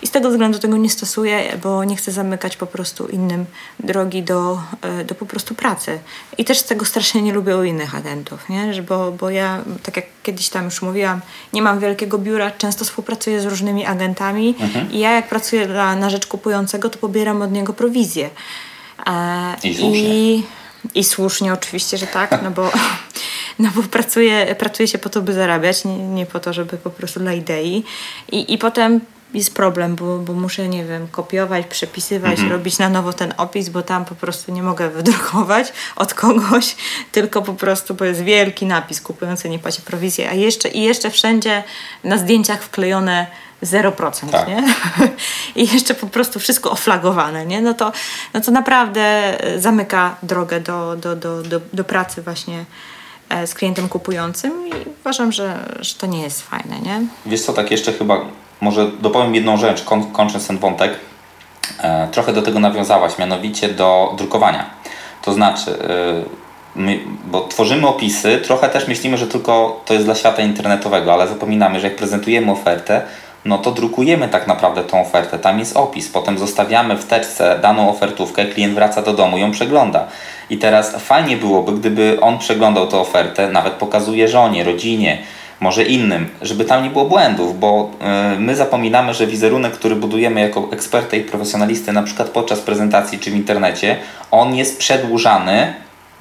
I 0.01 0.07
z 0.07 0.11
tego 0.11 0.29
względu 0.29 0.59
tego 0.59 0.77
nie 0.77 0.89
stosuję, 0.89 1.57
bo 1.63 1.83
nie 1.83 1.95
chcę 1.95 2.11
zamykać 2.11 2.57
po 2.57 2.67
prostu 2.67 3.07
innym 3.07 3.45
drogi 3.79 4.23
do, 4.23 4.61
e, 4.81 5.03
do 5.03 5.15
po 5.15 5.25
prostu 5.25 5.55
pracy. 5.55 5.99
I 6.37 6.45
też 6.45 6.59
z 6.59 6.63
tego 6.63 6.85
strasznie 6.85 7.21
nie 7.21 7.33
lubię 7.33 7.57
u 7.57 7.63
innych 7.63 7.95
agentów, 7.95 8.49
nie? 8.49 8.81
Bo, 8.81 9.11
bo 9.11 9.29
ja, 9.29 9.61
tak 9.83 9.95
jak 9.95 10.05
kiedyś 10.23 10.49
tam 10.49 10.65
już 10.65 10.81
mówiłam, 10.81 11.21
nie 11.53 11.61
mam 11.61 11.79
wielkiego 11.79 12.17
biura, 12.17 12.51
często 12.51 12.85
współpracuję 12.85 13.41
z 13.41 13.45
różnymi 13.45 13.85
agentami 13.85 14.55
mhm. 14.59 14.91
i 14.91 14.99
ja 14.99 15.11
jak 15.11 15.27
pracuję 15.27 15.67
dla, 15.67 15.95
na 15.95 16.09
rzecz 16.09 16.27
kupującego, 16.27 16.89
to 16.89 16.99
pobieram 16.99 17.41
od 17.41 17.51
niego 17.51 17.73
prowizję. 17.73 18.29
E, 19.07 19.55
I, 19.63 19.77
I 19.81 20.43
i 20.95 21.03
słusznie 21.03 21.53
oczywiście, 21.53 21.97
że 21.97 22.07
tak, 22.07 22.41
no 22.43 22.51
bo, 22.51 22.71
no 23.59 23.69
bo 23.75 23.83
pracuje, 23.83 24.55
pracuje 24.55 24.87
się 24.87 24.97
po 24.97 25.09
to, 25.09 25.21
by 25.21 25.33
zarabiać, 25.33 25.85
nie, 25.85 25.97
nie 25.97 26.25
po 26.25 26.39
to, 26.39 26.53
żeby 26.53 26.77
po 26.77 26.89
prostu 26.89 27.19
dla 27.19 27.33
idei. 27.33 27.83
I, 28.31 28.53
i 28.53 28.57
potem 28.57 29.01
jest 29.33 29.53
problem, 29.53 29.95
bo, 29.95 30.17
bo 30.17 30.33
muszę, 30.33 30.67
nie 30.67 30.85
wiem, 30.85 31.07
kopiować, 31.07 31.67
przepisywać, 31.67 32.31
mhm. 32.31 32.51
robić 32.51 32.77
na 32.77 32.89
nowo 32.89 33.13
ten 33.13 33.33
opis, 33.37 33.69
bo 33.69 33.81
tam 33.81 34.05
po 34.05 34.15
prostu 34.15 34.51
nie 34.51 34.63
mogę 34.63 34.89
wydrukować 34.89 35.73
od 35.95 36.13
kogoś, 36.13 36.75
tylko 37.11 37.41
po 37.41 37.53
prostu, 37.53 37.93
bo 37.93 38.05
jest 38.05 38.21
wielki 38.21 38.65
napis, 38.65 39.01
kupujący 39.01 39.49
nie 39.49 39.59
płaci 39.59 39.81
prowizję, 39.81 40.29
a 40.29 40.33
jeszcze 40.33 40.69
i 40.69 40.81
jeszcze 40.81 41.09
wszędzie 41.09 41.63
na 42.03 42.17
zdjęciach 42.17 42.63
wklejone 42.63 43.27
0%, 43.63 44.29
tak. 44.29 44.47
nie? 44.47 44.63
I 45.63 45.73
jeszcze 45.73 45.93
po 45.93 46.07
prostu 46.07 46.39
wszystko 46.39 46.71
oflagowane, 46.71 47.45
nie? 47.45 47.61
No 47.61 47.73
to, 47.73 47.91
no 48.33 48.41
to 48.41 48.51
naprawdę 48.51 49.37
zamyka 49.57 50.15
drogę 50.23 50.59
do, 50.59 50.95
do, 50.95 51.15
do, 51.15 51.41
do, 51.41 51.61
do 51.73 51.83
pracy 51.83 52.21
właśnie 52.21 52.65
e, 53.29 53.47
z 53.47 53.53
klientem 53.53 53.89
kupującym 53.89 54.67
i 54.67 54.71
uważam, 55.01 55.31
że, 55.31 55.75
że 55.79 55.95
to 55.95 56.07
nie 56.07 56.21
jest 56.21 56.41
fajne, 56.41 56.79
nie? 56.79 57.01
Wiesz 57.25 57.41
co, 57.41 57.53
tak 57.53 57.71
jeszcze 57.71 57.93
chyba, 57.93 58.25
może 58.61 58.91
dopowiem 58.91 59.35
jedną 59.35 59.57
rzecz, 59.57 59.83
kończąc 60.13 60.47
ten 60.47 60.57
wątek. 60.57 60.99
E, 61.79 62.07
trochę 62.11 62.33
do 62.33 62.41
tego 62.41 62.59
nawiązałaś, 62.59 63.17
mianowicie 63.17 63.69
do 63.69 64.13
drukowania. 64.17 64.69
To 65.21 65.33
znaczy, 65.33 65.71
e, 65.83 66.41
my, 66.75 66.99
bo 67.25 67.47
tworzymy 67.47 67.87
opisy, 67.87 68.41
trochę 68.43 68.69
też 68.69 68.87
myślimy, 68.87 69.17
że 69.17 69.27
tylko 69.27 69.81
to 69.85 69.93
jest 69.93 70.05
dla 70.05 70.15
świata 70.15 70.41
internetowego, 70.41 71.13
ale 71.13 71.27
zapominamy, 71.27 71.79
że 71.79 71.87
jak 71.87 71.95
prezentujemy 71.95 72.51
ofertę, 72.51 73.01
no 73.45 73.57
to 73.57 73.71
drukujemy 73.71 74.27
tak 74.27 74.47
naprawdę 74.47 74.83
tą 74.83 75.01
ofertę. 75.01 75.39
Tam 75.39 75.59
jest 75.59 75.77
opis, 75.77 76.09
potem 76.09 76.37
zostawiamy 76.37 76.97
w 76.97 77.05
teczce 77.05 77.59
daną 77.61 77.89
ofertówkę, 77.89 78.45
klient 78.45 78.73
wraca 78.73 79.01
do 79.01 79.13
domu, 79.13 79.37
ją 79.37 79.51
przegląda. 79.51 80.07
I 80.49 80.57
teraz 80.57 80.95
fajnie 80.95 81.37
byłoby, 81.37 81.71
gdyby 81.71 82.17
on 82.21 82.37
przeglądał 82.37 82.87
tę 82.87 82.97
ofertę, 82.97 83.49
nawet 83.49 83.73
pokazuje 83.73 84.27
żonie, 84.27 84.63
rodzinie, 84.63 85.17
może 85.59 85.83
innym, 85.83 86.29
żeby 86.41 86.65
tam 86.65 86.83
nie 86.83 86.89
było 86.89 87.05
błędów, 87.05 87.59
bo 87.59 87.91
yy, 88.31 88.39
my 88.39 88.55
zapominamy, 88.55 89.13
że 89.13 89.27
wizerunek, 89.27 89.73
który 89.73 89.95
budujemy 89.95 90.41
jako 90.41 90.67
ekspertę 90.71 91.17
i 91.17 91.21
profesjonalistę, 91.21 91.93
na 91.93 92.03
przykład 92.03 92.29
podczas 92.29 92.59
prezentacji 92.59 93.19
czy 93.19 93.31
w 93.31 93.35
internecie, 93.35 93.97
on 94.31 94.55
jest 94.55 94.79
przedłużany 94.79 95.73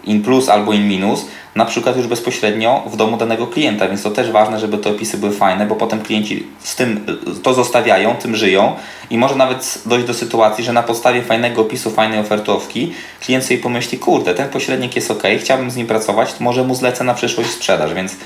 in 0.04 0.22
plus 0.22 0.48
albo 0.48 0.72
in 0.72 0.88
minus, 0.88 1.26
na 1.54 1.64
przykład 1.64 1.96
już 1.96 2.06
bezpośrednio 2.06 2.82
w 2.86 2.96
domu 2.96 3.16
danego 3.16 3.46
klienta, 3.46 3.88
więc 3.88 4.02
to 4.02 4.10
też 4.10 4.30
ważne, 4.30 4.60
żeby 4.60 4.78
te 4.78 4.90
opisy 4.90 5.18
były 5.18 5.32
fajne, 5.32 5.66
bo 5.66 5.76
potem 5.76 6.02
klienci 6.02 6.46
z 6.58 6.76
tym 6.76 7.06
to 7.42 7.54
zostawiają, 7.54 8.14
tym 8.14 8.36
żyją 8.36 8.74
i 9.10 9.18
może 9.18 9.34
nawet 9.34 9.82
dojść 9.86 10.06
do 10.06 10.14
sytuacji, 10.14 10.64
że 10.64 10.72
na 10.72 10.82
podstawie 10.82 11.22
fajnego 11.22 11.62
opisu, 11.62 11.90
fajnej 11.90 12.18
ofertówki 12.18 12.92
klient 13.20 13.44
sobie 13.44 13.58
pomyśli, 13.58 13.98
kurde, 13.98 14.34
ten 14.34 14.48
pośrednik 14.48 14.96
jest 14.96 15.10
ok, 15.10 15.22
chciałbym 15.38 15.70
z 15.70 15.76
nim 15.76 15.86
pracować, 15.86 16.40
może 16.40 16.64
mu 16.64 16.74
zlecę 16.74 17.04
na 17.04 17.14
przyszłość 17.14 17.50
sprzedaż, 17.50 17.94
więc 17.94 18.16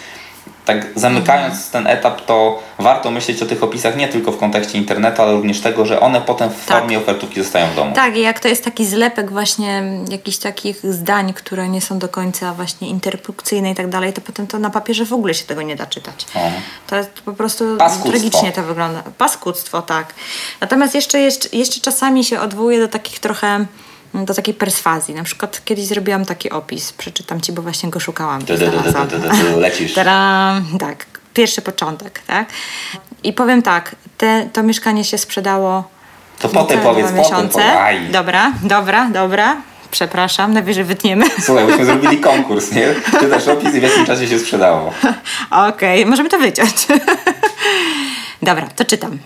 tak 0.65 0.87
zamykając 0.97 1.55
mhm. 1.55 1.73
ten 1.73 1.87
etap, 1.87 2.27
to 2.27 2.63
warto 2.79 3.11
myśleć 3.11 3.43
o 3.43 3.47
tych 3.47 3.63
opisach 3.63 3.97
nie 3.97 4.09
tylko 4.09 4.33
w 4.33 4.39
kontekście 4.39 4.79
internetu, 4.79 5.23
ale 5.23 5.33
również 5.33 5.61
tego, 5.61 5.87
że 5.87 6.01
one 6.01 6.21
potem 6.21 6.51
w 6.51 6.67
tak. 6.67 6.79
formie 6.79 6.99
ofertówki 6.99 7.43
zostają 7.43 7.67
w 7.67 7.75
domu. 7.75 7.95
Tak, 7.95 8.17
i 8.17 8.21
jak 8.21 8.41
to 8.41 8.49
jest 8.49 8.65
taki 8.65 8.87
zlepek 8.87 9.31
właśnie 9.31 9.83
jakichś 10.09 10.37
takich 10.37 10.93
zdań, 10.93 11.33
które 11.33 11.69
nie 11.69 11.81
są 11.81 11.99
do 11.99 12.09
końca 12.09 12.55
właśnie 12.55 12.89
interpunkcyjne 12.89 13.71
i 13.71 13.75
tak 13.75 13.89
dalej, 13.89 14.13
to 14.13 14.21
potem 14.21 14.47
to 14.47 14.59
na 14.59 14.71
papierze 14.71 15.05
w 15.05 15.13
ogóle 15.13 15.35
się 15.35 15.45
tego 15.45 15.63
nie 15.63 15.77
da 15.77 15.87
czytać. 15.87 16.27
O. 16.35 16.51
To 16.87 16.97
jest 16.97 17.11
po 17.11 17.33
prostu 17.33 17.65
tragicznie 18.05 18.53
to 18.53 18.63
wygląda. 18.63 19.03
Paskudztwo, 19.19 19.83
tak. 19.83 20.15
Natomiast 20.61 20.95
jeszcze, 20.95 21.19
jeszcze, 21.21 21.49
jeszcze 21.53 21.81
czasami 21.81 22.25
się 22.25 22.41
odwołuje 22.41 22.79
do 22.79 22.89
takich 22.89 23.19
trochę 23.19 23.67
do 24.15 24.35
takiej 24.35 24.55
perswazji. 24.55 25.15
Na 25.15 25.25
przykład 25.25 25.63
kiedyś 25.65 25.85
zrobiłam 25.85 26.25
taki 26.25 26.51
opis, 26.51 26.93
przeczytam 26.93 27.41
Ci, 27.41 27.53
bo 27.53 27.63
właśnie 27.63 27.91
go 27.91 28.01
szukałam. 28.01 28.43
Lecisz. 29.57 29.95
Tak, 30.79 31.07
pierwszy 31.35 31.63
początek, 31.63 32.23
tak? 32.27 32.49
I 33.23 33.33
powiem 33.33 33.63
tak, 33.63 33.97
te, 34.19 34.49
to 34.53 34.63
mieszkanie 34.63 35.05
się 35.05 35.19
sprzedało 35.19 35.95
to 36.39 36.49
potem 36.49 36.81
powiedz, 36.81 37.07
potem 37.07 37.49
powiedz. 37.49 38.13
Dobra, 38.13 38.53
dobra, 38.63 39.11
dobra. 39.11 39.57
Przepraszam, 39.91 40.53
najwyżej 40.53 40.85
wytniemy. 40.85 41.25
Słuchaj, 41.47 41.65
myśmy 41.65 41.85
zrobili 41.85 42.19
konkurs, 42.31 42.73
nie? 42.73 42.89
Ty 43.21 43.27
też 43.27 43.49
opis 43.49 43.75
i 43.75 43.81
w 43.81 43.83
jakim 43.83 44.07
czasie 44.07 44.29
się 44.29 44.39
sprzedało. 44.39 44.93
Okej, 45.51 46.01
okay, 46.01 46.11
możemy 46.11 46.29
to 46.29 46.39
wyciąć. 46.39 46.87
Dobra, 48.43 48.69
to 48.77 48.85
czytam. 48.85 49.19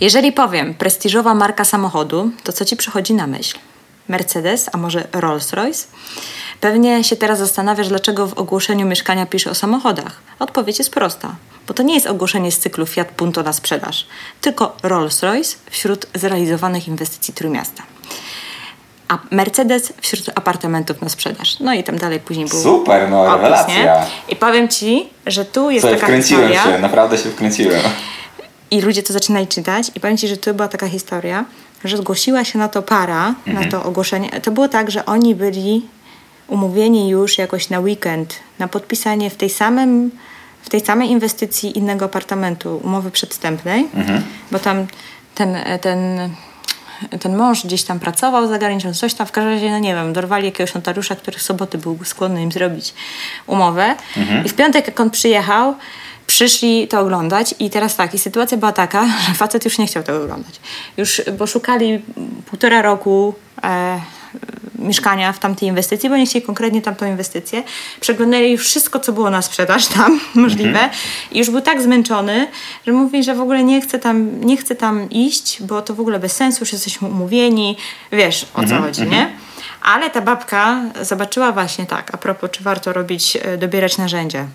Jeżeli 0.00 0.32
powiem 0.32 0.74
prestiżowa 0.74 1.34
marka 1.34 1.64
samochodu, 1.64 2.30
to 2.44 2.52
co 2.52 2.64
ci 2.64 2.76
przychodzi 2.76 3.14
na 3.14 3.26
myśl? 3.26 3.58
Mercedes, 4.08 4.70
a 4.72 4.76
może 4.76 5.00
Rolls-Royce? 5.12 5.86
Pewnie 6.60 7.04
się 7.04 7.16
teraz 7.16 7.38
zastanawiasz, 7.38 7.88
dlaczego 7.88 8.26
w 8.26 8.32
ogłoszeniu 8.38 8.86
mieszkania 8.86 9.26
pisze 9.26 9.50
o 9.50 9.54
samochodach. 9.54 10.20
Odpowiedź 10.38 10.78
jest 10.78 10.90
prosta, 10.90 11.34
bo 11.68 11.74
to 11.74 11.82
nie 11.82 11.94
jest 11.94 12.06
ogłoszenie 12.06 12.52
z 12.52 12.58
cyklu 12.58 12.86
Fiat 12.86 13.08
Punto 13.08 13.42
na 13.42 13.52
sprzedaż, 13.52 14.06
tylko 14.40 14.76
Rolls-Royce 14.82 15.56
wśród 15.70 16.06
zrealizowanych 16.14 16.88
inwestycji 16.88 17.34
Trójmiasta. 17.34 17.82
A 19.08 19.18
Mercedes 19.30 19.92
wśród 20.00 20.28
apartamentów 20.34 21.02
na 21.02 21.08
sprzedaż. 21.08 21.60
No 21.60 21.74
i 21.74 21.84
tam 21.84 21.98
dalej 21.98 22.20
później 22.20 22.46
był. 22.46 22.62
Super, 22.62 23.10
no 23.10 23.22
opis, 23.22 23.32
rewelacja. 23.32 23.74
Nie? 23.74 23.94
I 24.28 24.36
powiem 24.36 24.68
ci, 24.68 25.08
że 25.26 25.44
tu 25.44 25.70
jest 25.70 25.82
Słuchaj, 25.82 26.00
taka 26.00 26.06
wkręciłem 26.06 26.48
historia. 26.48 26.76
się, 26.76 26.82
naprawdę 26.82 27.18
się 27.18 27.30
wkręciłem. 27.30 27.80
I 28.72 28.80
ludzie 28.80 29.02
to 29.02 29.12
zaczynali 29.12 29.46
czytać 29.46 29.90
i 29.94 30.00
powiem 30.00 30.16
Ci, 30.16 30.28
że 30.28 30.36
to 30.36 30.54
była 30.54 30.68
taka 30.68 30.88
historia, 30.88 31.44
że 31.84 31.96
zgłosiła 31.96 32.44
się 32.44 32.58
na 32.58 32.68
to 32.68 32.82
para, 32.82 33.34
mhm. 33.46 33.64
na 33.64 33.70
to 33.70 33.84
ogłoszenie. 33.84 34.28
To 34.28 34.50
było 34.50 34.68
tak, 34.68 34.90
że 34.90 35.06
oni 35.06 35.34
byli 35.34 35.86
umówieni 36.48 37.08
już 37.08 37.38
jakoś 37.38 37.70
na 37.70 37.80
weekend 37.80 38.34
na 38.58 38.68
podpisanie 38.68 39.30
w 39.30 39.36
tej 39.36 39.50
samym 39.50 40.10
w 40.62 40.68
tej 40.68 40.80
samej 40.80 41.10
inwestycji 41.10 41.78
innego 41.78 42.04
apartamentu, 42.04 42.80
umowy 42.84 43.10
przedstępnej, 43.10 43.88
mhm. 43.94 44.22
bo 44.50 44.58
tam 44.58 44.86
ten, 45.34 45.56
ten, 45.80 46.30
ten 47.20 47.36
mąż 47.36 47.64
gdzieś 47.64 47.82
tam 47.82 48.00
pracował 48.00 48.48
za 48.48 48.58
granicą, 48.58 48.94
coś 48.94 49.14
tam, 49.14 49.26
w 49.26 49.32
każdym 49.32 49.52
razie, 49.52 49.70
no 49.70 49.78
nie 49.78 49.94
wiem, 49.94 50.12
dorwali 50.12 50.44
jakiegoś 50.44 50.74
notariusza, 50.74 51.16
który 51.16 51.38
w 51.38 51.42
soboty 51.42 51.78
był 51.78 51.98
skłonny 52.04 52.42
im 52.42 52.52
zrobić 52.52 52.94
umowę 53.46 53.94
mhm. 54.16 54.44
i 54.44 54.48
w 54.48 54.54
piątek 54.54 54.86
jak 54.86 55.00
on 55.00 55.10
przyjechał, 55.10 55.74
przyszli 56.26 56.88
to 56.88 57.00
oglądać 57.00 57.54
i 57.58 57.70
teraz 57.70 57.96
tak, 57.96 58.14
i 58.14 58.18
sytuacja 58.18 58.58
była 58.58 58.72
taka, 58.72 59.06
że 59.28 59.34
facet 59.34 59.64
już 59.64 59.78
nie 59.78 59.86
chciał 59.86 60.02
tego 60.02 60.22
oglądać. 60.22 60.60
Już, 60.96 61.22
bo 61.38 61.46
szukali 61.46 62.02
półtora 62.50 62.82
roku 62.82 63.34
e, 63.64 64.00
mieszkania 64.78 65.32
w 65.32 65.38
tamtej 65.38 65.68
inwestycji, 65.68 66.08
bo 66.08 66.16
nie 66.16 66.26
chcieli 66.26 66.44
konkretnie 66.44 66.82
tamtą 66.82 67.06
inwestycję. 67.06 67.62
Przeglądali 68.00 68.52
już 68.52 68.64
wszystko, 68.66 69.00
co 69.00 69.12
było 69.12 69.30
na 69.30 69.42
sprzedaż 69.42 69.86
tam 69.86 70.20
możliwe 70.34 70.68
mhm. 70.68 70.90
i 71.32 71.38
już 71.38 71.50
był 71.50 71.60
tak 71.60 71.82
zmęczony, 71.82 72.48
że 72.86 72.92
mówi, 72.92 73.24
że 73.24 73.34
w 73.34 73.40
ogóle 73.40 73.64
nie 73.64 73.80
chce 73.80 73.98
tam, 73.98 74.40
nie 74.40 74.56
chce 74.56 74.74
tam 74.74 75.10
iść, 75.10 75.62
bo 75.62 75.82
to 75.82 75.94
w 75.94 76.00
ogóle 76.00 76.18
bez 76.18 76.32
sensu, 76.32 76.60
już 76.60 76.72
jesteśmy 76.72 77.08
umówieni, 77.08 77.76
wiesz 78.12 78.46
o 78.54 78.56
co 78.56 78.62
mhm. 78.62 78.82
chodzi, 78.82 79.02
nie? 79.02 79.06
Mhm. 79.06 79.30
Ale 79.82 80.10
ta 80.10 80.20
babka 80.20 80.80
zobaczyła 81.02 81.52
właśnie 81.52 81.86
tak, 81.86 82.14
a 82.14 82.16
propos, 82.16 82.50
czy 82.50 82.62
warto 82.62 82.92
robić, 82.92 83.38
e, 83.42 83.58
dobierać 83.58 83.98
narzędzia. 83.98 84.46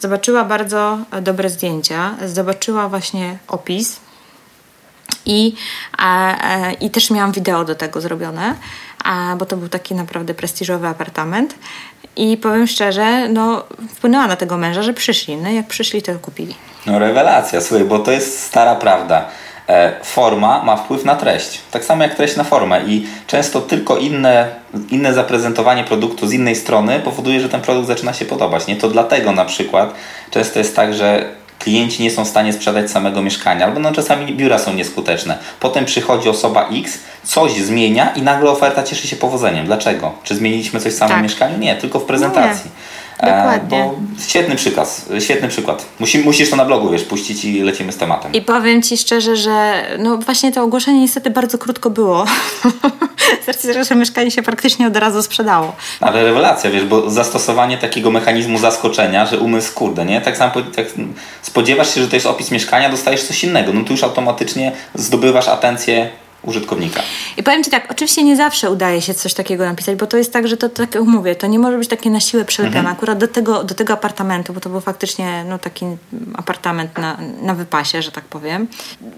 Zobaczyła 0.00 0.44
bardzo 0.44 0.98
dobre 1.22 1.50
zdjęcia, 1.50 2.14
zobaczyła 2.26 2.88
właśnie 2.88 3.38
opis 3.48 4.00
I, 5.26 5.54
e, 5.98 6.72
i 6.72 6.90
też 6.90 7.10
miałam 7.10 7.32
wideo 7.32 7.64
do 7.64 7.74
tego 7.74 8.00
zrobione, 8.00 8.54
bo 9.38 9.46
to 9.46 9.56
był 9.56 9.68
taki 9.68 9.94
naprawdę 9.94 10.34
prestiżowy 10.34 10.88
apartament. 10.88 11.54
I 12.16 12.36
powiem 12.36 12.66
szczerze, 12.66 13.28
no 13.28 13.64
wpłynęła 13.94 14.26
na 14.26 14.36
tego 14.36 14.56
męża, 14.56 14.82
że 14.82 14.92
przyszli. 14.92 15.36
No 15.36 15.50
jak 15.50 15.66
przyszli, 15.66 16.02
to 16.02 16.18
kupili. 16.18 16.54
No 16.86 16.98
rewelacja, 16.98 17.60
słuchaj, 17.60 17.86
bo 17.86 17.98
to 17.98 18.10
jest 18.10 18.42
stara 18.42 18.74
prawda. 18.74 19.28
E, 19.68 19.92
forma 20.02 20.62
ma 20.62 20.76
wpływ 20.76 21.04
na 21.04 21.16
treść. 21.16 21.60
Tak 21.70 21.84
samo 21.84 22.02
jak 22.02 22.14
treść 22.14 22.36
na 22.36 22.44
formę 22.44 22.80
i 22.86 23.06
często 23.26 23.60
tylko 23.60 23.96
inne, 23.96 24.48
inne 24.90 25.14
zaprezentowanie 25.14 25.84
produktu 25.84 26.26
z 26.26 26.32
innej 26.32 26.56
strony 26.56 27.00
powoduje, 27.00 27.40
że 27.40 27.48
ten 27.48 27.60
produkt 27.60 27.88
zaczyna 27.88 28.12
się 28.12 28.24
podobać. 28.24 28.66
Nie 28.66 28.76
to 28.76 28.88
dlatego 28.88 29.32
na 29.32 29.44
przykład 29.44 29.94
często 30.30 30.58
jest 30.58 30.76
tak, 30.76 30.94
że 30.94 31.32
klienci 31.58 32.02
nie 32.02 32.10
są 32.10 32.24
w 32.24 32.28
stanie 32.28 32.52
sprzedać 32.52 32.90
samego 32.90 33.22
mieszkania, 33.22 33.64
albo 33.66 33.80
no 33.80 33.92
czasami 33.92 34.32
biura 34.32 34.58
są 34.58 34.72
nieskuteczne. 34.72 35.38
Potem 35.60 35.84
przychodzi 35.84 36.28
osoba 36.28 36.68
X, 36.72 36.98
coś 37.24 37.52
zmienia 37.52 38.12
i 38.16 38.22
nagle 38.22 38.50
oferta 38.50 38.82
cieszy 38.82 39.08
się 39.08 39.16
powodzeniem. 39.16 39.66
Dlaczego? 39.66 40.12
Czy 40.22 40.34
zmieniliśmy 40.34 40.80
coś 40.80 40.92
w 40.92 40.96
samym 40.96 41.14
tak. 41.14 41.22
mieszkaniu? 41.22 41.58
Nie, 41.58 41.76
tylko 41.76 42.00
w 42.00 42.04
prezentacji. 42.04 42.70
No 42.74 43.05
Dokładnie. 43.20 43.90
Bo 44.18 44.22
świetny 44.22 44.56
przykład, 44.56 45.04
świetny 45.20 45.48
przykład. 45.48 45.86
Musi, 46.00 46.18
musisz 46.18 46.50
to 46.50 46.56
na 46.56 46.64
blogu, 46.64 46.90
wiesz, 46.90 47.04
puścić 47.04 47.44
i 47.44 47.62
lecimy 47.62 47.92
z 47.92 47.96
tematem. 47.96 48.32
I 48.32 48.42
powiem 48.42 48.82
Ci 48.82 48.96
szczerze, 48.96 49.36
że 49.36 49.84
no 49.98 50.16
właśnie 50.16 50.52
to 50.52 50.62
ogłoszenie 50.62 51.00
niestety 51.00 51.30
bardzo 51.30 51.58
krótko 51.58 51.90
było. 51.90 52.24
Z 53.46 53.88
że 53.88 53.94
mieszkanie 53.94 54.30
się 54.30 54.42
praktycznie 54.42 54.86
od 54.86 54.96
razu 54.96 55.22
sprzedało. 55.22 55.76
Ale 56.00 56.24
rewelacja, 56.24 56.70
wiesz, 56.70 56.84
bo 56.84 57.10
zastosowanie 57.10 57.78
takiego 57.78 58.10
mechanizmu 58.10 58.58
zaskoczenia, 58.58 59.26
że 59.26 59.38
umysł, 59.38 59.74
kurde, 59.74 60.04
nie? 60.04 60.20
Tak 60.20 60.36
samo 60.36 60.52
jak 60.76 60.86
spodziewasz 61.42 61.94
się, 61.94 62.00
że 62.00 62.08
to 62.08 62.16
jest 62.16 62.26
opis 62.26 62.50
mieszkania, 62.50 62.90
dostajesz 62.90 63.22
coś 63.22 63.44
innego. 63.44 63.72
No 63.72 63.84
tu 63.84 63.92
już 63.92 64.02
automatycznie 64.02 64.72
zdobywasz 64.94 65.48
atencję 65.48 66.10
użytkownika. 66.46 67.02
I 67.36 67.42
powiem 67.42 67.64
Ci 67.64 67.70
tak, 67.70 67.90
oczywiście 67.90 68.22
nie 68.24 68.36
zawsze 68.36 68.70
udaje 68.70 69.02
się 69.02 69.14
coś 69.14 69.34
takiego 69.34 69.64
napisać, 69.64 69.98
bo 69.98 70.06
to 70.06 70.16
jest 70.16 70.32
tak, 70.32 70.48
że 70.48 70.56
to, 70.56 70.68
tak 70.68 70.94
jak 70.94 71.04
mówię, 71.04 71.34
to 71.34 71.46
nie 71.46 71.58
może 71.58 71.78
być 71.78 71.88
takie 71.88 72.10
na 72.10 72.20
siłę 72.20 72.44
przelepione. 72.44 72.78
Mhm. 72.78 72.96
Akurat 72.96 73.18
do 73.18 73.28
tego, 73.28 73.64
do 73.64 73.74
tego 73.74 73.92
apartamentu, 73.92 74.52
bo 74.52 74.60
to 74.60 74.70
był 74.70 74.80
faktycznie 74.80 75.44
no, 75.48 75.58
taki 75.58 75.86
apartament 76.34 76.98
na, 76.98 77.18
na 77.42 77.54
wypasie, 77.54 78.02
że 78.02 78.12
tak 78.12 78.24
powiem, 78.24 78.68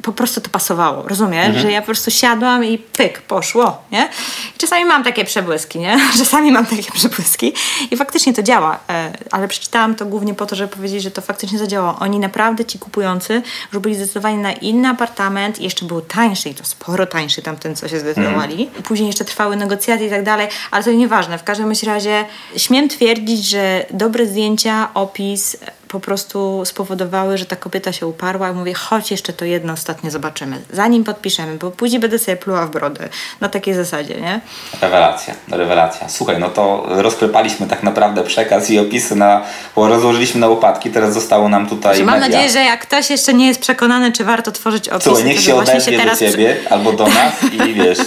po 0.02 0.12
prostu 0.12 0.40
to 0.40 0.50
pasowało, 0.50 1.08
rozumiesz? 1.08 1.46
Mhm. 1.46 1.62
Że 1.62 1.72
ja 1.72 1.80
po 1.80 1.86
prostu 1.86 2.10
siadłam 2.10 2.64
i 2.64 2.78
pyk, 2.78 3.22
poszło, 3.22 3.82
nie? 3.92 4.08
I 4.56 4.58
czasami 4.58 4.84
mam 4.84 5.04
takie 5.04 5.24
przebłyski, 5.24 5.78
nie? 5.78 6.00
Czasami 6.18 6.52
mam 6.52 6.66
takie 6.66 6.92
przebłyski 6.92 7.52
i 7.90 7.96
faktycznie 7.96 8.34
to 8.34 8.42
działa, 8.42 8.78
e, 8.88 9.12
ale 9.30 9.48
przeczytałam 9.48 9.94
to 9.94 10.06
głównie 10.06 10.34
po 10.34 10.46
to, 10.46 10.56
żeby 10.56 10.76
powiedzieć, 10.76 11.02
że 11.02 11.10
to 11.10 11.22
faktycznie 11.22 11.58
zadziałało. 11.58 11.98
Oni 12.00 12.18
naprawdę, 12.18 12.64
ci 12.64 12.78
kupujący, 12.78 13.42
już 13.72 13.82
byli 13.82 13.94
zdecydowani 13.94 14.38
na 14.38 14.52
inny 14.52 14.88
apartament 14.88 15.58
i 15.58 15.64
jeszcze 15.64 15.86
był 15.86 16.00
tańszy 16.00 16.48
i 16.48 16.54
to 16.54 16.64
sporo 16.64 17.06
tańszy 17.06 17.17
tańszy 17.18 17.42
tamten, 17.42 17.76
co 17.76 17.88
się 17.88 18.00
zdecydowali. 18.00 18.62
Mm. 18.62 18.82
Później 18.82 19.06
jeszcze 19.06 19.24
trwały 19.24 19.56
negocjacje 19.56 20.06
i 20.06 20.10
tak 20.10 20.22
dalej, 20.22 20.48
ale 20.70 20.84
to 20.84 20.92
nieważne. 20.92 21.38
W 21.38 21.44
każdym 21.44 21.72
razie 21.86 22.24
śmiem 22.56 22.88
twierdzić, 22.88 23.48
że 23.48 23.86
dobre 23.90 24.26
zdjęcia, 24.26 24.88
opis 24.94 25.56
po 25.88 26.00
prostu 26.00 26.62
spowodowały, 26.64 27.38
że 27.38 27.46
ta 27.46 27.56
kobieta 27.56 27.92
się 27.92 28.06
uparła 28.06 28.50
i 28.50 28.52
mówię, 28.52 28.74
chodź 28.74 29.10
jeszcze 29.10 29.32
to 29.32 29.44
jedno 29.44 29.72
ostatnie 29.72 30.10
zobaczymy, 30.10 30.60
zanim 30.72 31.04
podpiszemy, 31.04 31.56
bo 31.56 31.70
później 31.70 32.00
będę 32.00 32.18
sobie 32.18 32.36
pluła 32.36 32.66
w 32.66 32.70
brodę. 32.70 33.08
Na 33.40 33.48
takiej 33.48 33.74
zasadzie, 33.74 34.20
nie? 34.20 34.40
Rewelacja, 34.80 35.34
rewelacja. 35.50 36.08
Słuchaj, 36.08 36.38
no 36.38 36.48
to 36.48 36.86
rozklepaliśmy 36.88 37.66
tak 37.66 37.82
naprawdę 37.82 38.24
przekaz 38.24 38.70
i 38.70 38.78
opisy 38.78 39.16
na, 39.16 39.42
bo 39.76 39.88
rozłożyliśmy 39.88 40.40
na 40.40 40.48
łopatki, 40.48 40.90
teraz 40.90 41.14
zostało 41.14 41.48
nam 41.48 41.66
tutaj 41.66 42.04
Mam 42.04 42.20
nadzieję, 42.20 42.50
że 42.50 42.58
jak 42.58 42.80
ktoś 42.80 43.10
jeszcze 43.10 43.34
nie 43.34 43.46
jest 43.46 43.60
przekonany, 43.60 44.12
czy 44.12 44.24
warto 44.24 44.52
tworzyć 44.52 44.88
opisy, 44.88 45.10
Słuchaj, 45.10 45.24
niech 45.24 45.40
się 45.40 45.54
odezwie 45.54 45.92
się 45.92 45.98
teraz... 45.98 46.20
do 46.20 46.30
Ciebie 46.30 46.56
albo 46.70 46.92
do 46.92 47.06
nas 47.06 47.32
i 47.52 47.74
wiesz, 47.82 47.98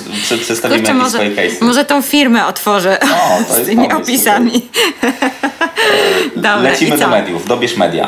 przedstawimy 0.41 0.79
Kurczę, 0.79 0.93
może, 0.93 1.09
swoje 1.09 1.31
case. 1.31 1.65
Może 1.65 1.85
tą 1.85 2.01
firmę 2.01 2.47
otworzę 2.47 2.99
o, 2.99 3.43
z 3.53 3.65
tymi 3.65 3.89
pomysł, 3.89 4.03
opisami. 4.03 4.69
Dobra, 6.35 6.61
Lecimy 6.61 6.97
do 6.97 7.07
mediów, 7.07 7.47
dobierz 7.47 7.77
media. 7.77 8.07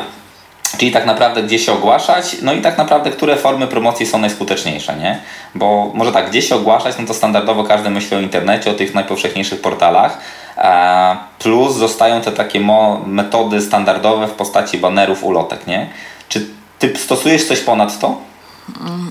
Czyli 0.78 0.92
tak 0.92 1.06
naprawdę 1.06 1.42
gdzie 1.42 1.58
się 1.58 1.72
ogłaszać, 1.72 2.36
no 2.42 2.52
i 2.52 2.60
tak 2.60 2.78
naprawdę 2.78 3.10
które 3.10 3.36
formy 3.36 3.66
promocji 3.66 4.06
są 4.06 4.18
najskuteczniejsze, 4.18 4.96
nie? 4.96 5.18
Bo 5.54 5.90
może 5.94 6.12
tak, 6.12 6.30
gdzie 6.30 6.42
się 6.42 6.56
ogłaszać, 6.56 6.94
no 6.98 7.06
to 7.06 7.14
standardowo 7.14 7.64
każdy 7.64 7.90
myśli 7.90 8.16
o 8.16 8.20
internecie, 8.20 8.70
o 8.70 8.74
tych 8.74 8.94
najpowszechniejszych 8.94 9.60
portalach, 9.60 10.18
e, 10.56 11.16
plus 11.38 11.74
zostają 11.76 12.20
te 12.20 12.32
takie 12.32 12.60
metody 13.06 13.60
standardowe 13.60 14.26
w 14.26 14.32
postaci 14.32 14.78
banerów, 14.78 15.24
ulotek, 15.24 15.66
nie? 15.66 15.86
Czy 16.28 16.46
ty 16.78 16.96
stosujesz 16.96 17.44
coś 17.44 17.60
ponad 17.60 17.98
to? 17.98 18.16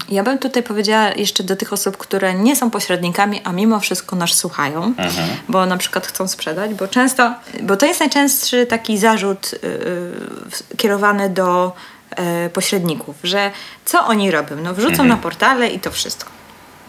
Ja 0.10 0.24
bym 0.24 0.40
tutaj 0.40 0.64
powiedziała 0.64 1.10
jeszcze 1.16 1.44
do 1.44 1.56
tych 1.56 1.74
osób, 1.74 1.98
które 1.98 2.34
nie 2.34 2.56
są 2.56 2.70
pośrednikami, 2.70 3.42
a 3.44 3.52
mimo 3.52 3.80
wszystko 3.80 4.16
nas 4.16 4.32
słuchają, 4.32 4.84
mhm. 4.84 5.30
bo 5.50 5.66
na 5.66 5.78
przykład 5.78 6.08
chcą 6.08 6.28
sprzedać, 6.28 6.74
bo 6.74 6.88
często, 6.88 7.34
bo 7.62 7.78
to 7.78 7.86
jest 7.86 8.00
najczęstszy 8.00 8.66
taki 8.66 8.98
zarzut 8.98 9.52
yy, 9.52 10.78
kierowany 10.78 11.30
do 11.30 11.74
yy, 12.18 12.50
pośredników, 12.50 13.16
że 13.24 13.52
co 13.86 14.06
oni 14.06 14.32
robią? 14.32 14.56
No 14.56 14.74
wrzucą 14.74 14.92
mhm. 14.92 15.10
na 15.10 15.18
portale 15.18 15.70
i 15.70 15.80
to 15.80 15.92
wszystko. 15.92 16.30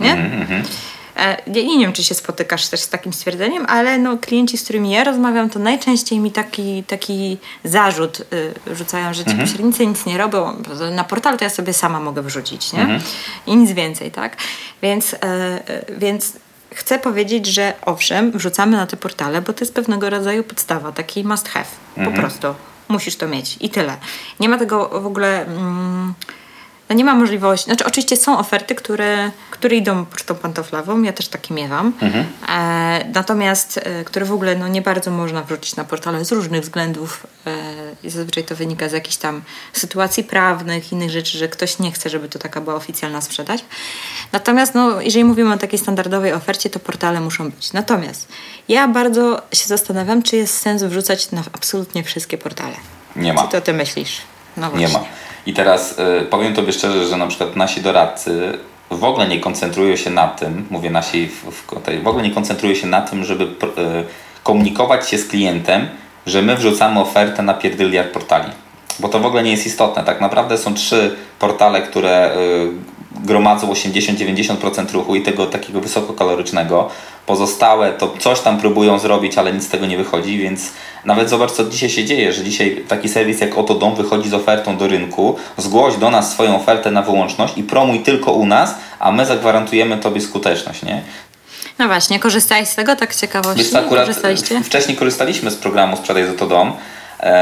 Nie? 0.00 0.12
Mhm, 0.12 0.62
E, 1.16 1.50
nie, 1.50 1.64
nie 1.64 1.84
wiem, 1.84 1.92
czy 1.92 2.04
się 2.04 2.14
spotykasz 2.14 2.68
też 2.68 2.80
z 2.80 2.88
takim 2.88 3.12
stwierdzeniem, 3.12 3.66
ale 3.68 3.98
no, 3.98 4.18
klienci, 4.18 4.58
z 4.58 4.64
którymi 4.64 4.90
ja 4.90 5.04
rozmawiam, 5.04 5.50
to 5.50 5.58
najczęściej 5.58 6.20
mi 6.20 6.32
taki, 6.32 6.84
taki 6.84 7.38
zarzut 7.64 8.20
y, 8.20 8.74
rzucają, 8.74 9.14
że 9.14 9.24
ci 9.24 9.30
mhm. 9.30 9.48
pośrednicy 9.48 9.86
nic 9.86 10.06
nie 10.06 10.18
robią. 10.18 10.56
Na 10.92 11.04
portalu 11.04 11.38
to 11.38 11.44
ja 11.44 11.50
sobie 11.50 11.72
sama 11.72 12.00
mogę 12.00 12.22
wrzucić, 12.22 12.72
nie? 12.72 12.80
Mhm. 12.80 13.00
I 13.46 13.56
nic 13.56 13.72
więcej, 13.72 14.10
tak? 14.10 14.36
Więc, 14.82 15.14
e, 15.14 15.18
e, 15.22 15.84
więc 15.98 16.32
chcę 16.74 16.98
powiedzieć, 16.98 17.46
że 17.46 17.72
owszem, 17.86 18.32
wrzucamy 18.32 18.76
na 18.76 18.86
te 18.86 18.96
portale, 18.96 19.42
bo 19.42 19.52
to 19.52 19.60
jest 19.60 19.74
pewnego 19.74 20.10
rodzaju 20.10 20.44
podstawa, 20.44 20.92
taki 20.92 21.24
must 21.24 21.48
have, 21.48 21.66
mhm. 21.96 22.14
po 22.14 22.20
prostu. 22.20 22.48
Musisz 22.88 23.16
to 23.16 23.28
mieć 23.28 23.56
i 23.60 23.70
tyle. 23.70 23.96
Nie 24.40 24.48
ma 24.48 24.58
tego 24.58 25.00
w 25.00 25.06
ogóle... 25.06 25.46
Mm, 25.46 26.14
no 26.94 26.98
nie 26.98 27.04
ma 27.04 27.14
możliwości, 27.14 27.64
znaczy 27.64 27.84
oczywiście 27.84 28.16
są 28.16 28.38
oferty, 28.38 28.74
które, 28.74 29.30
które 29.50 29.76
idą 29.76 30.04
pocztą 30.04 30.34
pantoflową, 30.34 31.02
ja 31.02 31.12
też 31.12 31.28
takie 31.28 31.54
miewam, 31.54 31.92
mhm. 32.00 32.26
e, 32.48 33.04
natomiast 33.14 33.80
e, 33.82 34.04
które 34.04 34.26
w 34.26 34.32
ogóle 34.32 34.56
no, 34.56 34.68
nie 34.68 34.82
bardzo 34.82 35.10
można 35.10 35.42
wrzucić 35.42 35.76
na 35.76 35.84
portale 35.84 36.24
z 36.24 36.32
różnych 36.32 36.62
względów 36.62 37.26
e, 38.04 38.10
zazwyczaj 38.10 38.44
to 38.44 38.56
wynika 38.56 38.88
z 38.88 38.92
jakichś 38.92 39.16
tam 39.16 39.42
sytuacji 39.72 40.24
prawnych, 40.24 40.92
innych 40.92 41.10
rzeczy, 41.10 41.38
że 41.38 41.48
ktoś 41.48 41.78
nie 41.78 41.92
chce, 41.92 42.10
żeby 42.10 42.28
to 42.28 42.38
taka 42.38 42.60
była 42.60 42.76
oficjalna 42.76 43.20
sprzedaż. 43.20 43.60
Natomiast 44.32 44.74
no, 44.74 45.00
jeżeli 45.00 45.24
mówimy 45.24 45.54
o 45.54 45.58
takiej 45.58 45.78
standardowej 45.78 46.32
ofercie, 46.32 46.70
to 46.70 46.80
portale 46.80 47.20
muszą 47.20 47.50
być. 47.50 47.72
Natomiast 47.72 48.28
ja 48.68 48.88
bardzo 48.88 49.42
się 49.52 49.66
zastanawiam, 49.66 50.22
czy 50.22 50.36
jest 50.36 50.58
sens 50.58 50.82
wrzucać 50.82 51.30
na 51.30 51.42
absolutnie 51.52 52.04
wszystkie 52.04 52.38
portale. 52.38 52.76
Nie 53.16 53.32
ma. 53.32 53.42
Co 53.42 53.48
ty 53.48 53.56
o 53.56 53.60
tym 53.60 53.76
myślisz? 53.76 54.33
No 54.56 54.70
nie 54.76 54.88
ma. 54.88 55.00
I 55.46 55.52
teraz 55.52 55.98
y, 55.98 56.24
powiem 56.24 56.54
Tobie 56.54 56.72
szczerze, 56.72 57.06
że 57.06 57.16
na 57.16 57.26
przykład 57.26 57.56
nasi 57.56 57.80
doradcy 57.80 58.58
w 58.90 59.04
ogóle 59.04 59.28
nie 59.28 59.40
koncentrują 59.40 59.96
się 59.96 60.10
na 60.10 60.28
tym, 60.28 60.66
mówię 60.70 60.90
nasi, 60.90 61.26
w, 61.26 61.44
w, 61.50 62.02
w 62.02 62.08
ogóle 62.08 62.22
nie 62.24 62.34
koncentrują 62.34 62.74
się 62.74 62.86
na 62.86 63.02
tym, 63.02 63.24
żeby 63.24 63.44
y, 63.44 63.48
komunikować 64.42 65.08
się 65.08 65.18
z 65.18 65.28
klientem, 65.28 65.88
że 66.26 66.42
my 66.42 66.56
wrzucamy 66.56 67.00
ofertę 67.00 67.42
na 67.42 67.54
pierdyliard 67.54 68.12
portali. 68.12 68.50
Bo 69.00 69.08
to 69.08 69.20
w 69.20 69.26
ogóle 69.26 69.42
nie 69.42 69.50
jest 69.50 69.66
istotne. 69.66 70.04
Tak 70.04 70.20
naprawdę 70.20 70.58
są 70.58 70.74
trzy 70.74 71.16
portale, 71.38 71.82
które 71.82 72.36
y, 72.36 72.68
gromadzą 73.24 73.72
80-90% 73.72 74.92
ruchu 74.92 75.14
i 75.14 75.22
tego 75.22 75.46
takiego 75.46 75.80
wysokokalorycznego. 75.80 76.90
Pozostałe 77.26 77.92
to 77.92 78.14
coś 78.18 78.40
tam 78.40 78.58
próbują 78.58 78.98
zrobić, 78.98 79.38
ale 79.38 79.52
nic 79.52 79.64
z 79.64 79.68
tego 79.68 79.86
nie 79.86 79.96
wychodzi, 79.96 80.38
więc 80.38 80.70
nawet 81.04 81.30
zobacz, 81.30 81.52
co 81.52 81.64
dzisiaj 81.64 81.90
się 81.90 82.04
dzieje, 82.04 82.32
że 82.32 82.44
dzisiaj 82.44 82.84
taki 82.88 83.08
serwis 83.08 83.40
jak 83.40 83.58
Oto 83.58 83.74
Dom 83.74 83.94
wychodzi 83.94 84.30
z 84.30 84.34
ofertą 84.34 84.76
do 84.76 84.86
rynku, 84.88 85.36
zgłoś 85.56 85.96
do 85.96 86.10
nas 86.10 86.32
swoją 86.32 86.56
ofertę 86.56 86.90
na 86.90 87.02
wyłączność 87.02 87.58
i 87.58 87.62
promuj 87.62 88.02
tylko 88.02 88.32
u 88.32 88.46
nas, 88.46 88.74
a 88.98 89.12
my 89.12 89.26
zagwarantujemy 89.26 89.98
Tobie 89.98 90.20
skuteczność, 90.20 90.82
nie? 90.82 91.02
No 91.78 91.86
właśnie, 91.86 92.18
korzystałeś 92.20 92.68
z 92.68 92.74
tego, 92.74 92.96
tak 92.96 93.14
ciekawości? 93.14 93.64
Wiesz, 93.64 93.74
akurat 93.74 94.08
wcześniej 94.64 94.96
korzystaliśmy 94.96 95.50
z 95.50 95.56
programu 95.56 95.96
Sprzedaj 95.96 96.26
z 96.26 96.30
Oto 96.30 96.46
Dom, 96.46 96.72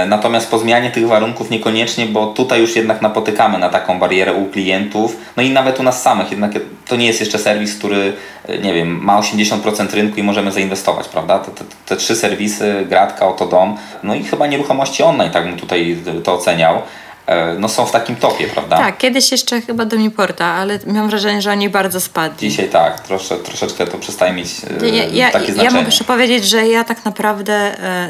natomiast 0.07 0.51
po 0.51 0.59
zmianie 0.59 0.91
tych 0.91 1.07
warunków 1.07 1.51
niekoniecznie, 1.51 2.07
bo 2.07 2.27
tutaj 2.27 2.61
już 2.61 2.77
jednak 2.77 3.03
napotykamy 3.03 3.59
na 3.59 3.69
taką 3.69 3.99
barierę 3.99 4.35
u 4.35 4.47
klientów, 4.47 5.17
no 5.37 5.43
i 5.43 5.51
nawet 5.51 5.81
u 5.81 5.83
nas 5.83 6.03
samych. 6.03 6.31
Jednak 6.31 6.53
to 6.89 6.97
nie 6.97 7.07
jest 7.07 7.21
jeszcze 7.21 7.39
serwis, 7.39 7.79
który, 7.79 8.13
e, 8.49 8.59
nie 8.59 8.75
wiem, 8.75 9.05
ma 9.05 9.19
80% 9.19 9.95
rynku 9.95 10.21
i 10.21 10.23
możemy 10.23 10.53
zainwestować, 10.53 11.09
prawda? 11.09 11.39
Te, 11.39 11.51
te, 11.51 11.65
te 11.87 11.97
trzy 11.97 12.17
serwisy, 12.17 12.87
Gratka, 12.89 13.29
Oto 13.29 13.47
Dom, 13.47 13.77
no 14.03 14.15
i 14.15 14.25
chyba 14.25 14.47
nieruchomości 14.47 15.03
online, 15.03 15.31
tak 15.31 15.45
bym 15.45 15.57
tutaj 15.57 15.97
to 16.25 16.35
oceniał. 16.35 16.83
E, 17.27 17.55
no, 17.59 17.69
są 17.69 17.87
w 17.87 17.91
takim 17.91 18.17
topie, 18.17 18.49
prawda? 18.49 18.77
Tak, 18.77 18.99
kiedyś 18.99 19.33
jeszcze 19.33 19.61
chyba 19.61 19.85
do 19.85 19.97
Miporta, 19.97 20.47
ale 20.47 20.79
mam 20.87 21.09
wrażenie, 21.09 21.43
że 21.43 21.53
oni 21.53 21.69
bardzo 21.69 22.01
spadli. 22.01 22.51
Dzisiaj 22.51 22.69
tak, 22.69 23.01
trosze, 23.01 23.37
troszeczkę 23.37 23.87
to 23.87 23.99
przestaje 23.99 24.33
mieć 24.33 24.49
e, 24.83 24.89
Ja, 24.89 25.05
ja, 25.05 25.31
takie 25.31 25.47
ja 25.47 25.55
znaczenie. 25.55 25.85
muszę 25.85 26.05
powiedzieć, 26.05 26.45
że 26.45 26.69
ja 26.69 26.85
tak 26.85 27.05
naprawdę, 27.05 27.55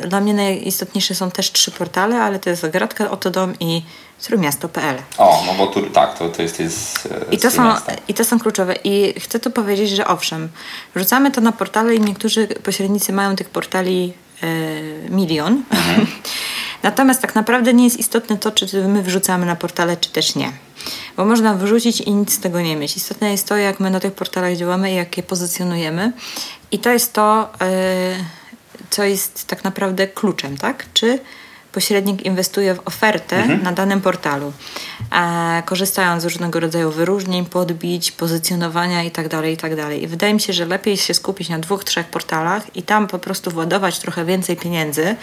e, 0.03 0.07
dla 0.09 0.21
mnie 0.21 0.35
najistotniejsze 0.35 1.15
są 1.15 1.31
też 1.31 1.53
trzy 1.53 1.71
portale, 1.71 2.21
ale 2.21 2.39
to 2.39 2.51
jest 2.51 2.67
Gratka, 2.67 3.11
Otodom 3.11 3.55
i 3.61 3.83
Trójmiasto.pl. 4.23 4.97
O, 5.19 5.43
no 5.47 5.55
bo 5.55 5.67
tu, 5.67 5.83
tak, 5.83 6.19
to, 6.19 6.29
to 6.29 6.43
jest, 6.43 6.61
jest 6.61 7.09
I 7.31 7.39
to, 7.39 7.51
są. 7.51 7.75
I 8.09 8.15
to 8.15 8.25
są 8.25 8.39
kluczowe. 8.39 8.75
I 8.85 9.21
chcę 9.21 9.41
tu 9.41 9.51
powiedzieć, 9.51 9.91
że 9.91 10.07
owszem, 10.07 10.49
wrzucamy 10.95 11.31
to 11.31 11.41
na 11.41 11.53
portale 11.53 11.95
i 11.95 12.01
niektórzy 12.01 12.47
pośrednicy 12.47 13.13
mają 13.13 13.37
tych 13.37 13.51
portali 13.51 14.13
e, 14.43 14.47
milion. 15.11 15.63
Natomiast 16.83 17.23
tak 17.23 17.35
naprawdę 17.35 17.75
nie 17.75 17.85
jest 17.85 17.99
istotne 17.99 18.39
to, 18.39 18.53
czy 18.53 18.89
my 18.89 19.03
wrzucamy 19.03 19.47
na 19.47 19.57
portale, 19.57 19.97
czy 19.97 20.11
też 20.11 20.35
nie. 20.35 20.53
Bo 21.17 21.25
można 21.25 21.55
wrzucić 21.55 22.01
i 22.01 22.13
nic 22.13 22.35
z 22.35 22.41
tego 22.41 22.61
nie 22.61 22.77
mieć. 22.77 22.97
Istotne 22.97 23.31
jest 23.31 23.49
to, 23.49 23.57
jak 23.57 23.81
my 23.81 23.91
na 23.91 24.01
tych 24.01 24.13
portalach 24.13 24.57
działamy 24.57 24.93
i 24.93 24.95
jak 24.95 25.17
je 25.17 25.23
pozycjonujemy. 25.23 26.13
I 26.71 26.79
to 26.79 26.91
jest 26.91 27.13
to, 27.13 27.53
e, 27.61 28.15
co 28.91 29.05
jest 29.05 29.47
tak 29.47 29.65
naprawdę 29.65 30.09
kluczem, 30.09 30.59
tak? 30.59 30.87
Czy 30.95 31.19
pośrednik 31.73 32.23
inwestuje 32.23 32.75
w 32.75 32.81
ofertę 32.85 33.47
na 33.63 33.73
danym 33.73 34.01
portalu, 34.01 34.53
e, 35.13 35.63
korzystając 35.67 36.23
z 36.23 36.27
różnego 36.27 36.61
rodzaju 36.61 36.91
wyróżnień, 36.91 37.45
podbić, 37.45 38.13
pozycjonowania 38.13 39.03
itd., 39.03 39.51
itd. 39.51 39.99
I 39.99 40.07
wydaje 40.07 40.35
mi 40.35 40.41
się, 40.41 40.53
że 40.53 40.67
lepiej 40.67 40.97
się 40.97 41.15
skupić 41.15 41.49
na 41.49 41.59
dwóch, 41.59 41.85
trzech 41.85 42.07
portalach 42.07 42.77
i 42.77 42.83
tam 42.83 43.07
po 43.07 43.19
prostu 43.19 43.51
władować 43.51 43.99
trochę 43.99 44.25
więcej 44.25 44.57
pieniędzy, 44.57 45.17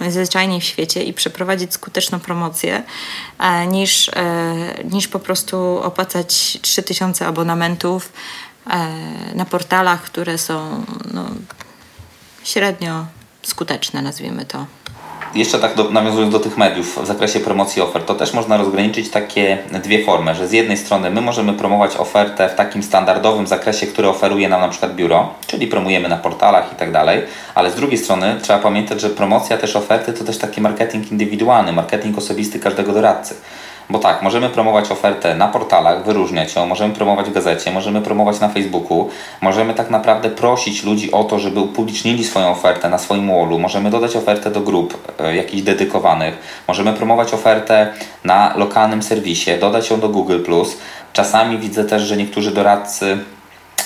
najzwyczajniej 0.00 0.60
w 0.60 0.64
świecie 0.64 1.02
i 1.02 1.12
przeprowadzić 1.12 1.74
skuteczną 1.74 2.20
promocję, 2.20 2.82
e, 3.38 3.66
niż, 3.66 4.08
e, 4.08 4.14
niż 4.90 5.08
po 5.08 5.18
prostu 5.18 5.80
opłacać 5.82 6.58
3000 6.62 7.26
abonamentów 7.26 8.12
e, 8.70 8.88
na 9.34 9.44
portalach, 9.44 10.02
które 10.02 10.38
są 10.38 10.84
no, 11.14 11.26
średnio 12.44 13.06
skuteczne, 13.42 14.02
nazwijmy 14.02 14.44
to. 14.44 14.66
Jeszcze 15.34 15.58
tak 15.58 15.74
do, 15.74 15.90
nawiązując 15.90 16.32
do 16.32 16.40
tych 16.40 16.58
mediów 16.58 16.98
w 17.02 17.06
zakresie 17.06 17.40
promocji 17.40 17.82
ofert, 17.82 18.06
to 18.06 18.14
też 18.14 18.34
można 18.34 18.56
rozgraniczyć 18.56 19.10
takie 19.10 19.58
dwie 19.82 20.04
formy, 20.04 20.34
że 20.34 20.48
z 20.48 20.52
jednej 20.52 20.76
strony 20.76 21.10
my 21.10 21.20
możemy 21.20 21.52
promować 21.52 21.96
ofertę 21.96 22.48
w 22.48 22.54
takim 22.54 22.82
standardowym 22.82 23.46
zakresie, 23.46 23.86
który 23.86 24.08
oferuje 24.08 24.48
nam 24.48 24.60
na 24.60 24.68
przykład 24.68 24.94
biuro, 24.94 25.34
czyli 25.46 25.66
promujemy 25.66 26.08
na 26.08 26.16
portalach 26.16 26.72
i 26.72 26.76
tak 26.76 26.92
dalej, 26.92 27.22
ale 27.54 27.70
z 27.70 27.74
drugiej 27.74 27.98
strony 27.98 28.38
trzeba 28.42 28.58
pamiętać, 28.58 29.00
że 29.00 29.10
promocja 29.10 29.58
też 29.58 29.76
oferty 29.76 30.12
to 30.12 30.24
też 30.24 30.38
taki 30.38 30.60
marketing 30.60 31.12
indywidualny, 31.12 31.72
marketing 31.72 32.18
osobisty 32.18 32.58
każdego 32.58 32.92
doradcy. 32.92 33.34
Bo 33.92 33.98
tak, 33.98 34.22
możemy 34.22 34.48
promować 34.48 34.90
ofertę 34.90 35.34
na 35.34 35.48
portalach, 35.48 36.04
wyróżniać 36.04 36.56
ją, 36.56 36.66
możemy 36.66 36.94
promować 36.94 37.26
w 37.26 37.32
gazecie, 37.32 37.70
możemy 37.70 38.00
promować 38.00 38.40
na 38.40 38.48
Facebooku, 38.48 39.08
możemy 39.40 39.74
tak 39.74 39.90
naprawdę 39.90 40.30
prosić 40.30 40.84
ludzi 40.84 41.12
o 41.12 41.24
to, 41.24 41.38
żeby 41.38 41.60
upublicznili 41.60 42.24
swoją 42.24 42.50
ofertę 42.50 42.88
na 42.88 42.98
swoim 42.98 43.28
wallu, 43.28 43.58
możemy 43.58 43.90
dodać 43.90 44.16
ofertę 44.16 44.50
do 44.50 44.60
grup 44.60 44.98
e, 45.20 45.36
jakichś 45.36 45.62
dedykowanych, 45.62 46.62
możemy 46.68 46.92
promować 46.92 47.34
ofertę 47.34 47.92
na 48.24 48.54
lokalnym 48.56 49.02
serwisie, 49.02 49.50
dodać 49.60 49.90
ją 49.90 50.00
do 50.00 50.08
Google+. 50.08 50.40
Czasami 51.12 51.58
widzę 51.58 51.84
też, 51.84 52.02
że 52.02 52.16
niektórzy 52.16 52.50
doradcy 52.50 53.18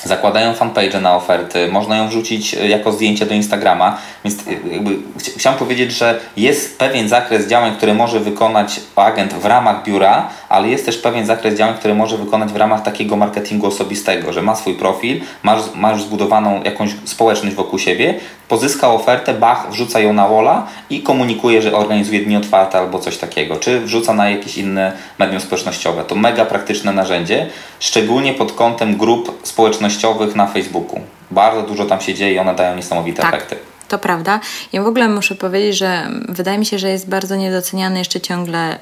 zakładają 0.07 0.55
fanpage 0.55 1.01
na 1.01 1.17
oferty, 1.17 1.69
można 1.69 1.97
ją 1.97 2.09
wrzucić 2.09 2.55
e, 2.55 2.69
jako 2.69 2.93
zdjęcie 2.93 3.27
do 3.27 3.35
Instagrama, 3.35 3.99
więc 4.25 4.49
e, 4.49 4.73
jakby 4.73 4.91
chci- 5.19 5.39
chciałem 5.39 5.59
powiedzieć, 5.59 5.93
że 5.93 6.21
jest 6.37 6.79
pewien 6.79 7.09
zakres 7.09 7.49
działań, 7.49 7.77
które 7.77 7.95
może 7.95 8.21
wykonać 8.21 8.81
agent 8.97 9.35
w 9.35 9.45
ramach 9.45 9.83
biura, 9.85 10.29
ale 10.49 10.69
jest 10.69 10.87
też 10.87 10.99
pewien 10.99 11.27
zakres 11.27 11.59
działań, 11.59 11.75
które 11.75 11.95
może 11.95 12.19
wykonać 12.19 12.53
w 12.53 12.57
ramach 12.57 12.83
takiego 12.83 13.17
marketingu 13.17 13.67
osobistego, 13.67 14.33
że 14.33 14.43
ma 14.43 14.57
swój 14.57 14.75
profil, 14.75 15.21
ma, 15.43 15.57
ma 15.75 15.93
już 15.93 16.03
zbudowaną 16.03 16.63
jakąś 16.63 16.91
społeczność 17.05 17.57
wokół 17.57 17.79
siebie, 17.79 18.15
pozyska 18.49 18.93
ofertę, 18.93 19.35
bach, 19.35 19.71
wrzuca 19.71 20.01
ją 20.01 20.13
na 20.13 20.29
walla 20.29 20.67
i 20.91 21.03
komunikuje, 21.03 21.63
że 21.63 21.77
organizuje 21.77 22.21
dni 22.21 22.37
otwarte 22.37 22.79
albo 22.79 22.99
coś 22.99 23.17
takiego, 23.17 23.57
czy 23.57 23.81
wrzuca 23.81 24.15
na 24.15 24.31
jakieś 24.31 24.59
inne 24.59 24.93
medium 25.19 25.41
społecznościowe. 25.41 26.05
To 26.05 26.15
mega 26.15 26.45
praktyczne 26.45 26.93
narzędzie, 26.93 27.47
szczególnie 27.81 28.35
pod 28.35 28.53
kątem 28.53 28.97
grup 28.97 29.41
społecznościowych 29.43 29.96
na 30.35 30.47
Facebooku. 30.47 31.01
Bardzo 31.31 31.63
dużo 31.63 31.85
tam 31.87 32.01
się 32.01 32.15
dzieje 32.15 32.35
i 32.35 32.39
one 32.39 32.55
dają 32.55 32.77
niesamowite 32.77 33.23
Tak. 33.23 33.35
efekty. 33.35 33.57
To 33.89 33.99
prawda. 33.99 34.41
Ja 34.73 34.83
w 34.83 34.87
ogóle 34.87 35.09
muszę 35.09 35.35
powiedzieć, 35.35 35.79
że 35.79 36.11
wydaje 36.29 36.59
mi 36.59 36.67
się, 36.67 36.79
że 36.79 36.89
jest 36.91 37.09
bardzo 37.09 37.37
niedoceniany 37.37 37.99
jeszcze 37.99 38.21
ciągle 38.21 38.59
e, 38.59 38.79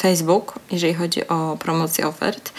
Facebook, 0.00 0.54
jeżeli 0.72 0.94
chodzi 0.94 1.28
o 1.28 1.56
promocję 1.60 2.06
ofert. 2.08 2.52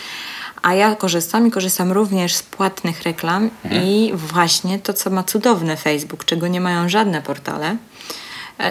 A 0.62 0.74
ja 0.74 0.96
korzystam 0.96 1.48
i 1.48 1.52
korzystam 1.52 1.92
również 1.92 2.36
z 2.36 2.44
płatnych 2.44 3.04
reklam 3.04 3.50
i 3.72 4.12
właśnie 4.14 4.80
to, 4.80 4.94
co 4.94 5.10
ma 5.10 5.24
cudowne 5.24 5.78
Facebook, 5.78 6.26
czego 6.26 6.48
nie 6.48 6.62
mają 6.62 6.90
żadne 6.90 7.22
portale, 7.22 7.76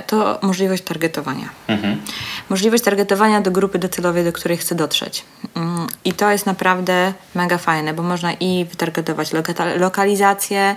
to 0.06 0.38
możliwość 0.42 0.82
targetowania. 0.82 1.48
Możliwość 2.48 2.84
targetowania 2.84 3.40
do 3.40 3.50
grupy 3.50 3.78
docelowej, 3.78 4.24
do 4.24 4.32
której 4.32 4.58
chcę 4.58 4.74
dotrzeć. 4.74 5.24
Mm, 5.54 5.86
I 6.04 6.12
to 6.12 6.30
jest 6.30 6.46
naprawdę 6.46 7.12
mega 7.34 7.58
fajne, 7.58 7.94
bo 7.94 8.02
można 8.02 8.32
i 8.32 8.66
wytargetować 8.70 9.32
loka- 9.32 9.78
lokalizację, 9.78 10.76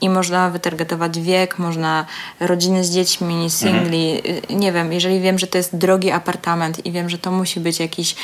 i 0.00 0.08
można 0.08 0.50
wytargetować 0.50 1.20
wiek, 1.20 1.58
można 1.58 2.06
rodziny 2.40 2.84
z 2.84 2.90
dziećmi, 2.90 3.50
singli. 3.50 4.20
Y, 4.50 4.54
Nie 4.54 4.72
wiem, 4.72 4.92
jeżeli 4.92 5.20
wiem, 5.20 5.38
że 5.38 5.46
to 5.46 5.58
jest 5.58 5.76
drogi 5.76 6.10
apartament 6.10 6.86
i 6.86 6.92
wiem, 6.92 7.10
że 7.10 7.18
to 7.18 7.30
musi 7.30 7.60
być 7.60 7.80
jakiś 7.80 8.16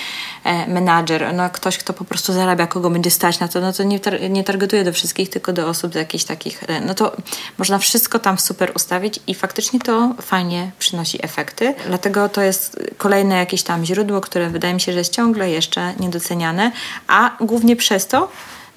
e, 0.45 0.67
menadżer, 0.69 1.35
no 1.35 1.51
ktoś, 1.51 1.79
kto 1.79 1.93
po 1.93 2.05
prostu 2.05 2.33
zarabia, 2.33 2.67
kogo 2.67 2.91
będzie 2.91 3.11
stać 3.11 3.41
na 3.41 3.49
to, 3.49 3.61
no 3.61 3.73
to 3.73 3.83
nie, 3.83 4.01
tar- 4.01 4.31
nie 4.31 4.45
targetuję 4.45 4.85
do 4.85 4.93
wszystkich, 4.93 5.31
tylko 5.31 5.53
do 5.53 5.69
osób 5.69 5.93
z 5.93 5.97
jakichś 5.97 6.25
takich, 6.25 6.63
e, 6.69 6.81
no 6.81 6.95
to 6.95 7.17
można 7.59 7.79
wszystko 7.79 8.19
tam 8.19 8.39
super 8.39 8.73
ustawić 8.75 9.21
i 9.27 9.35
faktycznie 9.35 9.81
to 9.81 10.15
fajnie 10.23 10.71
przynosi 10.79 11.25
efekty. 11.25 11.75
Dlatego 11.87 12.29
to 12.29 12.43
jest 12.43 12.81
kolejne 12.97 13.37
jakieś 13.37 13.63
tam 13.63 13.85
źródło, 13.85 14.21
które 14.21 14.51
wydaje 14.51 14.75
mi 14.75 14.81
się, 14.81 14.93
że 14.93 14.99
jest 14.99 15.13
ciągle 15.13 15.51
jeszcze 15.51 15.95
niedoceniane, 16.01 16.73
a 17.09 17.37
głównie 17.41 17.77
przez 17.77 18.07
to, 18.07 18.29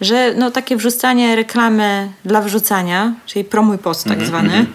że 0.02 0.34
no, 0.38 0.52
takie 0.52 0.76
wrzucanie 0.76 1.36
reklamy 1.36 2.12
dla 2.26 2.42
wrzucania, 2.42 3.14
czyli 3.26 3.46
promuj 3.46 3.78
post 3.78 4.08
tak 4.08 4.26
zwany, 4.26 4.66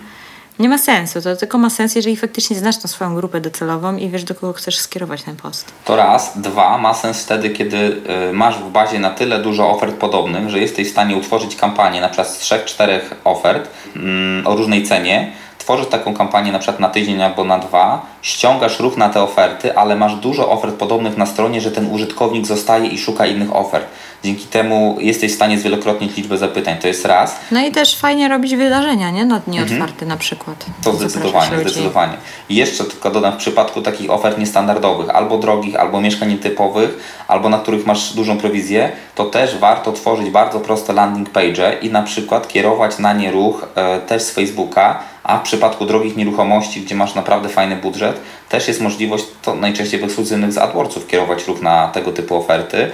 nie 0.58 0.68
ma 0.68 0.78
sensu. 0.78 1.22
To 1.22 1.36
tylko 1.36 1.58
ma 1.58 1.70
sens, 1.70 1.94
jeżeli 1.94 2.16
faktycznie 2.16 2.56
znasz 2.56 2.78
tą 2.78 2.88
swoją 2.88 3.14
grupę 3.14 3.40
docelową 3.40 3.96
i 3.96 4.08
wiesz, 4.08 4.24
do 4.24 4.34
kogo 4.34 4.52
chcesz 4.52 4.78
skierować 4.78 5.22
ten 5.22 5.36
post. 5.36 5.72
To 5.84 5.96
raz. 5.96 6.40
Dwa, 6.40 6.78
ma 6.78 6.94
sens 6.94 7.24
wtedy, 7.24 7.50
kiedy 7.50 7.76
y, 7.76 8.32
masz 8.32 8.58
w 8.58 8.70
bazie 8.70 8.98
na 8.98 9.10
tyle 9.10 9.42
dużo 9.42 9.70
ofert 9.70 9.96
podobnych, 9.96 10.50
że 10.50 10.58
jesteś 10.58 10.88
w 10.88 10.90
stanie 10.90 11.16
utworzyć 11.16 11.56
kampanię 11.56 12.00
na 12.00 12.08
przykład 12.08 12.28
z 12.28 12.38
trzech, 12.38 12.64
czterech 12.64 13.14
ofert 13.24 13.70
mm, 13.96 14.46
o 14.46 14.56
różnej 14.56 14.82
cenie. 14.82 15.32
Tworzysz 15.58 15.86
taką 15.86 16.14
kampanię 16.14 16.52
na 16.52 16.58
przykład 16.58 16.80
na 16.80 16.88
tydzień 16.88 17.22
albo 17.22 17.44
na 17.44 17.58
dwa, 17.58 18.06
ściągasz 18.24 18.80
ruch 18.80 18.96
na 18.96 19.08
te 19.08 19.22
oferty, 19.22 19.76
ale 19.76 19.96
masz 19.96 20.16
dużo 20.16 20.50
ofert 20.50 20.74
podobnych 20.74 21.16
na 21.16 21.26
stronie, 21.26 21.60
że 21.60 21.70
ten 21.70 21.92
użytkownik 21.92 22.46
zostaje 22.46 22.86
i 22.88 22.98
szuka 22.98 23.26
innych 23.26 23.56
ofert. 23.56 23.86
Dzięki 24.24 24.46
temu 24.46 24.96
jesteś 25.00 25.32
w 25.32 25.34
stanie 25.34 25.58
zwielokrotnić 25.58 26.16
liczbę 26.16 26.38
zapytań. 26.38 26.76
To 26.78 26.88
jest 26.88 27.04
raz. 27.04 27.36
No 27.50 27.66
i 27.66 27.72
też 27.72 27.96
fajnie 27.96 28.28
robić 28.28 28.56
wydarzenia, 28.56 29.10
nie? 29.10 29.24
Na 29.24 29.38
dni 29.38 29.60
otwarte 29.60 30.06
na 30.06 30.16
przykład. 30.16 30.56
Mhm. 30.68 30.84
To 30.84 30.92
zdecydowanie, 30.92 31.58
zdecydowanie. 31.60 32.12
I 32.48 32.54
jeszcze 32.54 32.84
tylko 32.84 33.10
dodam, 33.10 33.32
w 33.32 33.36
przypadku 33.36 33.82
takich 33.82 34.10
ofert 34.10 34.38
niestandardowych, 34.38 35.10
albo 35.10 35.38
drogich, 35.38 35.76
albo 35.76 36.00
mieszkań 36.00 36.28
nietypowych, 36.28 36.98
albo 37.28 37.48
na 37.48 37.58
których 37.58 37.86
masz 37.86 38.12
dużą 38.12 38.38
prowizję, 38.38 38.92
to 39.14 39.24
też 39.24 39.58
warto 39.58 39.92
tworzyć 39.92 40.30
bardzo 40.30 40.60
proste 40.60 40.92
landing 40.92 41.30
page 41.30 41.78
i 41.82 41.90
na 41.90 42.02
przykład 42.02 42.48
kierować 42.48 42.98
na 42.98 43.12
nie 43.12 43.30
ruch 43.30 43.66
e, 43.74 44.00
też 44.00 44.22
z 44.22 44.30
Facebooka, 44.30 44.98
a 45.24 45.38
w 45.38 45.42
przypadku 45.42 45.86
drogich 45.86 46.16
nieruchomości, 46.16 46.80
gdzie 46.80 46.94
masz 46.94 47.14
naprawdę 47.14 47.48
fajny 47.48 47.76
budżet, 47.76 48.13
też 48.48 48.68
jest 48.68 48.80
możliwość, 48.80 49.24
to 49.42 49.54
najczęściej 49.54 50.00
w 50.00 50.04
ekskluzywnych 50.04 50.52
z 50.52 50.58
AdWordsów, 50.58 51.06
kierować 51.06 51.46
ruch 51.46 51.62
na 51.62 51.88
tego 51.88 52.12
typu 52.12 52.36
oferty, 52.36 52.90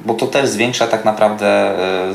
bo 0.00 0.14
to 0.14 0.26
też 0.26 0.48
zwiększa 0.48 0.86
tak 0.86 1.04
naprawdę 1.04 1.46
e, 2.10 2.14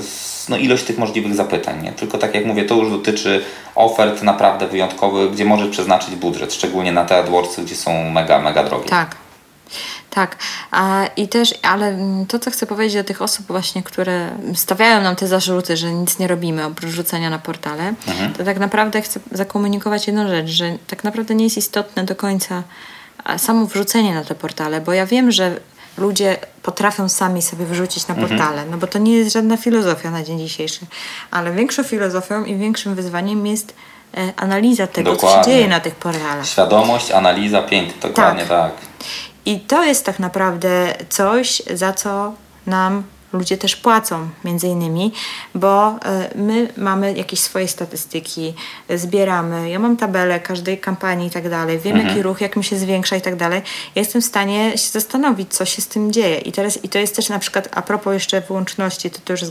no, 0.49 0.57
ilość 0.57 0.83
tych 0.83 0.97
możliwych 0.97 1.35
zapytań. 1.35 1.83
Nie? 1.83 1.91
Tylko 1.91 2.17
tak 2.17 2.35
jak 2.35 2.45
mówię, 2.45 2.65
to 2.65 2.75
już 2.75 2.89
dotyczy 2.89 3.43
ofert 3.75 4.23
naprawdę 4.23 4.67
wyjątkowych, 4.67 5.31
gdzie 5.31 5.45
możesz 5.45 5.69
przeznaczyć 5.69 6.15
budżet, 6.15 6.53
szczególnie 6.53 6.91
na 6.91 7.05
te 7.05 7.17
AdWordsy, 7.17 7.61
gdzie 7.61 7.75
są 7.75 8.09
mega, 8.09 8.39
mega 8.39 8.63
drogie. 8.63 8.89
Tak. 8.89 9.15
Tak. 10.09 10.35
A, 10.71 11.05
I 11.17 11.27
też, 11.27 11.53
ale 11.61 11.97
to, 12.27 12.39
co 12.39 12.51
chcę 12.51 12.65
powiedzieć 12.65 12.95
do 12.95 13.03
tych 13.03 13.21
osób 13.21 13.47
właśnie, 13.47 13.83
które 13.83 14.29
stawiają 14.55 15.01
nam 15.01 15.15
te 15.15 15.27
zarzuty, 15.27 15.77
że 15.77 15.93
nic 15.93 16.19
nie 16.19 16.27
robimy 16.27 16.65
oprócz 16.65 16.91
rzucenia 16.91 17.29
na 17.29 17.39
portale, 17.39 17.93
to 18.37 18.43
tak 18.43 18.59
naprawdę 18.59 19.01
chcę 19.01 19.19
zakomunikować 19.31 20.07
jedną 20.07 20.27
rzecz, 20.27 20.47
że 20.47 20.77
tak 20.87 21.03
naprawdę 21.03 21.35
nie 21.35 21.43
jest 21.43 21.57
istotne 21.57 22.03
do 22.03 22.15
końca 22.15 22.63
samo 23.37 23.65
wrzucenie 23.65 24.13
na 24.13 24.23
te 24.23 24.35
portale, 24.35 24.81
bo 24.81 24.93
ja 24.93 25.05
wiem, 25.05 25.31
że 25.31 25.59
ludzie 25.97 26.37
potrafią 26.63 27.09
sami 27.09 27.41
sobie 27.41 27.65
wrzucić 27.65 28.07
na 28.07 28.15
portale, 28.15 28.65
no 28.71 28.77
bo 28.77 28.87
to 28.87 28.99
nie 28.99 29.13
jest 29.13 29.33
żadna 29.33 29.57
filozofia 29.57 30.11
na 30.11 30.23
dzień 30.23 30.39
dzisiejszy, 30.39 30.79
ale 31.31 31.51
większą 31.51 31.83
filozofią 31.83 32.45
i 32.45 32.55
większym 32.55 32.95
wyzwaniem 32.95 33.47
jest 33.47 33.75
e, 34.17 34.33
analiza 34.35 34.87
tego, 34.87 35.15
co 35.15 35.21
się 35.21 35.27
Dokładnie. 35.27 35.53
dzieje 35.53 35.67
na 35.67 35.79
tych 35.79 35.95
portalach. 35.95 36.47
Świadomość, 36.47 37.11
analiza, 37.11 37.61
pięknie, 37.61 38.09
dokładnie 38.09 38.45
tak. 38.45 38.71
I 39.47 39.59
to 39.59 39.83
jest 39.83 40.05
tak 40.05 40.19
naprawdę 40.19 40.93
coś, 41.09 41.61
za 41.73 41.93
co 41.93 42.33
nam 42.65 43.03
ludzie 43.33 43.57
też 43.57 43.75
płacą, 43.75 44.29
między 44.43 44.67
innymi, 44.67 45.13
bo 45.55 45.89
e, 45.89 46.29
my 46.35 46.67
mamy 46.77 47.13
jakieś 47.13 47.39
swoje 47.39 47.67
statystyki, 47.67 48.53
zbieramy. 48.89 49.69
Ja 49.69 49.79
mam 49.79 49.97
tabelę 49.97 50.39
każdej 50.39 50.77
kampanii 50.77 51.27
i 51.27 51.31
tak 51.31 51.49
dalej, 51.49 51.79
wiem 51.79 51.93
mhm. 51.93 52.09
jaki 52.09 52.23
ruch, 52.23 52.41
jak 52.41 52.55
mi 52.55 52.63
się 52.63 52.75
zwiększa 52.75 53.15
i 53.15 53.21
tak 53.21 53.35
dalej. 53.35 53.61
Ja 53.95 54.01
jestem 54.01 54.21
w 54.21 54.25
stanie 54.25 54.77
się 54.77 54.89
zastanowić, 54.89 55.53
co 55.53 55.65
się 55.65 55.81
z 55.81 55.87
tym 55.87 56.11
dzieje. 56.11 56.37
I 56.37 56.51
teraz 56.51 56.83
i 56.83 56.89
to 56.89 56.99
jest 56.99 57.15
też 57.15 57.29
na 57.29 57.39
przykład, 57.39 57.69
a 57.71 57.81
propos 57.81 58.13
jeszcze 58.13 58.41
wyłączności, 58.41 59.09
to, 59.09 59.19
to 59.25 59.33
już 59.33 59.43
e, 59.43 59.47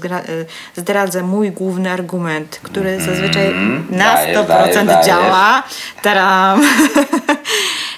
zdradzę 0.76 1.22
mój 1.22 1.50
główny 1.50 1.90
argument, 1.90 2.60
który 2.62 3.00
zazwyczaj 3.00 3.46
mm, 3.46 3.86
na 3.90 4.14
dajesz, 4.14 4.38
100% 4.38 4.86
dajesz, 4.86 5.06
działa. 5.06 5.62
Taram! 6.02 6.62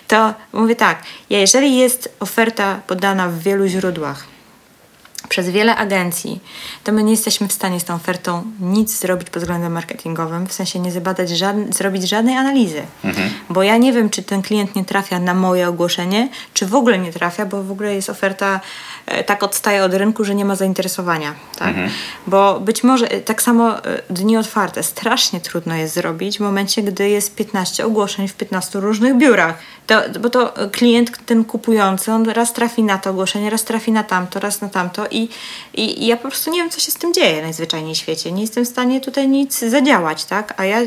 to 0.08 0.34
mówię 0.52 0.76
tak, 0.76 1.02
jeżeli 1.30 1.76
jest 1.76 2.16
oferta 2.20 2.80
podana 2.86 3.28
w 3.28 3.38
wielu 3.38 3.66
źródłach, 3.66 4.24
przez 5.28 5.50
wiele 5.50 5.76
agencji, 5.76 6.40
to 6.84 6.92
my 6.92 7.02
nie 7.02 7.10
jesteśmy 7.10 7.48
w 7.48 7.52
stanie 7.52 7.80
z 7.80 7.84
tą 7.84 7.94
ofertą 7.94 8.42
nic 8.60 9.00
zrobić 9.00 9.30
pod 9.30 9.42
względem 9.42 9.72
marketingowym, 9.72 10.46
w 10.46 10.52
sensie 10.52 10.78
nie 10.78 10.92
zabadać, 10.92 11.30
żadne, 11.30 11.72
zrobić 11.72 12.08
żadnej 12.08 12.36
analizy. 12.36 12.82
Mhm. 13.04 13.30
Bo 13.50 13.62
ja 13.62 13.76
nie 13.76 13.92
wiem, 13.92 14.10
czy 14.10 14.22
ten 14.22 14.42
klient 14.42 14.74
nie 14.74 14.84
trafia 14.84 15.20
na 15.20 15.34
moje 15.34 15.68
ogłoszenie, 15.68 16.28
czy 16.54 16.66
w 16.66 16.74
ogóle 16.74 16.98
nie 16.98 17.12
trafia, 17.12 17.46
bo 17.46 17.62
w 17.62 17.72
ogóle 17.72 17.94
jest 17.94 18.10
oferta 18.10 18.60
e, 19.06 19.24
tak 19.24 19.42
odstaje 19.42 19.84
od 19.84 19.94
rynku, 19.94 20.24
że 20.24 20.34
nie 20.34 20.44
ma 20.44 20.56
zainteresowania. 20.56 21.34
Tak? 21.58 21.68
Mhm. 21.68 21.90
Bo 22.26 22.60
być 22.60 22.84
może 22.84 23.10
e, 23.10 23.20
tak 23.20 23.42
samo 23.42 23.84
e, 23.84 24.02
dni 24.10 24.36
otwarte 24.36 24.82
strasznie 24.82 25.40
trudno 25.40 25.74
jest 25.74 25.94
zrobić 25.94 26.38
w 26.38 26.40
momencie, 26.40 26.82
gdy 26.82 27.08
jest 27.08 27.34
15 27.34 27.86
ogłoszeń 27.86 28.28
w 28.28 28.34
15 28.34 28.80
różnych 28.80 29.16
biurach. 29.16 29.58
To, 29.86 30.02
bo 30.20 30.30
to 30.30 30.54
klient, 30.72 31.10
ten 31.26 31.44
kupujący, 31.44 32.12
on 32.12 32.28
raz 32.28 32.52
trafi 32.52 32.82
na 32.82 32.98
to 32.98 33.10
ogłoszenie, 33.10 33.50
raz 33.50 33.64
trafi 33.64 33.92
na 33.92 34.02
tamto, 34.02 34.40
raz 34.40 34.60
na 34.60 34.68
tamto 34.68 35.06
i, 35.10 35.17
i, 35.22 36.02
i 36.02 36.06
ja 36.06 36.16
po 36.16 36.28
prostu 36.28 36.50
nie 36.50 36.60
wiem, 36.60 36.70
co 36.70 36.80
się 36.80 36.90
z 36.90 36.94
tym 36.94 37.14
dzieje 37.14 37.42
najzwyczajniej 37.42 37.94
w 37.94 37.98
świecie. 37.98 38.32
Nie 38.32 38.42
jestem 38.42 38.64
w 38.64 38.68
stanie 38.68 39.00
tutaj 39.00 39.28
nic 39.28 39.58
zadziałać, 39.58 40.24
tak? 40.24 40.54
A 40.56 40.64
ja, 40.64 40.78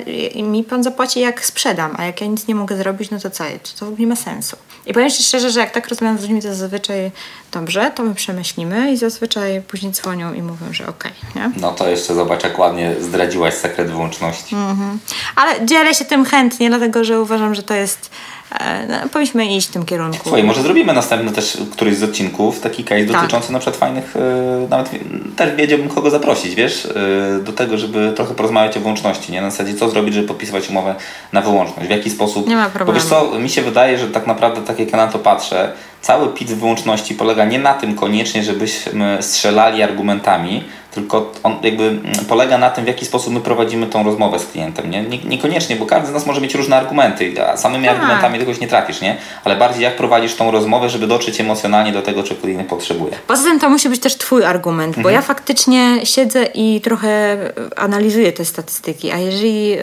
mi 0.44 0.64
pan 0.64 0.84
zapłaci 0.84 1.20
jak 1.20 1.46
sprzedam, 1.46 1.96
a 1.98 2.04
jak 2.04 2.22
ja 2.22 2.28
nic 2.28 2.48
nie 2.48 2.56
mogę 2.56 2.78
zrobić, 2.78 3.12
no 3.12 3.20
to 3.20 3.30
co? 3.30 3.44
To 3.80 3.86
w 3.86 3.88
ogóle 3.88 4.00
nie 4.00 4.08
ma 4.08 4.16
sensu. 4.16 4.58
I 4.86 4.94
powiem 4.94 5.10
Ci 5.10 5.24
szczerze, 5.24 5.52
że 5.52 5.60
jak 5.60 5.72
tak 5.72 5.88
rozmawiam 5.88 6.18
z 6.18 6.22
ludźmi, 6.22 6.42
to 6.42 6.56
zazwyczaj 6.56 7.12
dobrze, 7.52 7.92
to 7.96 8.04
my 8.04 8.16
przemyślimy 8.16 8.92
i 8.92 8.98
zazwyczaj 8.98 9.62
później 9.62 9.92
dzwonią 9.92 10.34
i 10.34 10.42
mówią, 10.42 10.74
że 10.74 10.88
okej, 10.88 11.12
okay, 11.32 11.52
No 11.58 11.72
to 11.72 11.90
jeszcze 11.90 12.16
zobacz, 12.16 12.44
jak 12.44 12.60
ładnie 12.60 12.96
zdradziłaś 13.00 13.54
sekret 13.54 13.88
wyłączności. 13.88 14.56
Mhm. 14.56 15.00
Ale 15.36 15.66
dzielę 15.66 15.96
się 15.96 16.06
tym 16.06 16.26
chętnie, 16.26 16.70
dlatego 16.70 17.04
że 17.04 17.22
uważam, 17.22 17.56
że 17.56 17.64
to 17.64 17.74
jest 17.74 18.10
no, 18.90 19.10
powinniśmy 19.10 19.46
iść 19.46 19.68
w 19.68 19.72
tym 19.72 19.86
kierunku. 19.86 20.20
Słuchaj, 20.24 20.44
może 20.44 20.62
zrobimy 20.62 20.94
następny 20.94 21.32
też 21.32 21.58
któryś 21.72 21.96
z 21.96 22.04
odcinków, 22.04 22.60
taki 22.60 22.84
case 22.84 23.06
tak. 23.06 23.16
dotyczący 23.16 23.54
na 23.54 23.60
przykład 23.60 23.78
fajnych, 23.78 24.16
e, 24.16 24.68
nawet 24.70 24.90
też 25.36 25.56
wiedziałbym 25.56 25.90
kogo 25.90 26.10
zaprosić, 26.10 26.56
wiesz, 26.56 26.86
e, 26.86 27.44
do 27.44 27.54
tego, 27.54 27.78
żeby 27.78 28.14
trochę 28.16 28.34
porozmawiać 28.34 28.78
o 28.78 28.80
wyłączności, 28.80 29.32
nie? 29.32 29.42
Na 29.42 29.52
zasadzie 29.52 29.74
co 29.74 29.90
zrobić, 29.90 30.14
żeby 30.14 30.28
podpisywać 30.28 30.70
umowę 30.70 30.96
na 31.34 31.42
wyłączność, 31.42 31.88
w 31.88 31.92
jaki 31.92 32.10
sposób. 32.10 32.48
Nie 32.48 32.56
ma 32.56 32.70
problemu. 32.70 32.88
Bo 32.88 32.94
wiesz 32.94 33.10
co, 33.10 33.40
mi 33.40 33.50
się 33.50 33.62
wydaje, 33.62 33.98
że 33.98 34.08
tak 34.08 34.28
naprawdę 34.28 34.62
tak 34.62 34.80
jak 34.80 34.92
ja 34.92 34.98
na 34.98 35.08
to 35.08 35.20
patrzę, 35.20 35.74
cały 36.02 36.28
pitch 36.28 36.52
wyłączności 36.52 37.16
polega 37.16 37.46
nie 37.46 37.60
na 37.60 37.74
tym 37.74 37.96
koniecznie, 37.96 38.44
żebyśmy 38.44 39.18
strzelali 39.22 39.84
argumentami, 39.84 40.64
tylko 40.92 41.32
on 41.44 41.58
jakby 41.64 42.00
polega 42.30 42.58
na 42.58 42.70
tym, 42.70 42.84
w 42.84 42.88
jaki 42.88 43.06
sposób 43.06 43.34
my 43.34 43.40
prowadzimy 43.40 43.88
tą 43.88 44.04
rozmowę 44.04 44.40
z 44.40 44.46
klientem. 44.46 44.90
Nie? 44.90 45.04
Niekoniecznie, 45.04 45.76
bo 45.76 45.86
każdy 45.86 46.08
z 46.08 46.14
nas 46.14 46.26
może 46.26 46.42
mieć 46.42 46.56
różne 46.56 46.78
argumenty, 46.78 47.34
a 47.48 47.58
samymi 47.58 47.86
tak. 47.86 47.96
argumentami 47.96 48.40
tegoś 48.40 48.60
nie 48.60 48.68
trafisz, 48.68 49.02
nie? 49.02 49.18
Ale 49.44 49.56
bardziej 49.56 49.84
jak 49.84 49.96
prowadzisz 49.96 50.36
tą 50.36 50.52
rozmowę, 50.52 50.90
żeby 50.90 51.08
dotrzeć 51.08 51.42
emocjonalnie 51.42 51.92
do 51.92 52.02
tego, 52.02 52.24
czego 52.24 52.42
klient 52.42 52.70
potrzebuje. 52.70 53.14
Poza 53.28 53.44
tym 53.44 53.60
to 53.60 53.70
musi 53.70 53.90
być 53.90 54.02
też 54.02 54.18
Twój 54.18 54.44
argument, 54.44 54.88
mhm. 54.88 55.04
bo 55.04 55.10
ja 55.10 55.22
faktycznie 55.22 56.00
siedzę 56.04 56.46
i 56.54 56.82
trochę 56.82 57.38
analizuję 57.76 58.32
te 58.32 58.46
statystyki, 58.46 59.12
a 59.12 59.18
jeżeli 59.18 59.74
y, 59.74 59.80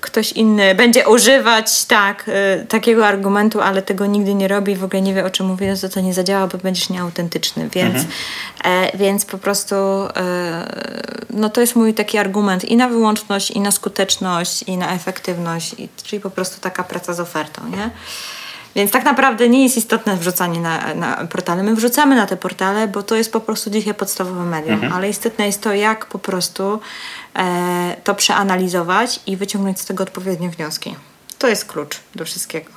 ktoś 0.00 0.32
inny 0.32 0.74
będzie 0.74 1.08
używać 1.08 1.84
tak, 1.84 2.28
y, 2.28 2.66
takiego 2.66 3.06
argumentu, 3.06 3.60
ale 3.60 3.82
tego 3.82 4.06
nigdy 4.06 4.34
nie 4.34 4.48
robi, 4.48 4.76
w 4.76 4.84
ogóle 4.84 5.02
nie 5.02 5.14
wie 5.14 5.24
o 5.24 5.30
czym 5.30 5.46
mówi, 5.46 5.66
to 5.80 5.88
to 5.88 6.00
nie 6.00 6.14
zadziała, 6.14 6.46
bo 6.46 6.58
będziesz 6.58 6.90
nieautentyczny, 6.90 7.68
więc, 7.72 7.94
mhm. 7.94 8.08
e, 8.64 8.98
więc 8.98 9.24
po 9.24 9.38
prostu 9.38 9.74
e, 9.74 10.35
no 11.30 11.50
to 11.50 11.60
jest 11.60 11.76
mój 11.76 11.94
taki 11.94 12.18
argument 12.18 12.64
i 12.64 12.76
na 12.76 12.88
wyłączność, 12.88 13.50
i 13.50 13.60
na 13.60 13.70
skuteczność, 13.70 14.62
i 14.62 14.76
na 14.76 14.92
efektywność, 14.92 15.74
i, 15.78 15.88
czyli 16.02 16.20
po 16.20 16.30
prostu 16.30 16.60
taka 16.60 16.84
praca 16.84 17.12
z 17.12 17.20
ofertą, 17.20 17.68
nie? 17.68 17.90
Więc 18.76 18.90
tak 18.90 19.04
naprawdę 19.04 19.48
nie 19.48 19.62
jest 19.62 19.76
istotne 19.76 20.16
wrzucanie 20.16 20.60
na, 20.60 20.94
na 20.94 21.26
portale. 21.26 21.62
My 21.62 21.74
wrzucamy 21.74 22.16
na 22.16 22.26
te 22.26 22.36
portale, 22.36 22.88
bo 22.88 23.02
to 23.02 23.16
jest 23.16 23.32
po 23.32 23.40
prostu 23.40 23.70
dzisiaj 23.70 23.94
podstawowe 23.94 24.44
medium, 24.44 24.74
mhm. 24.74 24.92
ale 24.92 25.08
istotne 25.08 25.46
jest 25.46 25.62
to, 25.62 25.74
jak 25.74 26.06
po 26.06 26.18
prostu 26.18 26.80
e, 27.36 27.96
to 28.04 28.14
przeanalizować 28.14 29.20
i 29.26 29.36
wyciągnąć 29.36 29.80
z 29.80 29.84
tego 29.84 30.02
odpowiednie 30.02 30.50
wnioski. 30.50 30.96
To 31.38 31.48
jest 31.48 31.64
klucz 31.64 32.00
do 32.14 32.24
wszystkiego. 32.24 32.70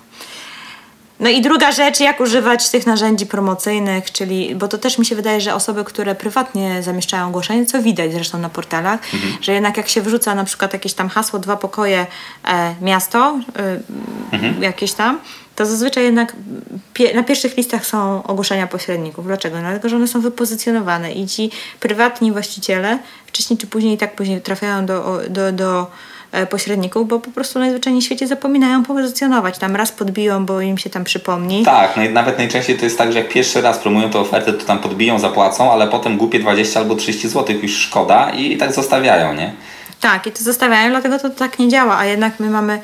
No 1.20 1.30
i 1.30 1.42
druga 1.42 1.72
rzecz, 1.72 2.00
jak 2.00 2.20
używać 2.20 2.70
tych 2.70 2.88
narzędzi 2.88 3.26
promocyjnych, 3.26 4.12
czyli, 4.12 4.56
bo 4.56 4.68
to 4.68 4.78
też 4.78 4.98
mi 4.98 5.06
się 5.06 5.16
wydaje, 5.16 5.42
że 5.42 5.56
osoby, 5.56 5.84
które 5.84 6.16
prywatnie 6.16 6.84
zamieszczają 6.84 7.28
ogłoszenie, 7.28 7.66
co 7.66 7.82
widać 7.82 8.14
zresztą 8.14 8.40
na 8.40 8.50
portalach, 8.50 9.00
mhm. 9.14 9.34
że 9.42 9.54
jednak 9.54 9.78
jak 9.78 9.90
się 9.90 10.02
wrzuca 10.02 10.36
na 10.36 10.44
przykład 10.44 10.74
jakieś 10.74 10.94
tam 10.94 11.10
hasło, 11.10 11.40
dwa 11.40 11.58
pokoje, 11.58 12.08
e, 12.48 12.76
miasto, 12.82 13.40
e, 13.56 13.80
mhm. 14.32 14.64
jakieś 14.64 14.94
tam, 14.94 15.20
to 15.56 15.66
zazwyczaj 15.66 16.04
jednak 16.04 16.36
pie 16.94 17.14
na 17.14 17.24
pierwszych 17.24 17.58
listach 17.58 17.86
są 17.86 18.24
ogłoszenia 18.24 18.68
pośredników. 18.68 19.26
Dlaczego? 19.26 19.56
No, 19.56 19.62
dlatego, 19.62 19.90
że 19.90 19.96
one 19.96 20.08
są 20.08 20.22
wypozycjonowane 20.22 21.12
i 21.12 21.28
ci 21.28 21.52
prywatni 21.80 22.32
właściciele 22.32 23.00
wcześniej 23.26 23.58
czy 23.58 23.68
później 23.68 23.98
tak 23.98 24.16
później 24.16 24.42
trafiają 24.42 24.86
do, 24.86 25.22
do, 25.30 25.52
do 25.52 25.92
pośredników, 26.50 27.08
bo 27.08 27.20
po 27.20 27.32
prostu 27.32 27.60
najzwyczajniej 27.60 28.02
w 28.02 28.06
świecie 28.06 28.28
zapominają 28.28 28.84
pozycjonować. 28.84 29.58
Tam 29.58 29.76
raz 29.76 29.92
podbiją, 29.92 30.46
bo 30.46 30.62
im 30.62 30.78
się 30.78 30.90
tam 30.90 31.04
przypomni. 31.04 31.66
Tak, 31.66 31.98
no 31.98 32.04
nawet 32.12 32.38
najczęściej 32.38 32.78
to 32.78 32.86
jest 32.86 32.98
tak, 32.98 33.14
że 33.14 33.20
jak 33.20 33.30
pierwszy 33.30 33.62
raz 33.62 33.78
promują 33.78 34.10
tę 34.10 34.20
ofertę, 34.20 34.54
to 34.54 34.66
tam 34.66 34.80
podbiją, 34.80 35.20
zapłacą, 35.20 35.72
ale 35.72 35.88
potem 35.88 36.18
głupie 36.18 36.40
20 36.40 36.80
albo 36.80 36.96
30 36.96 37.30
zł 37.30 37.56
już 37.62 37.78
szkoda 37.78 38.30
i 38.30 38.58
tak 38.58 38.74
zostawiają, 38.74 39.34
nie? 39.34 39.54
Tak, 40.02 40.28
i 40.28 40.32
to 40.32 40.44
zostawiają, 40.44 40.90
dlatego 40.90 41.20
to 41.20 41.30
tak 41.30 41.60
nie 41.60 41.70
działa, 41.70 41.98
a 41.98 42.06
jednak 42.06 42.40
my 42.40 42.50
mamy 42.50 42.80
E, 42.80 42.82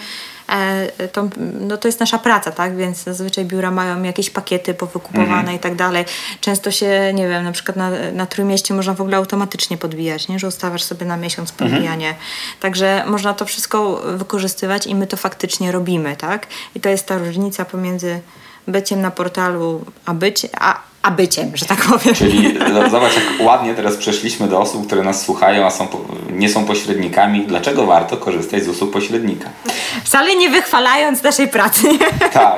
to, 1.12 1.30
no 1.60 1.78
to 1.78 1.88
jest 1.88 2.00
nasza 2.00 2.18
praca, 2.18 2.52
tak? 2.52 2.76
Więc 2.76 3.04
zazwyczaj 3.04 3.46
biura 3.46 3.72
mają 3.72 4.04
jakieś 4.04 4.30
pakiety 4.30 4.74
powykupowane 4.74 5.38
mhm. 5.38 5.56
i 5.56 5.60
tak 5.60 5.76
dalej. 5.76 6.06
Często 6.42 6.72
się, 6.72 7.12
nie 7.14 7.28
wiem, 7.28 7.44
na 7.44 7.52
przykład 7.52 7.78
na, 7.78 7.92
na 8.14 8.26
Trójmieście 8.26 8.74
można 8.74 8.94
w 8.94 9.02
ogóle 9.02 9.18
automatycznie 9.18 9.78
podbijać, 9.78 10.28
nie? 10.28 10.40
Że 10.40 10.48
ustawiasz 10.48 10.84
sobie 10.84 11.06
na 11.06 11.18
miesiąc 11.18 11.52
mhm. 11.52 11.72
podbijanie. 11.72 12.08
Mhm. 12.08 12.26
Także 12.60 13.04
można 13.08 13.34
to 13.34 13.46
wszystko 13.46 14.02
wykorzystywać 14.18 14.88
i 14.88 14.96
my 14.96 15.08
to 15.08 15.18
faktycznie 15.18 15.72
robimy, 15.72 16.16
tak? 16.16 16.48
I 16.76 16.80
to 16.80 16.90
jest 16.90 17.06
ta 17.06 17.18
różnica 17.18 17.66
pomiędzy 17.66 18.22
byciem 18.68 19.02
na 19.02 19.12
portalu, 19.12 19.86
a, 20.06 20.14
być, 20.14 20.48
a, 20.60 20.80
a 21.06 21.12
byciem, 21.12 21.58
że 21.58 21.66
tak 21.66 21.82
powiem. 21.82 22.16
Czyli 22.16 22.54
no, 22.74 22.90
zobacz, 22.90 23.16
jak 23.16 23.48
ładnie 23.48 23.74
teraz 23.74 23.96
przeszliśmy 23.96 24.48
do 24.48 24.60
osób, 24.60 24.88
które 24.88 25.04
nas 25.04 25.22
słuchają, 25.22 25.66
a 25.66 25.72
są, 25.72 25.88
nie 26.32 26.50
są 26.50 26.66
pośrednikami. 26.66 27.46
Dlaczego 27.48 27.86
warto 27.86 28.18
korzystać 28.18 28.64
z 28.64 28.68
usług 28.68 28.92
pośrednika? 28.92 29.50
Wcale 30.04 30.36
nie 30.36 30.50
wychwalając 30.50 31.24
naszej 31.24 31.48
pracy. 31.48 31.88
Tak. 32.34 32.58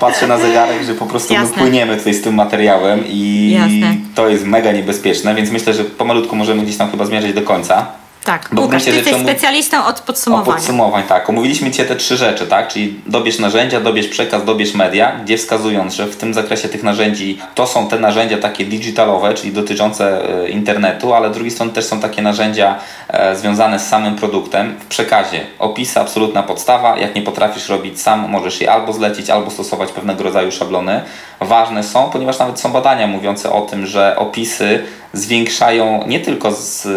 Patrzę 0.00 0.26
na 0.26 0.38
zegarek, 0.38 0.82
że 0.82 0.94
po 0.94 1.06
prostu 1.06 1.32
Jasne. 1.34 1.48
my 1.56 1.62
płyniemy 1.62 1.96
tutaj 1.96 2.14
z 2.14 2.22
tym 2.22 2.34
materiałem 2.34 3.04
i 3.08 3.50
Jasne. 3.54 3.96
to 4.14 4.28
jest 4.28 4.44
mega 4.44 4.72
niebezpieczne, 4.72 5.34
więc 5.34 5.50
myślę, 5.50 5.74
że 5.74 5.84
pomalutku 5.84 6.36
możemy 6.36 6.62
gdzieś 6.62 6.76
tam 6.76 6.90
chyba 6.90 7.04
zmierzać 7.04 7.32
do 7.32 7.42
końca. 7.42 7.86
Tak, 8.28 8.48
bo 8.52 8.62
Łukasz, 8.62 8.84
ty 8.84 8.90
jesteś 8.90 9.22
specjalistą 9.22 9.84
od 9.84 10.00
podsumowania. 10.00 10.50
Od 10.50 10.56
podsumowań, 10.56 11.02
tak. 11.02 11.30
Omówiliśmy 11.30 11.70
Cię 11.70 11.84
te 11.84 11.96
trzy 11.96 12.16
rzeczy, 12.16 12.46
tak? 12.46 12.68
Czyli 12.68 13.00
dobierz 13.06 13.38
narzędzia, 13.38 13.80
dobierz 13.80 14.08
przekaz, 14.08 14.44
dobierz 14.44 14.74
media, 14.74 15.12
gdzie 15.24 15.38
wskazując, 15.38 15.94
że 15.94 16.06
w 16.06 16.16
tym 16.16 16.34
zakresie 16.34 16.68
tych 16.68 16.82
narzędzi 16.82 17.38
to 17.54 17.66
są 17.66 17.88
te 17.88 17.98
narzędzia 17.98 18.38
takie 18.38 18.64
digitalowe, 18.64 19.34
czyli 19.34 19.52
dotyczące 19.52 20.28
e, 20.44 20.48
internetu, 20.48 21.14
ale 21.14 21.30
z 21.30 21.32
drugiej 21.32 21.50
strony 21.50 21.72
też 21.72 21.84
są 21.84 22.00
takie 22.00 22.22
narzędzia 22.22 22.78
e, 23.08 23.36
związane 23.36 23.78
z 23.78 23.88
samym 23.88 24.16
produktem. 24.16 24.76
W 24.80 24.86
przekazie 24.86 25.40
opisy, 25.58 26.00
absolutna 26.00 26.42
podstawa. 26.42 26.98
Jak 26.98 27.14
nie 27.14 27.22
potrafisz 27.22 27.68
robić 27.68 28.00
sam, 28.00 28.28
możesz 28.28 28.60
je 28.60 28.72
albo 28.72 28.92
zlecić, 28.92 29.30
albo 29.30 29.50
stosować 29.50 29.92
pewnego 29.92 30.22
rodzaju 30.22 30.52
szablony. 30.52 31.00
Ważne 31.40 31.84
są, 31.84 32.10
ponieważ 32.10 32.38
nawet 32.38 32.60
są 32.60 32.72
badania 32.72 33.06
mówiące 33.06 33.52
o 33.52 33.60
tym, 33.60 33.86
że 33.86 34.16
opisy 34.16 34.84
zwiększają 35.12 36.04
nie 36.06 36.20
tylko 36.20 36.52
z 36.52 36.88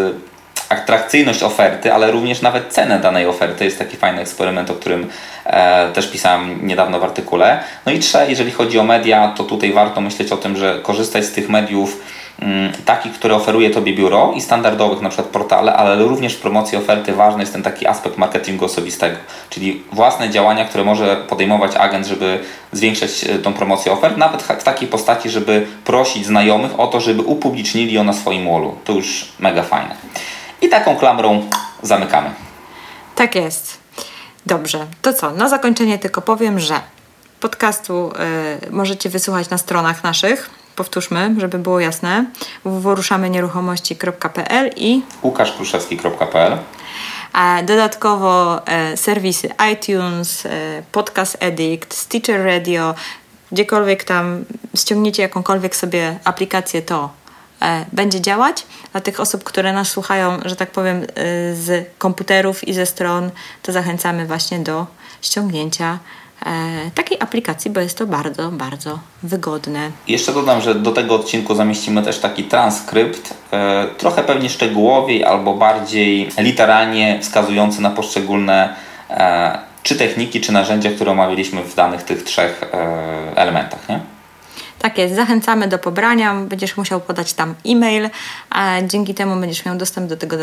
atrakcyjność 0.72 1.42
oferty, 1.42 1.92
ale 1.92 2.10
również 2.10 2.42
nawet 2.42 2.72
cenę 2.72 2.98
danej 2.98 3.26
oferty. 3.26 3.64
Jest 3.64 3.78
taki 3.78 3.96
fajny 3.96 4.20
eksperyment, 4.20 4.70
o 4.70 4.74
którym 4.74 5.08
e, 5.44 5.90
też 5.92 6.10
pisałem 6.10 6.66
niedawno 6.66 7.00
w 7.00 7.04
artykule. 7.04 7.60
No 7.86 7.92
i 7.92 7.98
trzecie, 7.98 8.30
jeżeli 8.30 8.50
chodzi 8.50 8.78
o 8.78 8.84
media, 8.84 9.34
to 9.36 9.44
tutaj 9.44 9.72
warto 9.72 10.00
myśleć 10.00 10.32
o 10.32 10.36
tym, 10.36 10.56
że 10.56 10.80
korzystać 10.82 11.24
z 11.24 11.32
tych 11.32 11.48
mediów 11.48 12.00
mm, 12.42 12.72
takich, 12.84 13.12
które 13.12 13.34
oferuje 13.34 13.70
Tobie 13.70 13.94
biuro 13.94 14.32
i 14.36 14.40
standardowych 14.40 15.00
na 15.00 15.08
przykład 15.08 15.28
portale, 15.28 15.74
ale 15.74 15.96
również 15.96 16.34
w 16.34 16.40
promocji 16.40 16.78
oferty 16.78 17.12
ważny 17.12 17.40
jest 17.40 17.52
ten 17.52 17.62
taki 17.62 17.86
aspekt 17.86 18.18
marketingu 18.18 18.64
osobistego, 18.64 19.16
czyli 19.50 19.82
własne 19.92 20.30
działania, 20.30 20.64
które 20.64 20.84
może 20.84 21.16
podejmować 21.16 21.76
agent, 21.76 22.06
żeby 22.06 22.38
zwiększać 22.72 23.24
e, 23.24 23.38
tą 23.38 23.52
promocję 23.52 23.92
ofert, 23.92 24.16
nawet 24.16 24.42
w 24.42 24.64
takiej 24.64 24.88
postaci, 24.88 25.30
żeby 25.30 25.66
prosić 25.84 26.26
znajomych 26.26 26.80
o 26.80 26.86
to, 26.86 27.00
żeby 27.00 27.22
upublicznili 27.22 27.94
ją 27.94 28.04
na 28.04 28.12
swoim 28.12 28.50
wallu. 28.50 28.76
To 28.84 28.92
już 28.92 29.28
mega 29.38 29.62
fajne. 29.62 29.94
I 30.62 30.68
taką 30.68 30.96
klamrą 30.96 31.48
zamykamy. 31.82 32.30
Tak 33.14 33.34
jest. 33.34 33.78
Dobrze, 34.46 34.86
to 35.02 35.12
co? 35.12 35.30
Na 35.30 35.48
zakończenie 35.48 35.98
tylko 35.98 36.22
powiem, 36.22 36.60
że 36.60 36.80
podcastu 37.40 38.12
y, 38.66 38.70
możecie 38.70 39.08
wysłuchać 39.08 39.50
na 39.50 39.58
stronach 39.58 40.04
naszych. 40.04 40.50
Powtórzmy, 40.76 41.34
żeby 41.38 41.58
było 41.58 41.80
jasne. 41.80 42.24
www.ruszamenieruchomości.pl 42.64 44.70
i 44.76 45.02
łukaszkruszewski.pl 45.22 46.58
Dodatkowo 47.66 48.62
e, 48.66 48.96
serwisy 48.96 49.48
iTunes, 49.72 50.46
e, 50.46 50.82
Podcast 50.92 51.44
Addict, 51.44 51.94
Stitcher 51.94 52.44
Radio, 52.44 52.94
gdziekolwiek 53.52 54.04
tam 54.04 54.44
ściągniecie 54.76 55.22
jakąkolwiek 55.22 55.76
sobie 55.76 56.18
aplikację, 56.24 56.82
to 56.82 57.04
e, 57.04 57.08
będzie 57.92 58.20
działać. 58.20 58.66
Dla 58.92 59.00
tych 59.00 59.20
osób, 59.20 59.44
które 59.44 59.72
nas 59.72 59.88
słuchają, 59.88 60.38
że 60.44 60.56
tak 60.56 60.70
powiem, 60.70 61.06
z 61.54 61.88
komputerów 61.98 62.68
i 62.68 62.74
ze 62.74 62.86
stron, 62.86 63.30
to 63.62 63.72
zachęcamy 63.72 64.26
właśnie 64.26 64.58
do 64.58 64.86
ściągnięcia 65.22 65.98
E, 66.46 66.90
takiej 66.94 67.18
aplikacji, 67.20 67.70
bo 67.70 67.80
jest 67.80 67.98
to 67.98 68.06
bardzo, 68.06 68.50
bardzo 68.50 68.98
wygodne. 69.22 69.90
Jeszcze 70.08 70.32
dodam, 70.32 70.60
że 70.60 70.74
do 70.74 70.92
tego 70.92 71.14
odcinku 71.14 71.54
zamieścimy 71.54 72.02
też 72.02 72.18
taki 72.18 72.44
transkrypt, 72.44 73.34
e, 73.52 73.86
trochę 73.98 74.22
pewnie 74.22 74.48
szczegółowiej 74.48 75.24
albo 75.24 75.54
bardziej 75.54 76.28
literalnie 76.38 77.18
wskazujący 77.22 77.82
na 77.82 77.90
poszczególne 77.90 78.76
e, 79.10 79.58
czy 79.82 79.96
techniki, 79.96 80.40
czy 80.40 80.52
narzędzia, 80.52 80.90
które 80.90 81.10
omawialiśmy 81.10 81.62
w 81.62 81.74
danych 81.74 82.02
tych 82.02 82.22
trzech 82.22 82.60
elementach. 83.36 83.88
Nie? 83.88 84.00
Tak 84.82 84.98
jest, 84.98 85.14
zachęcamy 85.14 85.68
do 85.68 85.78
pobrania. 85.78 86.34
Będziesz 86.34 86.76
musiał 86.76 87.00
podać 87.00 87.32
tam 87.32 87.54
e-mail, 87.66 88.10
a 88.50 88.82
dzięki 88.82 89.14
temu 89.14 89.40
będziesz 89.40 89.64
miał 89.64 89.76
dostęp 89.76 90.08
do 90.08 90.16
tego 90.16 90.36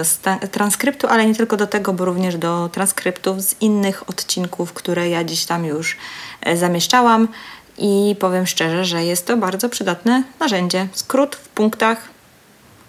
transkryptu, 0.51 1.07
ale 1.07 1.25
nie 1.25 1.35
tylko 1.35 1.57
do 1.57 1.67
tego, 1.67 1.93
bo 1.93 2.05
również 2.05 2.37
do 2.37 2.69
transkryptów 2.69 3.41
z 3.41 3.61
innych 3.61 4.09
odcinków, 4.09 4.73
które 4.73 5.09
ja 5.09 5.23
dziś 5.23 5.45
tam 5.45 5.65
już 5.65 5.97
e, 6.41 6.57
zamieszczałam. 6.57 7.27
I 7.77 8.15
powiem 8.19 8.47
szczerze, 8.47 8.85
że 8.85 9.05
jest 9.05 9.27
to 9.27 9.37
bardzo 9.37 9.69
przydatne 9.69 10.23
narzędzie. 10.39 10.87
Skrót 10.91 11.35
w 11.35 11.47
punktach, 11.47 12.09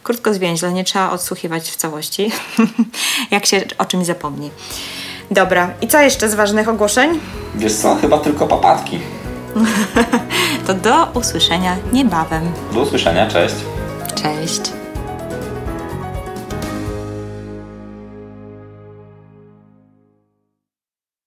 krótko 0.03 0.35
zwięźle, 0.35 0.73
nie 0.73 0.85
trzeba 0.85 1.11
odsłuchiwać 1.11 1.71
w 1.71 1.77
całości, 1.77 2.33
jak 3.31 3.47
się 3.47 3.65
o 3.79 3.85
czymś 3.85 4.07
zapomni. 4.07 4.51
Dobra, 5.31 5.71
i 5.83 5.89
co 5.89 6.01
jeszcze 6.01 6.29
z 6.29 6.35
ważnych 6.35 6.69
ogłoszeń? 6.69 7.21
Wiesz 7.55 7.75
co, 7.75 7.95
chyba 7.95 8.19
tylko 8.19 8.47
papatki. 8.47 9.01
to 10.67 10.75
do 10.75 11.07
usłyszenia 11.15 11.77
niebawem. 11.93 12.53
Do 12.73 12.81
usłyszenia, 12.81 13.29
cześć. 13.29 13.55
Cześć. 14.23 14.80